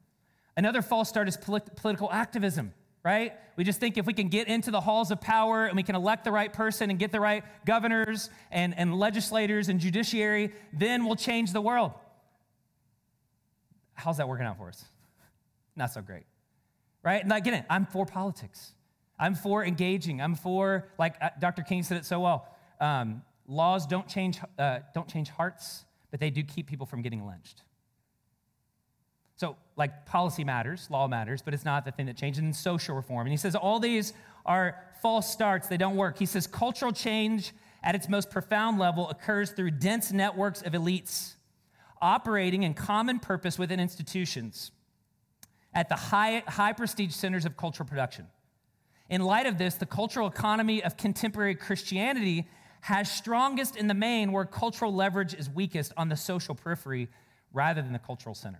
Another 0.58 0.82
false 0.82 1.08
start 1.08 1.28
is 1.28 1.38
polit- 1.38 1.76
political 1.76 2.12
activism, 2.12 2.74
right? 3.04 3.34
We 3.58 3.64
just 3.64 3.80
think 3.80 3.98
if 3.98 4.06
we 4.06 4.14
can 4.14 4.30
get 4.30 4.48
into 4.48 4.72
the 4.72 4.82
halls 4.82 5.12
of 5.12 5.20
power 5.20 5.66
and 5.66 5.76
we 5.76 5.84
can 5.84 5.96
elect 5.96 6.24
the 6.24 6.32
right 6.32 6.52
person 6.52 6.90
and 6.90 6.98
get 6.98 7.12
the 7.12 7.20
right 7.20 7.44
governors 7.66 8.30
and, 8.50 8.74
and 8.78 8.98
legislators 8.98 9.70
and 9.70 9.80
judiciary, 9.80 10.52
then 10.72 11.06
we'll 11.06 11.18
change 11.18 11.52
the 11.52 11.62
world. 11.62 11.92
How's 13.94 14.18
that 14.18 14.28
working 14.28 14.46
out 14.46 14.58
for 14.58 14.70
us? 14.70 14.86
not 15.76 15.92
so 15.92 16.02
great. 16.02 16.24
Right? 17.04 17.22
And 17.22 17.32
again, 17.32 17.66
I'm 17.70 17.86
for 17.86 18.06
politics. 18.06 18.72
I'm 19.20 19.36
for 19.36 19.66
engaging. 19.66 20.22
I'm 20.22 20.36
for, 20.36 20.90
like 20.98 21.16
uh, 21.22 21.30
Dr. 21.40 21.62
King 21.62 21.84
said 21.84 21.98
it 21.98 22.06
so 22.06 22.22
well, 22.22 22.48
um, 22.80 23.22
laws 23.48 23.86
don't 23.86 24.08
change, 24.08 24.40
uh, 24.58 24.80
don't 24.94 25.08
change 25.08 25.30
hearts, 25.30 25.86
but 26.10 26.20
they 26.20 26.30
do 26.30 26.44
keep 26.44 26.68
people 26.68 26.86
from 26.86 27.02
getting 27.02 27.26
lynched. 27.26 27.64
So, 29.44 29.58
like, 29.76 30.06
policy 30.06 30.46
matters, 30.46 30.88
law 30.90 31.06
matters, 31.10 31.42
but 31.42 31.54
it's 31.54 31.66
not 31.66 31.84
the 31.84 31.92
thing 31.92 32.06
that 32.06 32.16
changes. 32.16 32.42
And 32.42 32.56
social 32.56 32.96
reform. 32.96 33.28
And 33.28 33.32
he 33.32 33.36
says 33.36 33.56
all 33.56 33.78
these 33.78 34.14
are 34.46 34.82
false 35.02 35.30
starts, 35.30 35.68
they 35.68 35.76
don't 35.76 35.98
work. 35.98 36.18
He 36.18 36.26
says 36.26 36.48
cultural 36.48 36.94
change 36.94 37.52
at 37.84 37.94
its 37.94 38.08
most 38.08 38.32
profound 38.32 38.80
level 38.80 39.10
occurs 39.10 39.52
through 39.52 39.72
dense 39.72 40.14
networks 40.14 40.62
of 40.62 40.72
elites 40.72 41.34
operating 42.02 42.64
in 42.64 42.74
common 42.74 43.20
purpose 43.20 43.60
within 43.60 43.82
institutions. 43.82 44.72
at 45.74 45.90
the 45.90 45.96
high, 45.96 46.44
high 46.48 46.72
prestige 46.74 47.14
centers 47.14 47.46
of 47.46 47.58
cultural 47.58 47.88
production. 47.90 48.28
In 49.10 49.22
light 49.24 49.46
of 49.46 49.58
this, 49.58 49.76
the 49.76 49.86
cultural 49.86 50.28
economy 50.28 50.84
of 50.84 50.96
contemporary 50.98 51.56
Christianity 51.56 52.48
has 52.82 53.12
strongest 53.12 53.76
in 53.76 53.88
the 53.88 53.94
main 53.94 54.32
where 54.32 54.46
cultural 54.46 54.94
leverage 54.94 55.34
is 55.34 55.50
weakest 55.50 55.92
on 55.98 56.10
the 56.10 56.16
social 56.16 56.56
periphery 56.56 57.10
rather 57.52 57.82
than 57.82 57.94
the 57.94 58.00
cultural 58.00 58.36
center. 58.36 58.60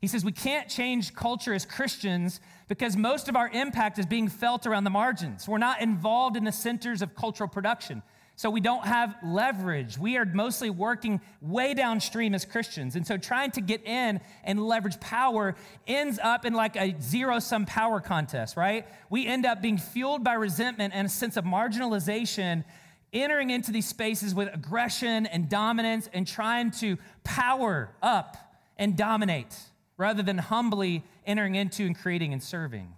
He 0.00 0.06
says 0.06 0.24
we 0.24 0.32
can't 0.32 0.68
change 0.68 1.14
culture 1.14 1.52
as 1.52 1.66
Christians 1.66 2.40
because 2.68 2.96
most 2.96 3.28
of 3.28 3.36
our 3.36 3.50
impact 3.50 3.98
is 3.98 4.06
being 4.06 4.28
felt 4.28 4.66
around 4.66 4.84
the 4.84 4.90
margins. 4.90 5.46
We're 5.46 5.58
not 5.58 5.82
involved 5.82 6.36
in 6.36 6.44
the 6.44 6.52
centers 6.52 7.02
of 7.02 7.14
cultural 7.14 7.48
production. 7.48 8.02
So 8.36 8.48
we 8.48 8.62
don't 8.62 8.86
have 8.86 9.16
leverage. 9.22 9.98
We 9.98 10.16
are 10.16 10.24
mostly 10.24 10.70
working 10.70 11.20
way 11.42 11.74
downstream 11.74 12.34
as 12.34 12.46
Christians. 12.46 12.96
And 12.96 13.06
so 13.06 13.18
trying 13.18 13.50
to 13.50 13.60
get 13.60 13.84
in 13.84 14.18
and 14.44 14.66
leverage 14.66 14.98
power 14.98 15.54
ends 15.86 16.18
up 16.22 16.46
in 16.46 16.54
like 16.54 16.74
a 16.76 16.98
zero 17.02 17.38
sum 17.38 17.66
power 17.66 18.00
contest, 18.00 18.56
right? 18.56 18.86
We 19.10 19.26
end 19.26 19.44
up 19.44 19.60
being 19.60 19.76
fueled 19.76 20.24
by 20.24 20.32
resentment 20.32 20.94
and 20.94 21.06
a 21.06 21.10
sense 21.10 21.36
of 21.36 21.44
marginalization, 21.44 22.64
entering 23.12 23.50
into 23.50 23.72
these 23.72 23.86
spaces 23.86 24.34
with 24.34 24.48
aggression 24.54 25.26
and 25.26 25.50
dominance 25.50 26.08
and 26.14 26.26
trying 26.26 26.70
to 26.70 26.96
power 27.24 27.90
up 28.00 28.38
and 28.78 28.96
dominate 28.96 29.54
rather 30.00 30.22
than 30.22 30.38
humbly 30.38 31.04
entering 31.26 31.54
into 31.54 31.84
and 31.84 31.96
creating 31.96 32.32
and 32.32 32.42
serving. 32.42 32.94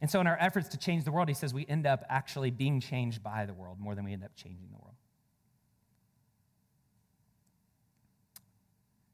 And 0.00 0.10
so, 0.10 0.20
in 0.20 0.26
our 0.26 0.36
efforts 0.38 0.68
to 0.70 0.76
change 0.76 1.04
the 1.04 1.12
world, 1.12 1.28
he 1.28 1.34
says 1.34 1.54
we 1.54 1.64
end 1.66 1.86
up 1.86 2.04
actually 2.10 2.50
being 2.50 2.80
changed 2.80 3.22
by 3.22 3.46
the 3.46 3.54
world 3.54 3.78
more 3.78 3.94
than 3.94 4.04
we 4.04 4.12
end 4.12 4.24
up 4.24 4.34
changing 4.34 4.68
the 4.72 4.78
world. 4.78 4.96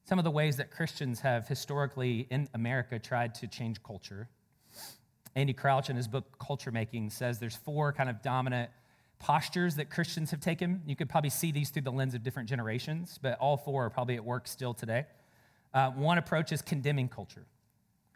Some 0.05 0.19
of 0.19 0.25
the 0.25 0.31
ways 0.31 0.57
that 0.57 0.71
Christians 0.71 1.21
have 1.21 1.47
historically 1.47 2.27
in 2.31 2.49
America 2.55 2.99
tried 2.99 3.35
to 3.37 3.47
change 3.47 3.81
culture. 3.83 4.29
Andy 5.37 5.53
Crouch, 5.53 5.91
in 5.91 5.97
his 5.97 6.09
book 6.09 6.39
Culture 6.41 6.73
Making, 6.73 7.11
says 7.11 7.39
there's 7.39 7.55
four 7.55 7.93
kind 7.93 8.09
of 8.09 8.23
dominant 8.23 8.71
postures 9.21 9.77
that 9.77 9.91
Christians 9.91 10.31
have 10.31 10.41
taken. 10.41 10.81
You 10.87 10.97
could 10.97 11.11
probably 11.11 11.31
see 11.31 11.53
these 11.53 11.69
through 11.69 11.83
the 11.83 11.93
lens 11.93 12.15
of 12.15 12.25
different 12.25 12.49
generations, 12.49 13.19
but 13.21 13.39
all 13.39 13.59
four 13.59 13.85
are 13.85 13.91
probably 13.91 14.17
at 14.17 14.25
work 14.25 14.49
still 14.49 14.73
today. 14.73 15.05
Uh, 15.73 15.91
one 15.91 16.19
approach 16.19 16.53
is 16.53 16.63
condemning 16.63 17.09
culture, 17.09 17.47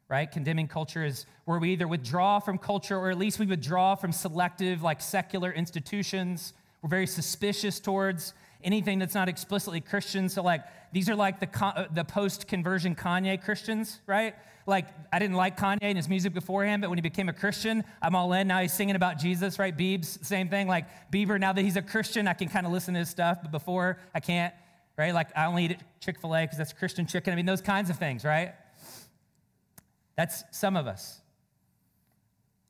right? 0.08 0.30
Condemning 0.30 0.66
culture 0.66 1.04
is 1.04 1.26
where 1.44 1.58
we 1.58 1.72
either 1.72 1.86
withdraw 1.86 2.40
from 2.40 2.58
culture 2.58 2.96
or 2.96 3.10
at 3.10 3.18
least 3.18 3.38
we 3.38 3.46
withdraw 3.46 3.94
from 3.94 4.12
selective, 4.12 4.82
like 4.82 5.00
secular 5.00 5.52
institutions. 5.52 6.52
We're 6.82 6.88
very 6.88 7.06
suspicious 7.06 7.78
towards 7.80 8.34
anything 8.64 8.98
that's 8.98 9.14
not 9.14 9.28
explicitly 9.28 9.80
Christian. 9.80 10.28
So, 10.28 10.42
like, 10.42 10.64
these 10.92 11.08
are 11.08 11.14
like 11.14 11.38
the, 11.38 11.64
uh, 11.64 11.86
the 11.92 12.04
post 12.04 12.48
conversion 12.48 12.96
Kanye 12.96 13.40
Christians, 13.42 14.00
right? 14.06 14.34
Like, 14.66 14.88
I 15.12 15.18
didn't 15.18 15.36
like 15.36 15.58
Kanye 15.58 15.78
and 15.82 15.96
his 15.96 16.08
music 16.08 16.32
beforehand, 16.32 16.80
but 16.80 16.88
when 16.88 16.96
he 16.96 17.02
became 17.02 17.28
a 17.28 17.32
Christian, 17.32 17.84
I'm 18.00 18.14
all 18.14 18.32
in. 18.32 18.48
Now 18.48 18.60
he's 18.60 18.72
singing 18.72 18.96
about 18.96 19.18
Jesus, 19.18 19.58
right? 19.58 19.76
Biebs, 19.76 20.24
same 20.24 20.48
thing. 20.48 20.66
Like, 20.66 20.86
Bieber, 21.12 21.38
now 21.38 21.52
that 21.52 21.62
he's 21.62 21.76
a 21.76 21.82
Christian, 21.82 22.26
I 22.26 22.32
can 22.32 22.48
kind 22.48 22.66
of 22.66 22.72
listen 22.72 22.94
to 22.94 23.00
his 23.00 23.10
stuff, 23.10 23.38
but 23.42 23.50
before 23.50 23.98
I 24.14 24.20
can't 24.20 24.54
right? 24.96 25.14
Like 25.14 25.28
I 25.36 25.46
only 25.46 25.66
eat 25.66 25.76
Chick 26.00 26.20
fil 26.20 26.34
A 26.34 26.42
because 26.42 26.58
that's 26.58 26.72
Christian 26.72 27.06
chicken. 27.06 27.32
I 27.32 27.36
mean, 27.36 27.46
those 27.46 27.60
kinds 27.60 27.90
of 27.90 27.98
things, 27.98 28.24
right? 28.24 28.54
That's 30.16 30.44
some 30.50 30.76
of 30.76 30.86
us. 30.86 31.20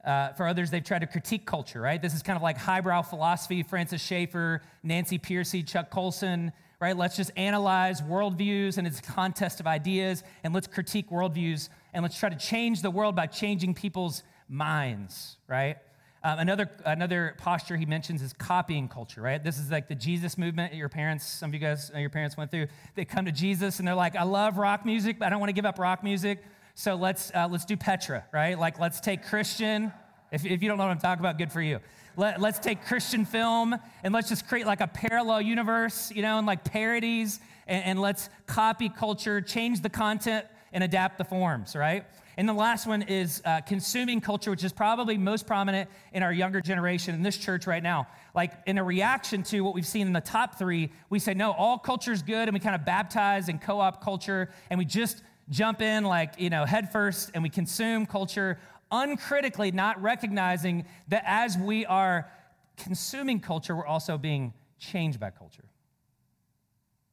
Uh, 0.04 0.32
for 0.34 0.46
others, 0.46 0.70
they've 0.70 0.84
tried 0.84 0.98
to 0.98 1.06
critique 1.06 1.46
culture, 1.46 1.80
right? 1.80 2.00
This 2.00 2.14
is 2.14 2.22
kind 2.22 2.36
of 2.36 2.42
like 2.42 2.58
highbrow 2.58 3.02
philosophy, 3.02 3.62
Francis 3.62 4.02
Schaeffer, 4.02 4.60
Nancy 4.82 5.18
Pearcey, 5.18 5.66
Chuck 5.66 5.90
Colson, 5.90 6.52
right? 6.78 6.94
Let's 6.94 7.16
just 7.16 7.30
analyze 7.36 8.02
worldviews 8.02 8.76
and 8.76 8.86
its 8.86 9.00
contest 9.00 9.60
of 9.60 9.66
ideas, 9.66 10.22
and 10.42 10.52
let's 10.52 10.66
critique 10.66 11.08
worldviews, 11.08 11.70
and 11.94 12.02
let's 12.02 12.18
try 12.18 12.28
to 12.28 12.36
change 12.36 12.82
the 12.82 12.90
world 12.90 13.16
by 13.16 13.26
changing 13.26 13.72
people's 13.72 14.22
minds, 14.46 15.38
right? 15.48 15.78
Um, 16.26 16.38
another, 16.38 16.70
another 16.86 17.34
posture 17.36 17.76
he 17.76 17.84
mentions 17.84 18.22
is 18.22 18.32
copying 18.32 18.88
culture, 18.88 19.20
right? 19.20 19.44
This 19.44 19.58
is 19.58 19.70
like 19.70 19.88
the 19.88 19.94
Jesus 19.94 20.38
movement 20.38 20.72
your 20.72 20.88
parents, 20.88 21.26
some 21.26 21.50
of 21.50 21.54
you 21.54 21.60
guys, 21.60 21.92
uh, 21.94 21.98
your 21.98 22.08
parents 22.08 22.34
went 22.34 22.50
through. 22.50 22.68
They 22.94 23.04
come 23.04 23.26
to 23.26 23.32
Jesus 23.32 23.78
and 23.78 23.86
they're 23.86 23.94
like, 23.94 24.16
I 24.16 24.22
love 24.22 24.56
rock 24.56 24.86
music, 24.86 25.18
but 25.18 25.26
I 25.26 25.28
don't 25.28 25.38
want 25.38 25.50
to 25.50 25.54
give 25.54 25.66
up 25.66 25.78
rock 25.78 26.02
music. 26.02 26.42
So 26.74 26.94
let's, 26.94 27.30
uh, 27.34 27.46
let's 27.50 27.66
do 27.66 27.76
Petra, 27.76 28.24
right? 28.32 28.58
Like, 28.58 28.80
let's 28.80 29.00
take 29.00 29.22
Christian. 29.26 29.92
If, 30.32 30.46
if 30.46 30.62
you 30.62 30.68
don't 30.68 30.78
know 30.78 30.84
what 30.84 30.92
I'm 30.92 30.98
talking 30.98 31.20
about, 31.20 31.36
good 31.36 31.52
for 31.52 31.60
you. 31.60 31.78
Let, 32.16 32.40
let's 32.40 32.58
take 32.58 32.82
Christian 32.86 33.26
film 33.26 33.76
and 34.02 34.14
let's 34.14 34.30
just 34.30 34.48
create 34.48 34.66
like 34.66 34.80
a 34.80 34.86
parallel 34.86 35.42
universe, 35.42 36.10
you 36.10 36.22
know, 36.22 36.38
and 36.38 36.46
like 36.46 36.64
parodies, 36.64 37.38
and, 37.66 37.84
and 37.84 38.00
let's 38.00 38.30
copy 38.46 38.88
culture, 38.88 39.42
change 39.42 39.82
the 39.82 39.90
content, 39.90 40.46
and 40.72 40.82
adapt 40.82 41.18
the 41.18 41.24
forms, 41.24 41.76
right? 41.76 42.06
And 42.36 42.48
the 42.48 42.54
last 42.54 42.86
one 42.86 43.02
is 43.02 43.42
uh, 43.44 43.60
consuming 43.60 44.20
culture, 44.20 44.50
which 44.50 44.64
is 44.64 44.72
probably 44.72 45.16
most 45.16 45.46
prominent 45.46 45.88
in 46.12 46.22
our 46.22 46.32
younger 46.32 46.60
generation 46.60 47.14
in 47.14 47.22
this 47.22 47.36
church 47.36 47.66
right 47.66 47.82
now. 47.82 48.08
Like 48.34 48.52
in 48.66 48.78
a 48.78 48.84
reaction 48.84 49.42
to 49.44 49.60
what 49.60 49.74
we've 49.74 49.86
seen 49.86 50.06
in 50.06 50.12
the 50.12 50.20
top 50.20 50.58
three, 50.58 50.90
we 51.10 51.18
say, 51.18 51.34
no, 51.34 51.52
all 51.52 51.78
culture 51.78 52.12
is 52.12 52.22
good, 52.22 52.48
and 52.48 52.52
we 52.52 52.60
kind 52.60 52.74
of 52.74 52.84
baptize 52.84 53.48
and 53.48 53.60
co 53.60 53.80
op 53.80 54.02
culture, 54.02 54.50
and 54.70 54.78
we 54.78 54.84
just 54.84 55.22
jump 55.50 55.82
in 55.82 56.04
like, 56.04 56.34
you 56.38 56.50
know, 56.50 56.64
head 56.64 56.90
first, 56.90 57.30
and 57.34 57.42
we 57.42 57.50
consume 57.50 58.06
culture 58.06 58.58
uncritically, 58.90 59.72
not 59.72 60.00
recognizing 60.00 60.84
that 61.08 61.24
as 61.26 61.58
we 61.58 61.84
are 61.86 62.30
consuming 62.76 63.40
culture, 63.40 63.74
we're 63.74 63.86
also 63.86 64.16
being 64.18 64.52
changed 64.78 65.18
by 65.20 65.30
culture. 65.30 65.64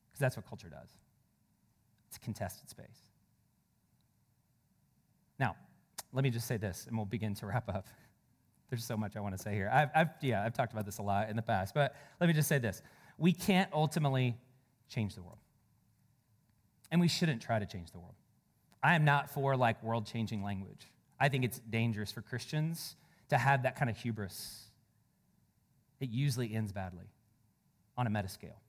Because 0.10 0.20
that's 0.20 0.36
what 0.36 0.48
culture 0.48 0.70
does 0.70 0.90
it's 2.08 2.18
a 2.18 2.20
contested 2.20 2.70
space. 2.70 3.08
Now, 5.40 5.56
let 6.14 6.24
me 6.24 6.30
just 6.30 6.48
say 6.48 6.58
this, 6.58 6.86
and 6.88 6.98
we'll 6.98 7.06
begin 7.06 7.36
to 7.36 7.46
wrap 7.46 7.70
up. 7.70 7.88
There's 8.70 8.86
so 8.86 8.96
much 8.96 9.16
I 9.16 9.20
want 9.20 9.36
to 9.36 9.42
say 9.42 9.54
here. 9.54 9.70
I've, 9.72 9.90
I've, 9.94 10.10
yeah, 10.22 10.44
I've 10.44 10.54
talked 10.54 10.72
about 10.72 10.86
this 10.86 10.98
a 10.98 11.02
lot 11.02 11.30
in 11.30 11.36
the 11.36 11.42
past, 11.42 11.74
but 11.74 11.96
let 12.20 12.28
me 12.28 12.34
just 12.34 12.48
say 12.48 12.58
this. 12.58 12.82
We 13.18 13.34
can't 13.34 13.70
ultimately 13.74 14.38
change 14.90 15.16
the 15.16 15.22
world. 15.22 15.40
And 16.90 17.00
we 17.00 17.08
shouldn't 17.08 17.42
try 17.42 17.60
to 17.60 17.66
change 17.66 17.92
the 17.92 18.00
world. 18.00 18.16
I 18.84 18.96
am 18.96 19.06
not 19.06 19.30
for 19.30 19.56
like 19.56 19.82
world 19.84 20.06
changing 20.06 20.44
language. 20.44 20.88
I 21.20 21.30
think 21.30 21.44
it's 21.44 21.60
dangerous 21.60 22.12
for 22.12 22.22
Christians 22.22 22.96
to 23.30 23.38
have 23.38 23.64
that 23.64 23.78
kind 23.78 23.90
of 23.90 23.98
hubris. 23.98 24.64
It 26.00 26.10
usually 26.10 26.54
ends 26.54 26.72
badly 26.72 27.06
on 27.98 28.08
a 28.08 28.10
meta 28.10 28.28
scale. 28.28 28.60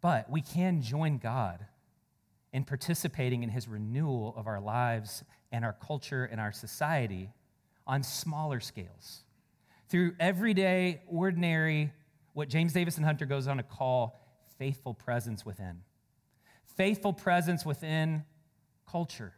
But 0.00 0.30
we 0.30 0.40
can 0.40 0.82
join 0.82 1.18
God 1.18 1.64
in 2.52 2.64
participating 2.64 3.42
in 3.42 3.50
his 3.50 3.68
renewal 3.68 4.34
of 4.36 4.46
our 4.46 4.60
lives 4.60 5.22
and 5.52 5.64
our 5.64 5.74
culture 5.74 6.24
and 6.24 6.40
our 6.40 6.52
society 6.52 7.30
on 7.86 8.02
smaller 8.02 8.60
scales. 8.60 9.24
Through 9.88 10.14
everyday, 10.20 11.02
ordinary, 11.08 11.92
what 12.34 12.48
James 12.48 12.72
Davison 12.72 13.04
Hunter 13.04 13.26
goes 13.26 13.48
on 13.48 13.56
to 13.56 13.62
call 13.62 14.20
faithful 14.58 14.94
presence 14.94 15.46
within. 15.46 15.80
Faithful 16.76 17.12
presence 17.12 17.64
within 17.64 18.24
culture. 18.86 19.32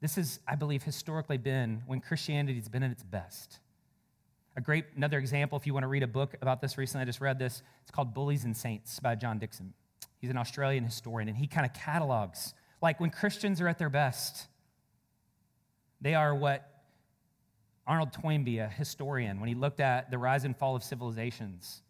This 0.00 0.16
has, 0.16 0.40
I 0.48 0.54
believe, 0.54 0.82
historically 0.82 1.36
been 1.36 1.82
when 1.86 2.00
Christianity 2.00 2.58
has 2.58 2.68
been 2.68 2.82
at 2.82 2.90
its 2.90 3.02
best. 3.02 3.58
A 4.56 4.60
great, 4.60 4.86
another 4.96 5.18
example, 5.18 5.58
if 5.58 5.66
you 5.66 5.74
want 5.74 5.84
to 5.84 5.88
read 5.88 6.02
a 6.02 6.08
book 6.08 6.34
about 6.42 6.60
this 6.60 6.76
recently, 6.76 7.02
I 7.02 7.04
just 7.04 7.20
read 7.20 7.38
this. 7.38 7.62
It's 7.82 7.90
called 7.90 8.14
Bullies 8.14 8.44
and 8.44 8.56
Saints 8.56 8.98
by 8.98 9.14
John 9.14 9.38
Dickson. 9.38 9.74
He's 10.20 10.30
an 10.30 10.36
Australian 10.36 10.84
historian, 10.84 11.28
and 11.28 11.36
he 11.36 11.46
kind 11.46 11.66
of 11.66 11.72
catalogs 11.72 12.54
like 12.82 13.00
when 13.00 13.10
Christians 13.10 13.60
are 13.60 13.68
at 13.68 13.78
their 13.78 13.90
best, 13.90 14.46
they 16.00 16.14
are 16.14 16.34
what 16.34 16.66
Arnold 17.86 18.12
Toynbee, 18.12 18.58
a 18.58 18.68
historian, 18.68 19.40
when 19.40 19.48
he 19.48 19.54
looked 19.54 19.80
at 19.80 20.10
the 20.10 20.18
rise 20.18 20.44
and 20.44 20.56
fall 20.56 20.76
of 20.76 20.82
civilizations, 20.82 21.82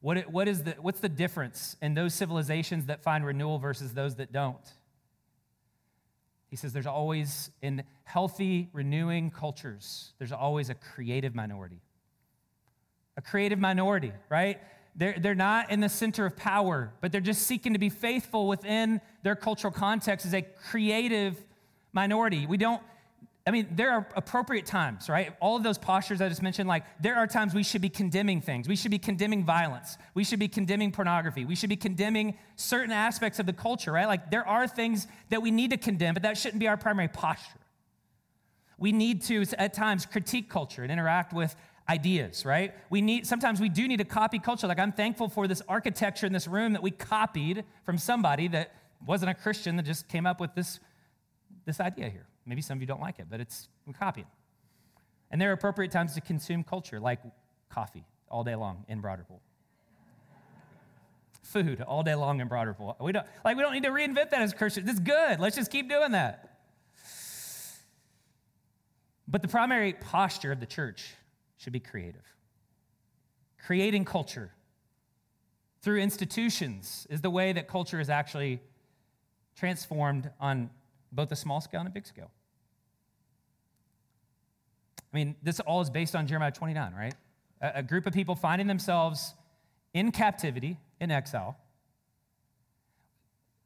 what, 0.00 0.30
what 0.30 0.46
is 0.46 0.64
the, 0.64 0.72
what's 0.80 1.00
the 1.00 1.08
difference 1.08 1.76
in 1.80 1.94
those 1.94 2.14
civilizations 2.14 2.86
that 2.86 3.02
find 3.02 3.24
renewal 3.24 3.58
versus 3.58 3.94
those 3.94 4.16
that 4.16 4.32
don't? 4.32 4.56
He 6.48 6.56
says 6.56 6.72
there's 6.72 6.86
always, 6.86 7.50
in 7.62 7.82
healthy, 8.04 8.68
renewing 8.72 9.30
cultures, 9.30 10.12
there's 10.18 10.32
always 10.32 10.68
a 10.68 10.74
creative 10.74 11.34
minority. 11.34 11.80
A 13.16 13.22
creative 13.22 13.58
minority, 13.58 14.12
right? 14.28 14.60
They're, 14.96 15.16
they're 15.18 15.34
not 15.34 15.70
in 15.70 15.80
the 15.80 15.88
center 15.90 16.24
of 16.24 16.36
power, 16.36 16.92
but 17.00 17.12
they're 17.12 17.20
just 17.20 17.42
seeking 17.42 17.74
to 17.74 17.78
be 17.78 17.90
faithful 17.90 18.48
within 18.48 19.00
their 19.22 19.36
cultural 19.36 19.72
context 19.72 20.24
as 20.24 20.32
a 20.32 20.42
creative 20.42 21.36
minority. 21.92 22.46
We 22.46 22.56
don't, 22.56 22.82
I 23.46 23.50
mean, 23.50 23.68
there 23.76 23.92
are 23.92 24.08
appropriate 24.16 24.64
times, 24.66 25.08
right? 25.08 25.36
All 25.38 25.54
of 25.54 25.62
those 25.62 25.78
postures 25.78 26.20
I 26.20 26.28
just 26.28 26.42
mentioned, 26.42 26.66
like, 26.68 26.84
there 27.00 27.16
are 27.16 27.26
times 27.26 27.54
we 27.54 27.62
should 27.62 27.82
be 27.82 27.90
condemning 27.90 28.40
things. 28.40 28.68
We 28.68 28.74
should 28.74 28.90
be 28.90 28.98
condemning 28.98 29.44
violence. 29.44 29.98
We 30.14 30.24
should 30.24 30.38
be 30.38 30.48
condemning 30.48 30.90
pornography. 30.90 31.44
We 31.44 31.54
should 31.54 31.68
be 31.68 31.76
condemning 31.76 32.38
certain 32.56 32.90
aspects 32.90 33.38
of 33.38 33.46
the 33.46 33.52
culture, 33.52 33.92
right? 33.92 34.08
Like, 34.08 34.30
there 34.30 34.48
are 34.48 34.66
things 34.66 35.06
that 35.28 35.42
we 35.42 35.50
need 35.50 35.70
to 35.70 35.76
condemn, 35.76 36.14
but 36.14 36.22
that 36.22 36.38
shouldn't 36.38 36.58
be 36.58 36.68
our 36.68 36.76
primary 36.76 37.08
posture. 37.08 37.60
We 38.78 38.92
need 38.92 39.22
to, 39.22 39.44
at 39.58 39.74
times, 39.74 40.06
critique 40.06 40.50
culture 40.50 40.82
and 40.82 40.90
interact 40.90 41.32
with 41.32 41.54
ideas, 41.88 42.44
right? 42.44 42.74
We 42.90 43.00
need 43.00 43.26
sometimes 43.26 43.60
we 43.60 43.68
do 43.68 43.86
need 43.86 43.98
to 43.98 44.04
copy 44.04 44.38
culture. 44.38 44.66
Like 44.66 44.78
I'm 44.78 44.92
thankful 44.92 45.28
for 45.28 45.46
this 45.46 45.62
architecture 45.68 46.26
in 46.26 46.32
this 46.32 46.48
room 46.48 46.72
that 46.72 46.82
we 46.82 46.90
copied 46.90 47.64
from 47.84 47.98
somebody 47.98 48.48
that 48.48 48.74
wasn't 49.06 49.30
a 49.30 49.34
Christian 49.34 49.76
that 49.76 49.84
just 49.84 50.08
came 50.08 50.26
up 50.26 50.40
with 50.40 50.54
this, 50.54 50.80
this 51.64 51.80
idea 51.80 52.08
here. 52.08 52.26
Maybe 52.44 52.62
some 52.62 52.78
of 52.78 52.82
you 52.82 52.86
don't 52.86 53.00
like 53.00 53.18
it, 53.18 53.26
but 53.30 53.40
it's 53.40 53.68
I'm 53.86 53.92
copying. 53.92 54.26
And 55.30 55.40
there 55.40 55.50
are 55.50 55.54
appropriate 55.54 55.90
times 55.90 56.14
to 56.14 56.20
consume 56.20 56.62
culture, 56.62 57.00
like 57.00 57.20
coffee 57.68 58.04
all 58.28 58.44
day 58.44 58.54
long 58.54 58.84
in 58.88 59.00
Ripple. 59.00 59.40
Food 61.42 61.80
all 61.82 62.02
day 62.02 62.14
long 62.14 62.40
in 62.40 62.48
Ripple. 62.48 62.96
We 63.00 63.12
don't, 63.12 63.26
like, 63.44 63.56
we 63.56 63.62
don't 63.62 63.72
need 63.72 63.82
to 63.84 63.90
reinvent 63.90 64.30
that 64.30 64.42
as 64.42 64.52
Christians. 64.54 64.88
It's 64.88 65.00
good. 65.00 65.40
Let's 65.40 65.56
just 65.56 65.70
keep 65.70 65.88
doing 65.88 66.12
that. 66.12 66.58
But 69.28 69.42
the 69.42 69.48
primary 69.48 69.92
posture 69.92 70.52
of 70.52 70.60
the 70.60 70.66
church 70.66 71.14
should 71.56 71.72
be 71.72 71.80
creative. 71.80 72.22
Creating 73.64 74.04
culture 74.04 74.52
through 75.82 76.00
institutions 76.00 77.06
is 77.10 77.20
the 77.20 77.30
way 77.30 77.52
that 77.52 77.68
culture 77.68 78.00
is 78.00 78.10
actually 78.10 78.60
transformed 79.56 80.30
on 80.40 80.70
both 81.12 81.32
a 81.32 81.36
small 81.36 81.60
scale 81.60 81.80
and 81.80 81.88
a 81.88 81.92
big 81.92 82.06
scale. 82.06 82.30
I 85.12 85.16
mean, 85.16 85.36
this 85.42 85.60
all 85.60 85.80
is 85.80 85.88
based 85.88 86.14
on 86.14 86.26
Jeremiah 86.26 86.52
29, 86.52 86.92
right? 86.94 87.14
A, 87.60 87.72
a 87.76 87.82
group 87.82 88.06
of 88.06 88.12
people 88.12 88.34
finding 88.34 88.66
themselves 88.66 89.34
in 89.94 90.12
captivity, 90.12 90.76
in 91.00 91.10
exile. 91.10 91.56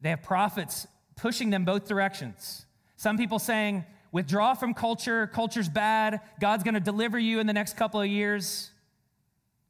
They 0.01 0.11
have 0.11 0.22
prophets 0.22 0.86
pushing 1.16 1.51
them 1.51 1.64
both 1.64 1.88
directions. 1.88 2.66
Some 2.97 3.18
people 3.18 3.38
saying, 3.38 3.84
withdraw 4.12 4.54
from 4.54 4.74
culture, 4.74 5.26
culture's 5.26 5.68
bad, 5.68 6.20
God's 6.40 6.64
gonna 6.64 6.80
deliver 6.80 7.18
you 7.18 7.40
in 7.40 7.46
the 7.46 7.52
next 7.52 7.76
couple 7.76 8.00
of 8.00 8.08
years. 8.08 8.70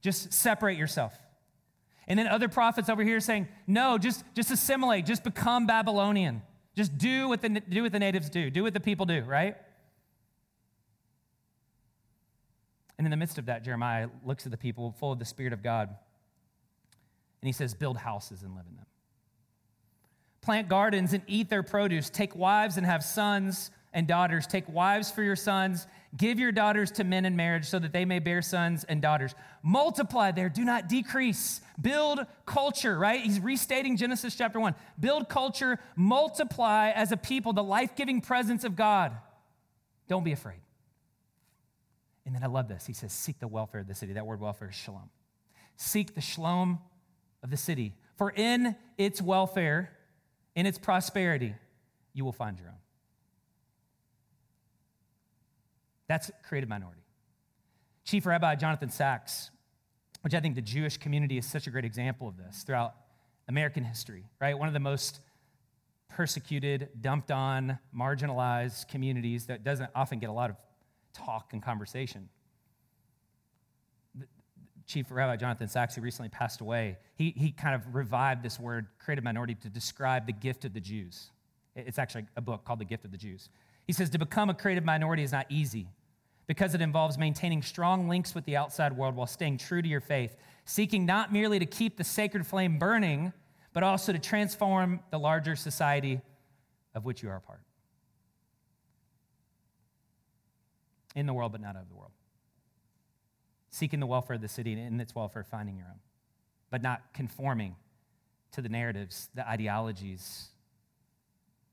Just 0.02 0.32
separate 0.32 0.78
yourself. 0.78 1.14
And 2.06 2.18
then 2.18 2.26
other 2.26 2.48
prophets 2.48 2.88
over 2.88 3.04
here 3.04 3.20
saying, 3.20 3.48
no, 3.66 3.98
just, 3.98 4.24
just 4.34 4.50
assimilate, 4.50 5.06
just 5.06 5.22
become 5.22 5.66
Babylonian. 5.66 6.42
Just 6.74 6.98
do 6.98 7.28
what, 7.28 7.42
the, 7.42 7.48
do 7.48 7.82
what 7.82 7.92
the 7.92 7.98
natives 7.98 8.30
do, 8.30 8.50
do 8.50 8.62
what 8.62 8.74
the 8.74 8.80
people 8.80 9.06
do, 9.06 9.22
right? 9.22 9.56
And 12.98 13.06
in 13.06 13.10
the 13.10 13.16
midst 13.16 13.38
of 13.38 13.46
that, 13.46 13.64
Jeremiah 13.64 14.08
looks 14.24 14.44
at 14.44 14.50
the 14.50 14.58
people 14.58 14.94
full 14.98 15.12
of 15.12 15.18
the 15.18 15.24
Spirit 15.24 15.52
of 15.52 15.62
God, 15.62 15.88
and 15.88 17.48
he 17.48 17.52
says, 17.52 17.72
Build 17.74 17.96
houses 17.96 18.42
and 18.42 18.54
live 18.54 18.66
in 18.68 18.76
them. 18.76 18.86
Plant 20.42 20.68
gardens 20.68 21.12
and 21.12 21.22
eat 21.26 21.48
their 21.48 21.62
produce. 21.62 22.10
Take 22.10 22.36
wives 22.36 22.76
and 22.76 22.84
have 22.84 23.02
sons 23.02 23.70
and 23.92 24.06
daughters. 24.06 24.46
Take 24.46 24.68
wives 24.68 25.10
for 25.10 25.22
your 25.22 25.36
sons. 25.36 25.86
Give 26.16 26.38
your 26.38 26.52
daughters 26.52 26.90
to 26.92 27.04
men 27.04 27.24
in 27.24 27.36
marriage 27.36 27.66
so 27.66 27.78
that 27.78 27.92
they 27.92 28.04
may 28.04 28.18
bear 28.18 28.42
sons 28.42 28.84
and 28.84 29.00
daughters. 29.00 29.34
Multiply 29.62 30.32
there, 30.32 30.48
do 30.48 30.64
not 30.64 30.88
decrease. 30.88 31.60
Build 31.80 32.26
culture, 32.46 32.98
right? 32.98 33.20
He's 33.20 33.38
restating 33.38 33.96
Genesis 33.96 34.34
chapter 34.34 34.58
1. 34.58 34.74
Build 34.98 35.28
culture, 35.28 35.78
multiply 35.94 36.90
as 36.90 37.12
a 37.12 37.16
people 37.16 37.52
the 37.52 37.62
life 37.62 37.94
giving 37.94 38.20
presence 38.20 38.64
of 38.64 38.74
God. 38.74 39.12
Don't 40.08 40.24
be 40.24 40.32
afraid. 40.32 40.60
And 42.26 42.34
then 42.34 42.42
I 42.42 42.48
love 42.48 42.68
this. 42.68 42.86
He 42.86 42.92
says, 42.92 43.12
Seek 43.12 43.38
the 43.38 43.48
welfare 43.48 43.80
of 43.80 43.86
the 43.86 43.94
city. 43.94 44.14
That 44.14 44.26
word 44.26 44.40
welfare 44.40 44.68
is 44.68 44.74
shalom. 44.74 45.10
Seek 45.76 46.14
the 46.14 46.20
shalom 46.20 46.80
of 47.42 47.50
the 47.50 47.56
city. 47.56 47.94
For 48.16 48.30
in 48.30 48.76
its 48.98 49.22
welfare, 49.22 49.90
in 50.54 50.66
its 50.66 50.78
prosperity, 50.78 51.54
you 52.12 52.24
will 52.24 52.32
find 52.32 52.58
your 52.58 52.68
own. 52.68 52.79
That's 56.10 56.28
creative 56.42 56.68
minority. 56.68 57.04
Chief 58.02 58.26
Rabbi 58.26 58.56
Jonathan 58.56 58.90
Sacks, 58.90 59.52
which 60.22 60.34
I 60.34 60.40
think 60.40 60.56
the 60.56 60.60
Jewish 60.60 60.96
community 60.96 61.38
is 61.38 61.46
such 61.46 61.68
a 61.68 61.70
great 61.70 61.84
example 61.84 62.26
of 62.26 62.36
this 62.36 62.64
throughout 62.64 62.96
American 63.46 63.84
history, 63.84 64.24
right? 64.40 64.58
One 64.58 64.66
of 64.66 64.74
the 64.74 64.80
most 64.80 65.20
persecuted, 66.08 66.88
dumped 67.00 67.30
on, 67.30 67.78
marginalized 67.96 68.88
communities 68.88 69.46
that 69.46 69.62
doesn't 69.62 69.88
often 69.94 70.18
get 70.18 70.30
a 70.30 70.32
lot 70.32 70.50
of 70.50 70.56
talk 71.12 71.52
and 71.52 71.62
conversation. 71.62 72.28
Chief 74.86 75.06
Rabbi 75.12 75.36
Jonathan 75.36 75.68
Sacks, 75.68 75.94
who 75.94 76.00
recently 76.00 76.28
passed 76.28 76.60
away, 76.60 76.98
he, 77.14 77.32
he 77.36 77.52
kind 77.52 77.76
of 77.76 77.94
revived 77.94 78.42
this 78.42 78.58
word, 78.58 78.88
creative 78.98 79.22
minority, 79.22 79.54
to 79.54 79.68
describe 79.68 80.26
the 80.26 80.32
gift 80.32 80.64
of 80.64 80.74
the 80.74 80.80
Jews. 80.80 81.30
It's 81.76 82.00
actually 82.00 82.26
a 82.36 82.40
book 82.40 82.64
called 82.64 82.80
The 82.80 82.84
Gift 82.84 83.04
of 83.04 83.12
the 83.12 83.16
Jews. 83.16 83.48
He 83.86 83.92
says, 83.92 84.10
To 84.10 84.18
become 84.18 84.50
a 84.50 84.54
creative 84.54 84.84
minority 84.84 85.22
is 85.22 85.30
not 85.30 85.46
easy 85.48 85.86
because 86.46 86.74
it 86.74 86.80
involves 86.80 87.16
maintaining 87.16 87.62
strong 87.62 88.08
links 88.08 88.34
with 88.34 88.44
the 88.44 88.56
outside 88.56 88.96
world 88.96 89.14
while 89.14 89.26
staying 89.26 89.58
true 89.58 89.80
to 89.80 89.88
your 89.88 90.00
faith, 90.00 90.36
seeking 90.64 91.06
not 91.06 91.32
merely 91.32 91.58
to 91.58 91.66
keep 91.66 91.96
the 91.96 92.04
sacred 92.04 92.46
flame 92.46 92.78
burning, 92.78 93.32
but 93.72 93.82
also 93.82 94.12
to 94.12 94.18
transform 94.18 95.00
the 95.10 95.18
larger 95.18 95.54
society 95.54 96.20
of 96.94 97.04
which 97.04 97.22
you 97.22 97.28
are 97.28 97.36
a 97.36 97.40
part. 97.40 97.60
In 101.14 101.26
the 101.26 101.32
world, 101.32 101.52
but 101.52 101.60
not 101.60 101.76
of 101.76 101.88
the 101.88 101.94
world. 101.94 102.12
Seeking 103.70 104.00
the 104.00 104.06
welfare 104.06 104.34
of 104.34 104.42
the 104.42 104.48
city 104.48 104.72
and 104.72 104.80
in 104.80 105.00
its 105.00 105.14
welfare, 105.14 105.44
finding 105.44 105.76
your 105.76 105.86
own, 105.86 106.00
but 106.70 106.82
not 106.82 107.02
conforming 107.14 107.76
to 108.52 108.62
the 108.62 108.68
narratives, 108.68 109.28
the 109.34 109.48
ideologies, 109.48 110.48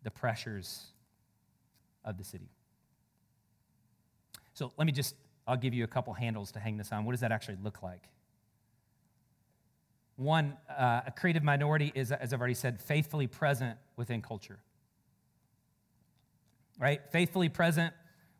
the 0.03 0.11
pressures 0.11 0.86
of 2.05 2.18
the 2.18 2.24
city. 2.24 2.49
So 4.58 4.72
let 4.76 4.88
me 4.88 4.91
just, 4.91 5.14
I'll 5.45 5.55
give 5.55 5.76
you 5.76 5.84
a 5.84 5.88
couple 5.88 6.14
handles 6.14 6.51
to 6.53 6.60
hang 6.60 6.78
this 6.78 6.91
on. 6.91 7.05
What 7.05 7.12
does 7.12 7.20
that 7.20 7.32
actually 7.32 7.60
look 7.64 7.84
like? 7.84 8.10
One, 10.16 10.58
uh, 10.68 11.01
a 11.05 11.12
creative 11.12 11.43
minority 11.43 11.91
is, 11.93 12.12
as 12.12 12.34
I've 12.34 12.39
already 12.39 12.55
said, 12.55 12.82
faithfully 12.82 13.28
present 13.28 13.78
within 13.97 14.20
culture. 14.20 14.58
Right? 16.80 17.01
Faithfully 17.12 17.49
present 17.49 17.93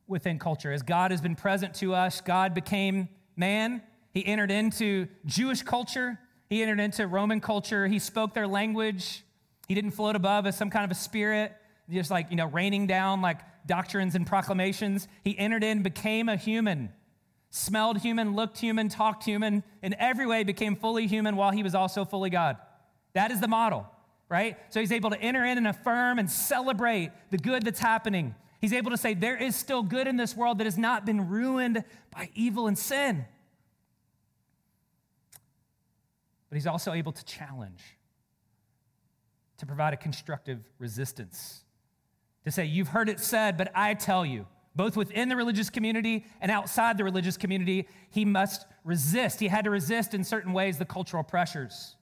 within 0.07 0.39
culture. 0.39 0.72
As 0.72 0.82
God 0.82 1.11
has 1.11 1.22
been 1.22 1.36
present 1.36 1.76
to 1.76 1.93
us, 1.93 2.20
God 2.20 2.55
became 2.55 3.09
man. 3.36 3.84
He 4.11 4.26
entered 4.26 4.49
into 4.49 5.07
Jewish 5.28 5.61
culture, 5.61 6.18
he 6.49 6.63
entered 6.63 6.80
into 6.80 7.05
Roman 7.05 7.39
culture, 7.39 7.86
he 7.86 7.99
spoke 7.99 8.34
their 8.34 8.47
language. 8.47 9.24
He 9.68 9.76
didn't 9.76 9.91
float 9.91 10.15
above 10.15 10.47
as 10.47 10.57
some 10.57 10.72
kind 10.72 10.84
of 10.84 10.89
a 10.89 10.99
spirit, 10.99 11.53
just 11.90 12.12
like, 12.12 12.30
you 12.30 12.36
know, 12.36 12.48
raining 12.48 12.88
down 12.88 13.22
like 13.22 13.40
doctrines 13.66 14.16
and 14.16 14.26
proclamations. 14.26 15.08
He 15.24 15.38
entered 15.38 15.64
in, 15.64 15.84
became 15.84 16.30
a 16.30 16.36
human, 16.36 16.92
smelled 17.50 18.00
human, 18.00 18.36
looked 18.36 18.58
human, 18.58 18.90
talked 18.90 19.24
human, 19.24 19.64
in 19.82 19.96
every 20.00 20.26
way 20.26 20.44
became 20.44 20.76
fully 20.76 21.08
human 21.08 21.36
while 21.36 21.52
he 21.52 21.64
was 21.64 21.76
also 21.76 22.06
fully 22.06 22.30
God. 22.30 22.58
That 23.14 23.32
is 23.32 23.40
the 23.40 23.48
model, 23.48 23.88
right? 24.30 24.58
So 24.70 24.80
he's 24.80 24.92
able 24.92 25.10
to 25.12 25.22
enter 25.22 25.46
in 25.46 25.58
and 25.58 25.68
affirm 25.68 26.20
and 26.20 26.30
celebrate 26.30 27.12
the 27.32 27.38
good 27.38 27.64
that's 27.64 27.80
happening. 27.80 28.36
He's 28.60 28.74
able 28.74 28.92
to 28.92 28.98
say, 28.98 29.14
there 29.14 29.38
is 29.38 29.56
still 29.56 29.84
good 29.84 30.08
in 30.08 30.18
this 30.18 30.36
world 30.36 30.58
that 30.58 30.66
has 30.66 30.78
not 30.78 31.06
been 31.06 31.30
ruined 31.30 31.84
by 32.12 32.30
evil 32.34 32.68
and 32.68 32.78
sin. 32.78 33.26
But 36.50 36.56
he's 36.56 36.68
also 36.68 36.94
able 36.94 37.12
to 37.12 37.26
challenge, 37.26 37.84
to 39.58 39.66
provide 39.66 39.94
a 39.94 39.98
constructive 39.98 40.60
resistance 40.80 41.64
to 42.48 42.52
say, 42.52 42.66
You've 42.66 42.89
heard 42.89 43.10
it 43.10 43.20
said, 43.20 43.58
but 43.58 43.72
I 43.76 43.93
tell 43.93 44.26
you, 44.26 44.48
both 44.76 44.95
within 44.95 45.30
the 45.30 45.36
religious 45.36 45.70
community 45.70 46.26
and 46.39 46.52
outside 46.52 46.98
the 46.98 47.04
religious 47.04 47.36
community, 47.36 47.88
he 48.10 48.26
must 48.26 48.66
resist. 48.84 49.39
He 49.39 49.48
had 49.48 49.66
to 49.66 49.72
resist 49.72 50.14
in 50.14 50.24
certain 50.24 50.54
ways 50.54 50.78
the 50.78 50.86
cultural 50.86 51.24
pressures. 51.24 51.95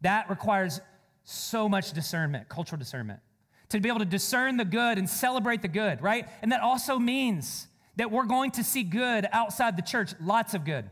That 0.00 0.30
requires 0.30 0.80
so 1.24 1.68
much 1.68 1.92
discernment, 1.92 2.48
cultural 2.48 2.78
discernment, 2.78 3.20
to 3.70 3.80
be 3.80 3.88
able 3.88 3.98
to 3.98 4.04
discern 4.04 4.56
the 4.56 4.64
good 4.64 4.96
and 4.96 5.08
celebrate 5.08 5.60
the 5.60 5.68
good, 5.68 6.00
right? 6.00 6.28
And 6.40 6.52
that 6.52 6.60
also 6.60 6.98
means 6.98 7.66
that 7.96 8.12
we're 8.12 8.26
going 8.26 8.52
to 8.52 8.64
see 8.64 8.84
good 8.84 9.26
outside 9.32 9.76
the 9.76 9.82
church, 9.82 10.14
lots 10.20 10.54
of 10.54 10.64
good 10.64 10.88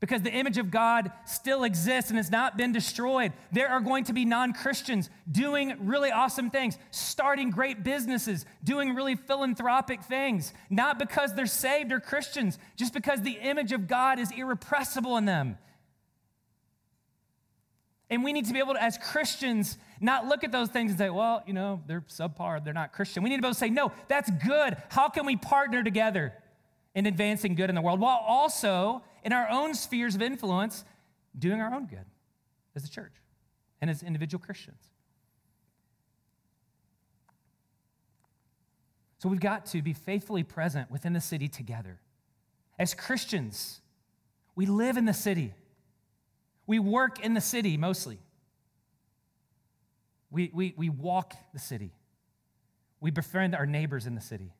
because 0.00 0.22
the 0.22 0.32
image 0.32 0.58
of 0.58 0.70
God 0.70 1.10
still 1.24 1.64
exists 1.64 2.10
and 2.10 2.18
has 2.18 2.30
not 2.30 2.56
been 2.58 2.72
destroyed. 2.72 3.32
There 3.50 3.68
are 3.68 3.80
going 3.80 4.04
to 4.04 4.12
be 4.12 4.24
non 4.24 4.52
Christians 4.52 5.08
doing 5.30 5.74
really 5.80 6.10
awesome 6.10 6.50
things, 6.50 6.76
starting 6.90 7.50
great 7.50 7.82
businesses, 7.82 8.44
doing 8.62 8.94
really 8.94 9.14
philanthropic 9.14 10.02
things, 10.02 10.52
not 10.68 10.98
because 10.98 11.34
they're 11.34 11.46
saved 11.46 11.92
or 11.92 12.00
Christians, 12.00 12.58
just 12.76 12.92
because 12.92 13.22
the 13.22 13.38
image 13.40 13.72
of 13.72 13.88
God 13.88 14.18
is 14.18 14.30
irrepressible 14.30 15.16
in 15.16 15.24
them. 15.24 15.56
And 18.08 18.22
we 18.22 18.32
need 18.32 18.44
to 18.46 18.52
be 18.52 18.60
able 18.60 18.74
to, 18.74 18.82
as 18.82 18.98
Christians, 18.98 19.78
not 20.00 20.26
look 20.26 20.44
at 20.44 20.52
those 20.52 20.68
things 20.68 20.92
and 20.92 20.98
say, 20.98 21.10
well, 21.10 21.42
you 21.46 21.52
know, 21.52 21.82
they're 21.86 22.02
subpar, 22.02 22.62
they're 22.62 22.74
not 22.74 22.92
Christian. 22.92 23.22
We 23.22 23.30
need 23.30 23.36
to 23.36 23.42
be 23.42 23.48
able 23.48 23.54
to 23.54 23.58
say, 23.58 23.70
no, 23.70 23.92
that's 24.08 24.30
good. 24.30 24.76
How 24.90 25.08
can 25.08 25.26
we 25.26 25.36
partner 25.36 25.82
together 25.82 26.34
in 26.94 27.06
advancing 27.06 27.54
good 27.54 27.68
in 27.68 27.74
the 27.74 27.82
world 27.82 28.00
while 28.00 28.22
also 28.26 29.02
in 29.26 29.32
our 29.32 29.50
own 29.50 29.74
spheres 29.74 30.14
of 30.14 30.22
influence, 30.22 30.84
doing 31.36 31.60
our 31.60 31.74
own 31.74 31.86
good 31.86 32.06
as 32.76 32.84
a 32.84 32.88
church 32.88 33.12
and 33.80 33.90
as 33.90 34.04
individual 34.04 34.42
Christians. 34.42 34.78
So 39.18 39.28
we've 39.28 39.40
got 39.40 39.66
to 39.66 39.82
be 39.82 39.92
faithfully 39.92 40.44
present 40.44 40.92
within 40.92 41.12
the 41.12 41.20
city 41.20 41.48
together. 41.48 41.98
As 42.78 42.94
Christians, 42.94 43.80
we 44.54 44.64
live 44.64 44.96
in 44.96 45.06
the 45.06 45.12
city, 45.12 45.54
we 46.68 46.78
work 46.78 47.18
in 47.18 47.34
the 47.34 47.40
city 47.40 47.76
mostly. 47.76 48.18
We, 50.30 50.52
we, 50.54 50.72
we 50.76 50.88
walk 50.88 51.34
the 51.52 51.58
city. 51.58 51.90
We 53.00 53.10
befriend 53.10 53.56
our 53.56 53.66
neighbors 53.66 54.06
in 54.06 54.14
the 54.14 54.20
city. 54.20 54.52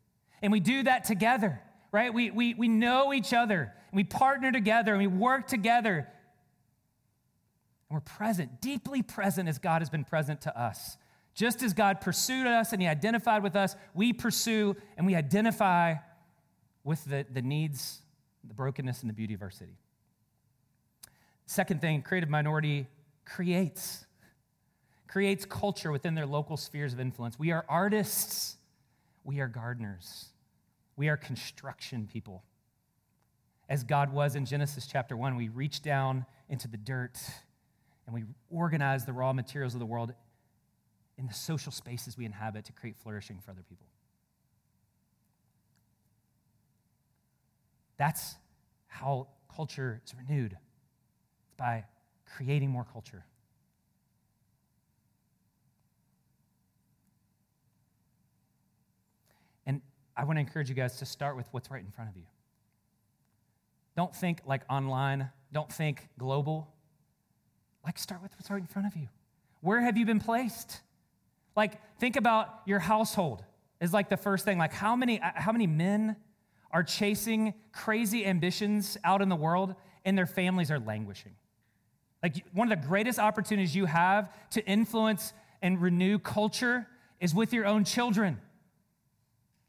And 0.42 0.50
we 0.50 0.58
do 0.58 0.82
that 0.82 1.04
together, 1.04 1.60
right? 1.92 2.12
We, 2.12 2.30
we, 2.30 2.54
we 2.54 2.68
know 2.68 3.12
each 3.12 3.32
other, 3.32 3.72
and 3.90 3.96
we 3.96 4.04
partner 4.04 4.52
together, 4.52 4.92
and 4.92 5.00
we 5.00 5.06
work 5.06 5.46
together. 5.46 6.08
And 7.88 7.96
we're 7.96 8.00
present, 8.00 8.60
deeply 8.60 9.02
present 9.02 9.48
as 9.48 9.58
God 9.58 9.82
has 9.82 9.90
been 9.90 10.04
present 10.04 10.42
to 10.42 10.60
us. 10.60 10.96
Just 11.34 11.62
as 11.62 11.74
God 11.74 12.00
pursued 12.00 12.46
us 12.46 12.72
and 12.72 12.80
He 12.80 12.88
identified 12.88 13.42
with 13.42 13.56
us, 13.56 13.76
we 13.94 14.12
pursue 14.12 14.74
and 14.96 15.06
we 15.06 15.14
identify 15.14 15.96
with 16.82 17.04
the, 17.04 17.26
the 17.30 17.42
needs, 17.42 18.00
the 18.42 18.54
brokenness, 18.54 19.02
and 19.02 19.10
the 19.10 19.14
beauty 19.14 19.34
of 19.34 19.42
our 19.42 19.50
city. 19.50 19.76
Second 21.44 21.80
thing, 21.80 22.02
creative 22.02 22.30
minority 22.30 22.86
creates 23.24 24.06
creates 25.08 25.46
culture 25.46 25.92
within 25.92 26.14
their 26.14 26.26
local 26.26 26.56
spheres 26.56 26.92
of 26.92 27.00
influence. 27.00 27.38
We 27.38 27.50
are 27.50 27.64
artists, 27.68 28.56
we 29.24 29.40
are 29.40 29.48
gardeners, 29.48 30.26
we 30.96 31.08
are 31.08 31.16
construction 31.16 32.08
people. 32.10 32.42
As 33.68 33.84
God 33.84 34.12
was 34.12 34.36
in 34.36 34.46
Genesis 34.46 34.86
chapter 34.86 35.16
1, 35.16 35.36
we 35.36 35.48
reach 35.48 35.82
down 35.82 36.24
into 36.48 36.68
the 36.68 36.76
dirt 36.76 37.18
and 38.06 38.14
we 38.14 38.24
organize 38.50 39.04
the 39.04 39.12
raw 39.12 39.32
materials 39.32 39.74
of 39.74 39.80
the 39.80 39.86
world 39.86 40.12
in 41.18 41.26
the 41.26 41.34
social 41.34 41.72
spaces 41.72 42.16
we 42.16 42.24
inhabit 42.24 42.64
to 42.66 42.72
create 42.72 42.96
flourishing 42.96 43.40
for 43.44 43.50
other 43.50 43.64
people. 43.68 43.86
That's 47.96 48.36
how 48.86 49.28
culture 49.54 50.02
is 50.04 50.14
renewed. 50.14 50.56
It's 51.44 51.54
by 51.56 51.84
creating 52.36 52.70
more 52.70 52.86
culture. 52.92 53.24
And 59.64 59.80
I 60.16 60.24
want 60.24 60.36
to 60.36 60.40
encourage 60.40 60.68
you 60.68 60.74
guys 60.74 60.96
to 60.98 61.06
start 61.06 61.36
with 61.36 61.46
what's 61.50 61.70
right 61.70 61.84
in 61.84 61.90
front 61.90 62.10
of 62.10 62.16
you. 62.16 62.24
Don't 63.96 64.14
think 64.14 64.40
like 64.46 64.62
online, 64.70 65.30
don't 65.52 65.72
think 65.72 66.08
global. 66.18 66.68
Like, 67.84 67.98
start 67.98 68.22
with 68.22 68.32
what's 68.32 68.50
right 68.50 68.60
in 68.60 68.66
front 68.66 68.88
of 68.88 68.96
you. 68.96 69.08
Where 69.60 69.80
have 69.80 69.96
you 69.96 70.04
been 70.04 70.20
placed? 70.20 70.80
Like, 71.54 71.80
think 71.98 72.16
about 72.16 72.62
your 72.66 72.78
household 72.78 73.44
is 73.80 73.92
like 73.92 74.08
the 74.08 74.16
first 74.16 74.44
thing. 74.44 74.58
Like, 74.58 74.72
how 74.72 74.96
many, 74.96 75.20
uh, 75.20 75.30
how 75.34 75.52
many 75.52 75.66
men 75.66 76.16
are 76.70 76.82
chasing 76.82 77.54
crazy 77.72 78.26
ambitions 78.26 78.98
out 79.04 79.22
in 79.22 79.28
the 79.28 79.36
world 79.36 79.74
and 80.04 80.18
their 80.18 80.26
families 80.26 80.70
are 80.70 80.80
languishing? 80.80 81.32
Like, 82.22 82.44
one 82.52 82.70
of 82.70 82.80
the 82.80 82.86
greatest 82.86 83.18
opportunities 83.18 83.74
you 83.74 83.86
have 83.86 84.32
to 84.50 84.66
influence 84.66 85.32
and 85.62 85.80
renew 85.80 86.18
culture 86.18 86.86
is 87.20 87.34
with 87.34 87.52
your 87.52 87.66
own 87.66 87.84
children. 87.84 88.40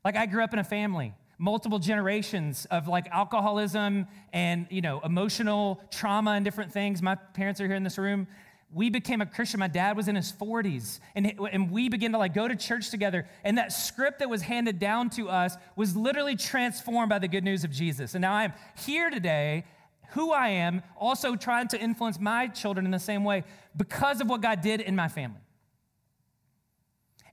Like, 0.06 0.16
I 0.16 0.26
grew 0.26 0.44
up 0.44 0.54
in 0.54 0.60
a 0.60 0.64
family 0.64 1.14
multiple 1.38 1.80
generations 1.80 2.66
of 2.72 2.88
like 2.88 3.08
alcoholism 3.12 4.08
and 4.34 4.66
you 4.70 4.82
know 4.82 5.00
emotional 5.02 5.82
trauma 5.92 6.32
and 6.32 6.44
different 6.44 6.72
things. 6.72 7.02
My 7.02 7.16
parents 7.16 7.62
are 7.62 7.68
here 7.68 7.76
in 7.76 7.84
this 7.84 7.98
room. 7.98 8.28
We 8.74 8.90
became 8.90 9.22
a 9.22 9.26
christian. 9.26 9.60
My 9.60 9.68
dad 9.68 9.96
was 9.96 10.08
in 10.10 10.16
his 10.16 10.32
40s 10.32 11.00
and, 11.16 11.34
and 11.52 11.72
we 11.72 11.88
began 11.88 12.12
to 12.12 12.18
like 12.18 12.34
go 12.34 12.48
to 12.48 12.56
church 12.56 12.90
together. 12.90 13.28
And 13.44 13.58
that 13.58 13.72
script 13.72 14.20
that 14.20 14.30
was 14.30 14.42
handed 14.42 14.78
down 14.78 15.10
to 15.12 15.30
us 15.30 15.56
was 15.76 15.96
literally 15.96 16.36
transformed 16.36 17.10
by 17.10 17.20
the 17.20 17.30
good 17.30 17.44
news 17.44 17.64
of 17.64 17.72
jesus. 17.72 18.16
And 18.16 18.22
now 18.22 18.34
i'm 18.34 18.54
here 18.76 19.10
today 19.10 19.66
who 20.12 20.32
i 20.32 20.50
am 20.50 20.82
also 20.98 21.36
trying 21.36 21.68
to 21.70 21.80
influence 21.80 22.20
my 22.20 22.48
children 22.48 22.86
in 22.86 22.92
the 22.92 23.00
same 23.00 23.24
way 23.24 23.44
because 23.76 24.22
of 24.22 24.30
what 24.30 24.42
god 24.42 24.62
did 24.62 24.82
in 24.82 24.96
my 24.96 25.08
family. 25.08 25.42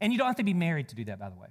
And 0.00 0.12
you 0.12 0.18
don't 0.18 0.26
have 0.26 0.36
to 0.36 0.44
be 0.44 0.54
married 0.54 0.88
to 0.90 0.94
do 0.94 1.04
that 1.06 1.18
by 1.18 1.30
the 1.30 1.36
way 1.36 1.48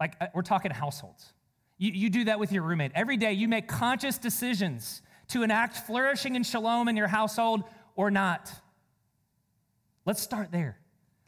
like 0.00 0.14
uh, 0.20 0.26
we're 0.34 0.42
talking 0.42 0.70
households 0.70 1.32
you, 1.78 1.92
you 1.92 2.10
do 2.10 2.24
that 2.24 2.38
with 2.38 2.52
your 2.52 2.62
roommate. 2.62 2.92
Every 2.94 3.16
day 3.16 3.32
you 3.32 3.48
make 3.48 3.68
conscious 3.68 4.18
decisions 4.18 5.02
to 5.28 5.42
enact 5.42 5.86
flourishing 5.86 6.36
and 6.36 6.46
shalom 6.46 6.88
in 6.88 6.96
your 6.96 7.08
household 7.08 7.64
or 7.94 8.10
not. 8.10 8.50
Let's 10.04 10.22
start 10.22 10.52
there. 10.52 10.78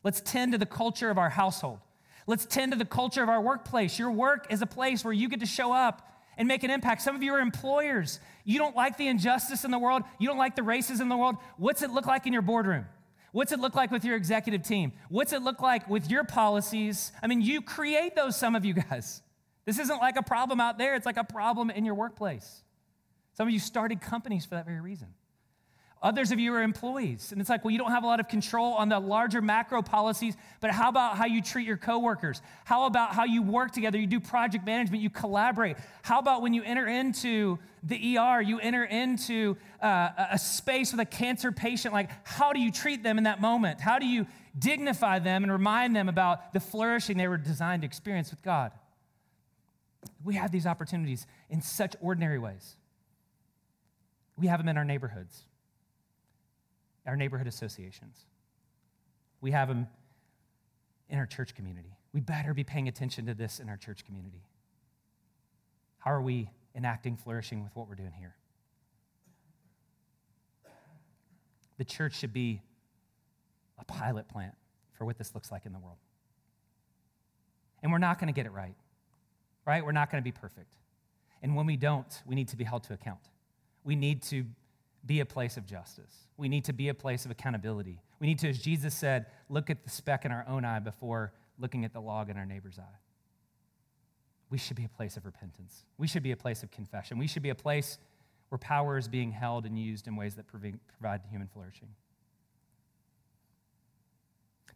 Let's 0.05 0.21
tend 0.21 0.53
to 0.53 0.59
the 0.59 0.66
culture 0.66 1.11
of 1.11 1.19
our 1.19 1.31
household. 1.31 1.81
Let's 2.27 2.47
tend 2.47 2.73
to 2.73 2.79
the 2.79 2.85
culture 2.85 3.23
of 3.23 3.29
our 3.29 3.41
workplace. 3.41 3.99
Your 3.99 4.11
work 4.11 4.47
is 4.51 4.62
a 4.62 4.66
place 4.66 5.05
where 5.05 5.12
you 5.12 5.29
get 5.29 5.41
to 5.41 5.47
show 5.47 5.73
up 5.73 6.05
and 6.37 6.47
make 6.47 6.62
an 6.62 6.71
impact. 6.71 7.03
Some 7.03 7.16
of 7.16 7.23
you 7.23 7.35
are 7.35 7.41
employers. 7.41 8.21
You 8.45 8.59
don't 8.59 8.77
like 8.77 8.97
the 8.97 9.09
injustice 9.09 9.64
in 9.64 9.71
the 9.71 9.79
world, 9.79 10.03
you 10.19 10.29
don't 10.29 10.39
like 10.39 10.55
the 10.55 10.62
races 10.62 11.01
in 11.01 11.09
the 11.09 11.16
world. 11.16 11.37
What's 11.57 11.83
it 11.83 11.91
look 11.91 12.07
like 12.07 12.27
in 12.27 12.33
your 12.33 12.43
boardroom? 12.43 12.87
What's 13.33 13.53
it 13.53 13.61
look 13.61 13.74
like 13.74 13.91
with 13.91 14.05
your 14.05 14.16
executive 14.16 14.62
team? 14.62 14.93
What's 15.09 15.33
it 15.33 15.43
look 15.43 15.61
like 15.61 15.89
with 15.89 16.11
your 16.11 16.24
policies? 16.24 17.12
I 17.22 17.26
mean, 17.26 17.43
you 17.43 17.61
create 17.61 18.16
those, 18.16 18.37
some 18.37 18.55
of 18.55 18.64
you 18.64 18.74
guys. 18.74 19.22
This 19.64 19.79
isn't 19.79 19.99
like 19.99 20.16
a 20.16 20.22
problem 20.22 20.61
out 20.61 20.79
there, 20.79 20.95
it's 20.95 21.07
like 21.07 21.18
a 21.18 21.24
problem 21.24 21.70
in 21.70 21.85
your 21.85 21.95
workplace. 21.95 22.62
Some 23.35 23.47
of 23.47 23.53
you 23.53 23.61
started 23.61 24.01
companies 24.01 24.45
for 24.45 24.55
that 24.55 24.64
very 24.64 24.81
reason. 24.81 25.09
Others 26.01 26.31
of 26.31 26.39
you 26.39 26.55
are 26.55 26.63
employees, 26.63 27.33
and 27.33 27.41
it's 27.41 27.51
like, 27.51 27.65
well, 27.65 27.73
you 27.73 27.79
don't 27.79 27.91
have 27.91 28.05
a 28.05 28.07
lot 28.07 28.21
of 28.21 28.29
control 28.29 28.75
on 28.75 28.89
the 28.89 29.01
larger 29.01 29.43
macro 29.43 29.83
policies, 29.83 30.37
but 30.61 30.71
how 30.71 30.89
about 30.89 31.17
how 31.17 31.27
you 31.27 31.43
treat 31.43 31.67
your 31.67 31.77
coworkers? 31.77 32.41
How 32.65 32.87
about 32.87 33.15
how 33.15 33.25
you 33.25 33.43
work 33.43 33.73
together? 33.73 33.99
You 33.99 34.07
do 34.07 34.21
project 34.21 34.65
management, 34.65 35.03
you 35.03 35.11
collaborate. 35.11 35.77
How 36.03 36.21
about 36.21 36.41
when 36.41 36.55
you 36.55 36.63
enter 36.63 36.87
into 36.87 37.59
the 37.83 38.17
ER, 38.17 38.41
you 38.41 38.61
enter 38.61 38.85
into 38.85 39.57
uh, 39.83 40.11
a 40.31 40.39
space 40.39 40.93
with 40.93 41.01
a 41.01 41.05
cancer 41.05 41.51
patient? 41.51 41.93
Like, 41.93 42.11
how 42.25 42.53
do 42.53 42.61
you 42.61 42.71
treat 42.71 43.03
them 43.03 43.19
in 43.19 43.25
that 43.25 43.41
moment? 43.41 43.81
How 43.81 43.99
do 43.99 44.07
you 44.07 44.27
dignify 44.57 45.19
them 45.19 45.43
and 45.43 45.51
remind 45.51 45.97
them 45.97 46.09
about 46.09 46.53
the 46.53 46.61
flourishing 46.61 47.17
they 47.17 47.29
were 47.29 47.39
designed 47.39 47.83
to 47.83 47.87
experience 47.87 48.31
with 48.31 48.43
God? 48.43 48.71
We 50.23 50.35
have 50.35 50.53
these 50.53 50.67
opportunities 50.67 51.27
in 51.51 51.61
such 51.61 51.97
ordinary 52.01 52.39
ways. 52.39 52.77
We 54.37 54.47
have 54.47 54.61
them 54.61 54.69
in 54.69 54.77
our 54.77 54.85
neighborhoods, 54.85 55.45
our 57.09 57.17
neighborhood 57.17 57.49
associations. 57.49 58.27
We 59.41 59.51
have 59.51 59.67
them 59.67 59.89
in 61.09 61.19
our 61.19 61.27
church 61.27 61.55
community. 61.55 61.97
We 62.13 62.21
better 62.21 62.55
be 62.55 62.63
paying 62.63 62.87
attention 62.87 63.27
to 63.27 63.35
this 63.35 63.59
in 63.59 63.69
our 63.69 63.77
church 63.77 64.05
community. 64.05 64.45
How 65.99 66.13
are 66.13 66.23
we 66.23 66.51
enacting 66.75 67.17
flourishing 67.17 67.65
with 67.65 67.75
what 67.75 67.89
we're 67.89 67.97
doing 67.97 68.13
here? 68.17 68.37
The 71.79 71.85
church 71.85 72.17
should 72.17 72.33
be 72.33 72.63
a 73.79 73.85
pilot 73.85 74.29
plant 74.29 74.55
for 74.93 75.05
what 75.05 75.19
this 75.19 75.35
looks 75.35 75.51
like 75.51 75.67
in 75.67 75.73
the 75.73 75.79
world. 75.79 75.99
And 77.83 77.91
we're 77.91 77.99
not 77.99 78.19
going 78.19 78.27
to 78.27 78.33
get 78.33 78.47
it 78.47 78.53
right 78.53 78.75
right? 79.69 79.85
We're 79.85 79.93
not 79.93 80.11
going 80.11 80.23
to 80.23 80.25
be 80.25 80.33
perfect. 80.33 80.77
And 81.43 81.55
when 81.55 81.67
we 81.67 81.77
don't, 81.77 82.23
we 82.25 82.35
need 82.35 82.49
to 82.49 82.57
be 82.57 82.65
held 82.65 82.85
to 82.85 82.95
account. 82.95 83.21
We 83.85 83.95
need 83.97 84.23
to 84.23 84.47
be 85.09 85.19
a 85.19 85.27
place 85.27 85.57
of 85.57 85.67
justice. 85.67 86.29
We 86.37 86.49
need 86.49 86.65
to 86.67 86.73
be 86.73 86.89
a 86.89 86.95
place 86.95 87.25
of 87.25 87.33
accountability. 87.33 88.01
We 88.21 88.29
need 88.29 88.39
to, 88.41 88.49
as 88.49 88.59
Jesus 88.59 88.95
said, 88.95 89.27
look 89.49 89.71
at 89.71 89.83
the 89.83 89.91
speck 89.91 90.25
in 90.25 90.31
our 90.31 90.45
own 90.49 90.65
eye 90.65 90.79
before 90.79 91.33
looking 91.59 91.85
at 91.85 91.93
the 91.93 92.01
log 92.01 92.31
in 92.31 92.37
our 92.37 92.47
neighbor's 92.47 92.79
eye. 92.79 92.99
We 94.51 94.59
should 94.59 94.77
be 94.77 94.85
a 94.85 94.89
place 94.89 95.17
of 95.17 95.27
repentance. 95.27 95.85
We 95.99 96.07
should 96.07 96.23
be 96.23 96.31
a 96.31 96.37
place 96.37 96.63
of 96.63 96.71
confession. 96.71 97.19
We 97.19 97.27
should 97.27 97.43
be 97.43 97.51
a 97.51 97.57
place 97.57 97.99
where 98.51 98.59
power 98.59 98.97
is 98.97 99.09
being 99.09 99.33
held 99.33 99.67
and 99.67 99.77
used 99.77 100.07
in 100.07 100.15
ways 100.15 100.37
that 100.37 100.47
provide 100.47 101.23
human 101.29 101.49
flourishing 101.49 101.89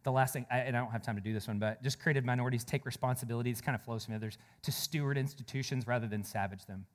the 0.02 0.12
last 0.12 0.32
thing, 0.32 0.46
and 0.50 0.76
I 0.76 0.80
don't 0.80 0.90
have 0.90 1.02
time 1.02 1.14
to 1.16 1.20
do 1.20 1.32
this 1.32 1.46
one, 1.46 1.58
but 1.58 1.82
just 1.82 2.00
creative 2.00 2.24
minorities 2.24 2.64
take 2.64 2.84
responsibility. 2.84 3.52
This 3.52 3.60
kind 3.60 3.74
of 3.74 3.82
flows 3.82 4.04
from 4.04 4.14
others 4.14 4.36
to 4.62 4.72
steward 4.72 5.16
institutions 5.16 5.86
rather 5.86 6.06
than 6.06 6.24
savage 6.24 6.66
them. 6.66 6.86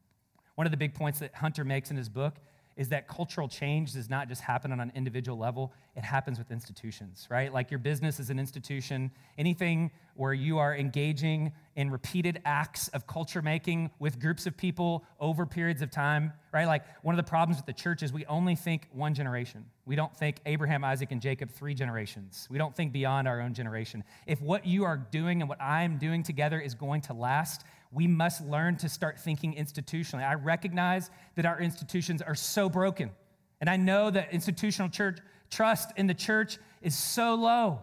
One 0.55 0.67
of 0.67 0.71
the 0.71 0.77
big 0.77 0.93
points 0.93 1.19
that 1.19 1.33
Hunter 1.35 1.63
makes 1.63 1.91
in 1.91 1.97
his 1.97 2.09
book 2.09 2.35
is 2.77 2.89
that 2.89 3.07
cultural 3.07 3.47
change 3.47 3.93
does 3.93 4.09
not 4.09 4.29
just 4.29 4.41
happen 4.41 4.71
on 4.71 4.79
an 4.79 4.91
individual 4.95 5.37
level, 5.37 5.73
it 5.95 6.03
happens 6.03 6.37
with 6.37 6.51
institutions, 6.51 7.27
right? 7.29 7.51
Like 7.51 7.71
your 7.71 7.79
business 7.79 8.19
is 8.19 8.29
an 8.29 8.37
institution. 8.37 9.11
Anything 9.37 9.91
where 10.15 10.33
you 10.33 10.59
are 10.59 10.75
engaging 10.75 11.51
in 11.75 11.89
repeated 11.89 12.39
acts 12.45 12.87
of 12.89 13.07
culture 13.07 13.41
making 13.41 13.89
with 13.99 14.19
groups 14.19 14.45
of 14.45 14.55
people 14.55 15.03
over 15.19 15.45
periods 15.45 15.81
of 15.81 15.89
time, 15.89 16.31
right? 16.53 16.65
Like 16.65 16.83
one 17.03 17.13
of 17.13 17.17
the 17.23 17.29
problems 17.29 17.57
with 17.57 17.65
the 17.65 17.73
church 17.73 18.03
is 18.03 18.13
we 18.13 18.25
only 18.25 18.55
think 18.55 18.87
one 18.91 19.13
generation. 19.13 19.65
We 19.85 19.95
don't 19.95 20.15
think 20.15 20.39
Abraham, 20.45 20.83
Isaac, 20.83 21.11
and 21.11 21.21
Jacob 21.21 21.49
three 21.49 21.73
generations. 21.73 22.47
We 22.49 22.57
don't 22.57 22.75
think 22.75 22.93
beyond 22.93 23.27
our 23.27 23.41
own 23.41 23.53
generation. 23.53 24.03
If 24.27 24.41
what 24.41 24.67
you 24.67 24.83
are 24.83 24.97
doing 24.97 25.41
and 25.41 25.49
what 25.49 25.61
I'm 25.61 25.97
doing 25.97 26.23
together 26.23 26.59
is 26.59 26.75
going 26.75 27.01
to 27.01 27.13
last, 27.13 27.63
we 27.91 28.07
must 28.07 28.45
learn 28.45 28.77
to 28.77 28.89
start 28.89 29.19
thinking 29.19 29.55
institutionally. 29.55 30.27
I 30.27 30.33
recognize 30.33 31.09
that 31.35 31.45
our 31.45 31.59
institutions 31.59 32.21
are 32.21 32.35
so 32.35 32.69
broken. 32.69 33.11
And 33.59 33.69
I 33.69 33.77
know 33.77 34.09
that 34.09 34.33
institutional 34.33 34.89
church 34.89 35.19
trust 35.49 35.91
in 35.95 36.07
the 36.07 36.13
church 36.13 36.57
is 36.81 36.95
so 36.95 37.35
low. 37.35 37.79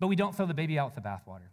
But 0.00 0.08
we 0.08 0.16
don't 0.16 0.36
throw 0.36 0.46
the 0.46 0.54
baby 0.54 0.78
out 0.78 0.94
with 0.94 1.02
the 1.02 1.08
bathwater. 1.08 1.48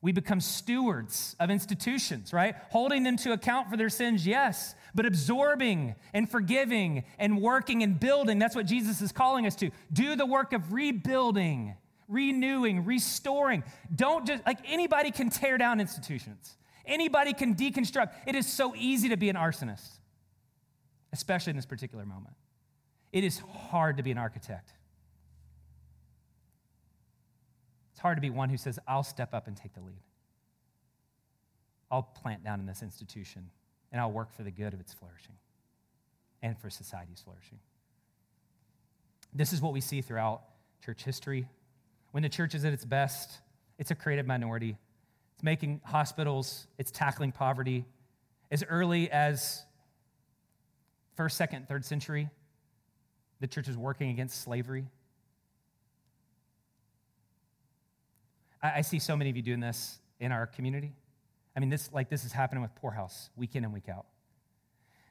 We 0.00 0.10
become 0.10 0.40
stewards 0.40 1.36
of 1.38 1.48
institutions, 1.48 2.32
right? 2.32 2.56
Holding 2.70 3.04
them 3.04 3.16
to 3.18 3.32
account 3.32 3.70
for 3.70 3.76
their 3.76 3.88
sins, 3.88 4.26
yes, 4.26 4.74
but 4.94 5.06
absorbing 5.06 5.94
and 6.12 6.28
forgiving 6.28 7.04
and 7.18 7.40
working 7.40 7.84
and 7.84 7.98
building, 7.98 8.40
that's 8.40 8.56
what 8.56 8.66
Jesus 8.66 9.00
is 9.00 9.12
calling 9.12 9.46
us 9.46 9.54
to. 9.56 9.70
Do 9.92 10.16
the 10.16 10.26
work 10.26 10.52
of 10.52 10.72
rebuilding, 10.72 11.76
renewing, 12.08 12.84
restoring. 12.84 13.64
Don't 13.94 14.26
just, 14.26 14.44
like 14.46 14.58
anybody 14.64 15.10
can 15.10 15.30
tear 15.30 15.58
down 15.58 15.80
institutions, 15.80 16.56
anybody 16.86 17.32
can 17.32 17.54
deconstruct. 17.54 18.12
It 18.26 18.34
is 18.34 18.46
so 18.46 18.74
easy 18.76 19.08
to 19.10 19.16
be 19.16 19.28
an 19.28 19.36
arsonist, 19.36 19.88
especially 21.12 21.50
in 21.50 21.56
this 21.56 21.66
particular 21.66 22.04
moment. 22.04 22.34
It 23.12 23.24
is 23.24 23.38
hard 23.38 23.98
to 23.98 24.02
be 24.02 24.10
an 24.10 24.18
architect. 24.18 24.72
It's 27.92 28.00
hard 28.00 28.16
to 28.16 28.22
be 28.22 28.30
one 28.30 28.48
who 28.48 28.56
says, 28.56 28.78
I'll 28.88 29.02
step 29.02 29.34
up 29.34 29.46
and 29.46 29.56
take 29.56 29.74
the 29.74 29.80
lead. 29.80 30.00
I'll 31.90 32.02
plant 32.02 32.42
down 32.42 32.58
in 32.58 32.66
this 32.66 32.82
institution 32.82 33.50
and 33.92 34.00
I'll 34.00 34.10
work 34.10 34.32
for 34.32 34.42
the 34.42 34.50
good 34.50 34.72
of 34.72 34.80
its 34.80 34.94
flourishing 34.94 35.34
and 36.42 36.58
for 36.58 36.70
society's 36.70 37.20
flourishing. 37.20 37.58
This 39.34 39.52
is 39.52 39.60
what 39.60 39.74
we 39.74 39.80
see 39.80 40.00
throughout 40.00 40.42
church 40.84 41.04
history. 41.04 41.46
When 42.12 42.22
the 42.22 42.28
church 42.28 42.54
is 42.54 42.64
at 42.64 42.72
its 42.72 42.84
best, 42.84 43.30
it's 43.78 43.90
a 43.90 43.94
creative 43.94 44.26
minority. 44.26 44.76
It's 45.34 45.42
making 45.42 45.80
hospitals, 45.84 46.66
it's 46.78 46.90
tackling 46.90 47.32
poverty. 47.32 47.84
As 48.50 48.62
early 48.68 49.10
as 49.10 49.64
first, 51.16 51.36
second, 51.36 51.68
third 51.68 51.84
century, 51.84 52.28
the 53.40 53.46
church 53.46 53.66
is 53.66 53.76
working 53.76 54.10
against 54.10 54.42
slavery. 54.42 54.86
I, 58.62 58.78
I 58.78 58.80
see 58.82 58.98
so 58.98 59.16
many 59.16 59.30
of 59.30 59.36
you 59.36 59.42
doing 59.42 59.60
this 59.60 59.98
in 60.20 60.32
our 60.32 60.46
community. 60.46 60.92
I 61.56 61.60
mean, 61.60 61.70
this 61.70 61.90
like 61.92 62.08
this 62.08 62.24
is 62.24 62.32
happening 62.32 62.62
with 62.62 62.74
Poorhouse 62.74 63.30
week 63.36 63.56
in 63.56 63.64
and 63.64 63.72
week 63.72 63.88
out. 63.88 64.06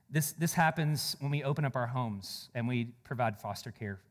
This, 0.10 0.34
this 0.34 0.54
happens 0.54 1.16
when 1.20 1.32
we 1.32 1.44
open 1.44 1.66
up 1.66 1.76
our 1.76 1.88
homes 1.88 2.50
and 2.54 2.68
we 2.68 2.94
provide 3.04 3.40
foster 3.40 3.72
care. 3.72 4.02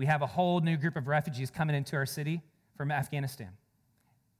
We 0.00 0.06
have 0.06 0.22
a 0.22 0.26
whole 0.26 0.60
new 0.60 0.78
group 0.78 0.96
of 0.96 1.08
refugees 1.08 1.50
coming 1.50 1.76
into 1.76 1.94
our 1.94 2.06
city 2.06 2.40
from 2.74 2.90
Afghanistan. 2.90 3.50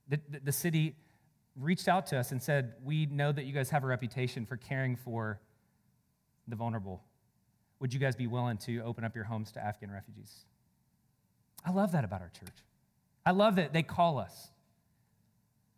The, 0.09 0.19
the, 0.27 0.39
the 0.45 0.51
city 0.51 0.95
reached 1.55 1.87
out 1.87 2.07
to 2.07 2.17
us 2.17 2.31
and 2.31 2.41
said, 2.41 2.73
We 2.83 3.05
know 3.05 3.31
that 3.31 3.45
you 3.45 3.53
guys 3.53 3.69
have 3.69 3.83
a 3.83 3.85
reputation 3.85 4.47
for 4.47 4.57
caring 4.57 4.95
for 4.95 5.39
the 6.47 6.55
vulnerable. 6.55 7.03
Would 7.79 7.93
you 7.93 7.99
guys 7.99 8.15
be 8.15 8.25
willing 8.25 8.57
to 8.57 8.79
open 8.79 9.03
up 9.03 9.13
your 9.13 9.25
homes 9.25 9.51
to 9.51 9.63
Afghan 9.63 9.91
refugees? 9.91 10.33
I 11.63 11.69
love 11.69 11.91
that 11.91 12.03
about 12.03 12.21
our 12.21 12.31
church. 12.39 12.57
I 13.23 13.29
love 13.29 13.57
that 13.57 13.71
they 13.71 13.83
call 13.83 14.17
us. 14.17 14.49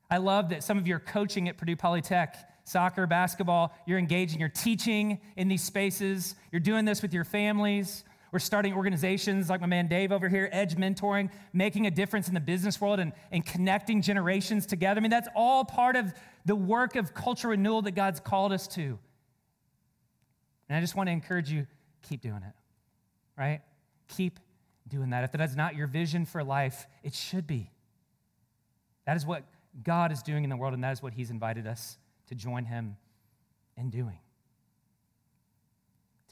I 0.09 0.15
love 0.15 0.47
that 0.51 0.63
some 0.63 0.77
of 0.77 0.87
you 0.87 0.95
are 0.95 0.99
coaching 0.99 1.49
at 1.49 1.57
Purdue 1.57 1.75
Polytech, 1.75 2.35
soccer, 2.63 3.05
basketball. 3.05 3.75
You're 3.85 3.99
engaging, 3.99 4.39
you're 4.39 4.47
teaching 4.47 5.19
in 5.35 5.49
these 5.49 5.61
spaces. 5.61 6.35
You're 6.53 6.61
doing 6.61 6.85
this 6.85 7.01
with 7.01 7.13
your 7.13 7.25
families. 7.25 8.05
We're 8.33 8.39
starting 8.39 8.73
organizations 8.73 9.47
like 9.47 9.61
my 9.61 9.67
man 9.67 9.87
Dave 9.87 10.11
over 10.11 10.27
here, 10.27 10.49
Edge 10.51 10.75
Mentoring, 10.75 11.29
making 11.53 11.85
a 11.85 11.91
difference 11.91 12.27
in 12.27 12.33
the 12.33 12.39
business 12.39 12.81
world 12.81 12.99
and, 12.99 13.13
and 13.31 13.45
connecting 13.45 14.01
generations 14.01 14.65
together. 14.65 14.99
I 14.99 15.01
mean, 15.01 15.11
that's 15.11 15.27
all 15.35 15.63
part 15.63 15.95
of 15.95 16.11
the 16.43 16.55
work 16.55 16.95
of 16.95 17.13
cultural 17.13 17.51
renewal 17.51 17.83
that 17.83 17.91
God's 17.91 18.19
called 18.19 18.51
us 18.51 18.67
to. 18.69 18.97
And 20.67 20.75
I 20.75 20.81
just 20.81 20.95
want 20.95 21.07
to 21.07 21.11
encourage 21.11 21.51
you 21.51 21.67
keep 22.01 22.21
doing 22.21 22.41
it, 22.41 22.53
right? 23.37 23.61
Keep 24.07 24.39
doing 24.87 25.11
that. 25.11 25.23
If 25.23 25.31
that 25.33 25.41
is 25.41 25.55
not 25.55 25.75
your 25.75 25.85
vision 25.85 26.25
for 26.25 26.43
life, 26.43 26.87
it 27.03 27.13
should 27.13 27.45
be. 27.45 27.69
That 29.05 29.15
is 29.15 29.27
what 29.27 29.43
God 29.83 30.11
is 30.11 30.23
doing 30.23 30.43
in 30.43 30.49
the 30.49 30.57
world, 30.57 30.73
and 30.73 30.83
that 30.83 30.91
is 30.91 31.03
what 31.03 31.13
He's 31.13 31.29
invited 31.29 31.67
us 31.67 31.97
to 32.29 32.35
join 32.35 32.65
Him 32.65 32.97
in 33.77 33.91
doing 33.91 34.17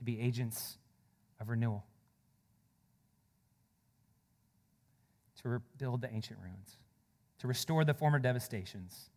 to 0.02 0.04
be 0.04 0.20
agents 0.20 0.80
of 1.40 1.50
renewal, 1.50 1.84
to 5.42 5.50
rebuild 5.50 6.02
the 6.02 6.14
ancient 6.14 6.40
ruins, 6.42 6.78
to 7.40 7.48
restore 7.48 7.84
the 7.84 7.94
former 7.94 8.20
devastations, 8.20 9.10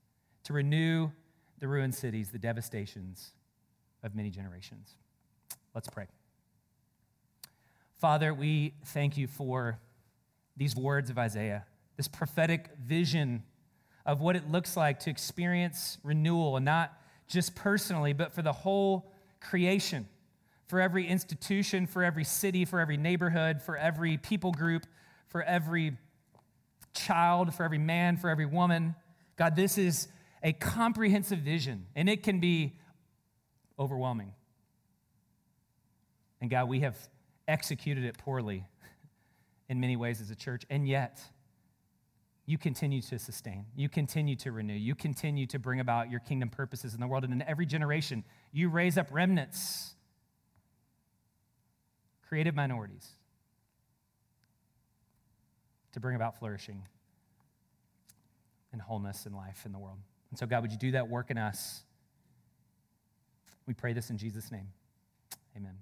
to 0.45 0.53
renew 0.53 1.11
the 1.59 1.69
ruined 1.69 1.95
cities, 1.95 2.31
the 2.31 2.39
devastations 2.39 3.33
of 4.03 4.15
many 4.15 4.31
generations. 4.31 4.95
Let's 5.75 5.89
pray. 5.89 6.07
Father, 7.99 8.35
we 8.35 8.75
thank 8.87 9.17
you 9.17 9.27
for 9.27 9.79
these 10.57 10.77
words 10.77 11.11
of 11.11 11.19
Isaiah, 11.19 11.65
this 11.97 12.09
prophetic 12.09 12.71
vision 12.85 13.43
of 14.07 14.21
what 14.21 14.37
it 14.37 14.51
looks 14.51 14.77
like 14.77 15.01
to 15.01 15.11
experience 15.11 15.99
renewal, 16.03 16.57
and 16.57 16.65
not 16.65 16.93
just 17.27 17.55
personally, 17.55 18.13
but 18.13 18.33
for 18.33 18.43
the 18.43 18.53
whole 18.53 19.11
creation, 19.41 20.07
for 20.67 20.81
every 20.81 21.07
institution, 21.07 21.87
for 21.87 22.05
every 22.05 22.25
city, 22.25 22.65
for 22.65 22.81
every 22.81 22.97
neighborhood, 22.97 23.63
for 23.63 23.77
every 23.77 24.19
people 24.19 24.53
group, 24.53 24.87
for 25.29 25.43
every 25.43 25.97
child, 26.95 27.55
for 27.55 27.65
every 27.65 27.79
man, 27.79 28.17
for 28.17 28.31
every 28.31 28.47
woman. 28.47 28.95
God, 29.37 29.57
this 29.57 29.79
is 29.79 30.09
a 30.43 30.53
comprehensive 30.53 31.41
vision, 31.41 31.87
and 31.95 32.09
it 32.09 32.23
can 32.23 32.41
be 32.41 32.79
overwhelming. 33.79 34.33
And 36.41 36.51
God, 36.51 36.69
we 36.69 36.81
have 36.81 36.97
executed 37.49 38.05
it 38.05 38.19
poorly 38.19 38.65
in 39.69 39.81
many 39.81 39.97
ways 39.97 40.21
as 40.21 40.31
a 40.31 40.37
church, 40.37 40.65
and 40.71 40.87
yet 40.87 41.21
you 42.47 42.59
continue 42.59 43.01
to 43.01 43.19
sustain, 43.19 43.65
you 43.75 43.89
continue 43.89 44.37
to 44.37 44.53
renew, 44.53 44.75
you 44.75 44.95
continue 44.95 45.47
to 45.47 45.59
bring 45.59 45.81
about 45.81 46.11
your 46.11 46.21
kingdom 46.21 46.51
purposes 46.51 46.93
in 46.93 47.01
the 47.01 47.07
world. 47.07 47.25
And 47.25 47.33
in 47.33 47.43
every 47.43 47.65
generation, 47.65 48.23
you 48.53 48.69
raise 48.69 48.99
up 48.99 49.09
remnants, 49.11 49.95
creative 52.29 52.55
minorities, 52.55 53.09
to 55.95 56.01
bring 56.01 56.17
about 56.17 56.39
flourishing 56.39 56.83
and 58.73 58.83
wholeness 58.83 59.27
in 59.27 59.33
life 59.33 59.63
in 59.65 59.73
the 59.73 59.79
world. 59.79 59.99
And 60.31 60.39
so, 60.39 60.47
God, 60.47 60.63
would 60.63 60.73
you 60.73 60.79
do 60.79 60.91
that 60.91 61.09
work 61.09 61.31
in 61.31 61.39
us? 61.39 61.85
We 63.67 63.75
pray 63.75 63.93
this 63.93 64.11
in 64.11 64.19
Jesus' 64.19 64.51
name. 64.51 64.69
Amen. 65.57 65.79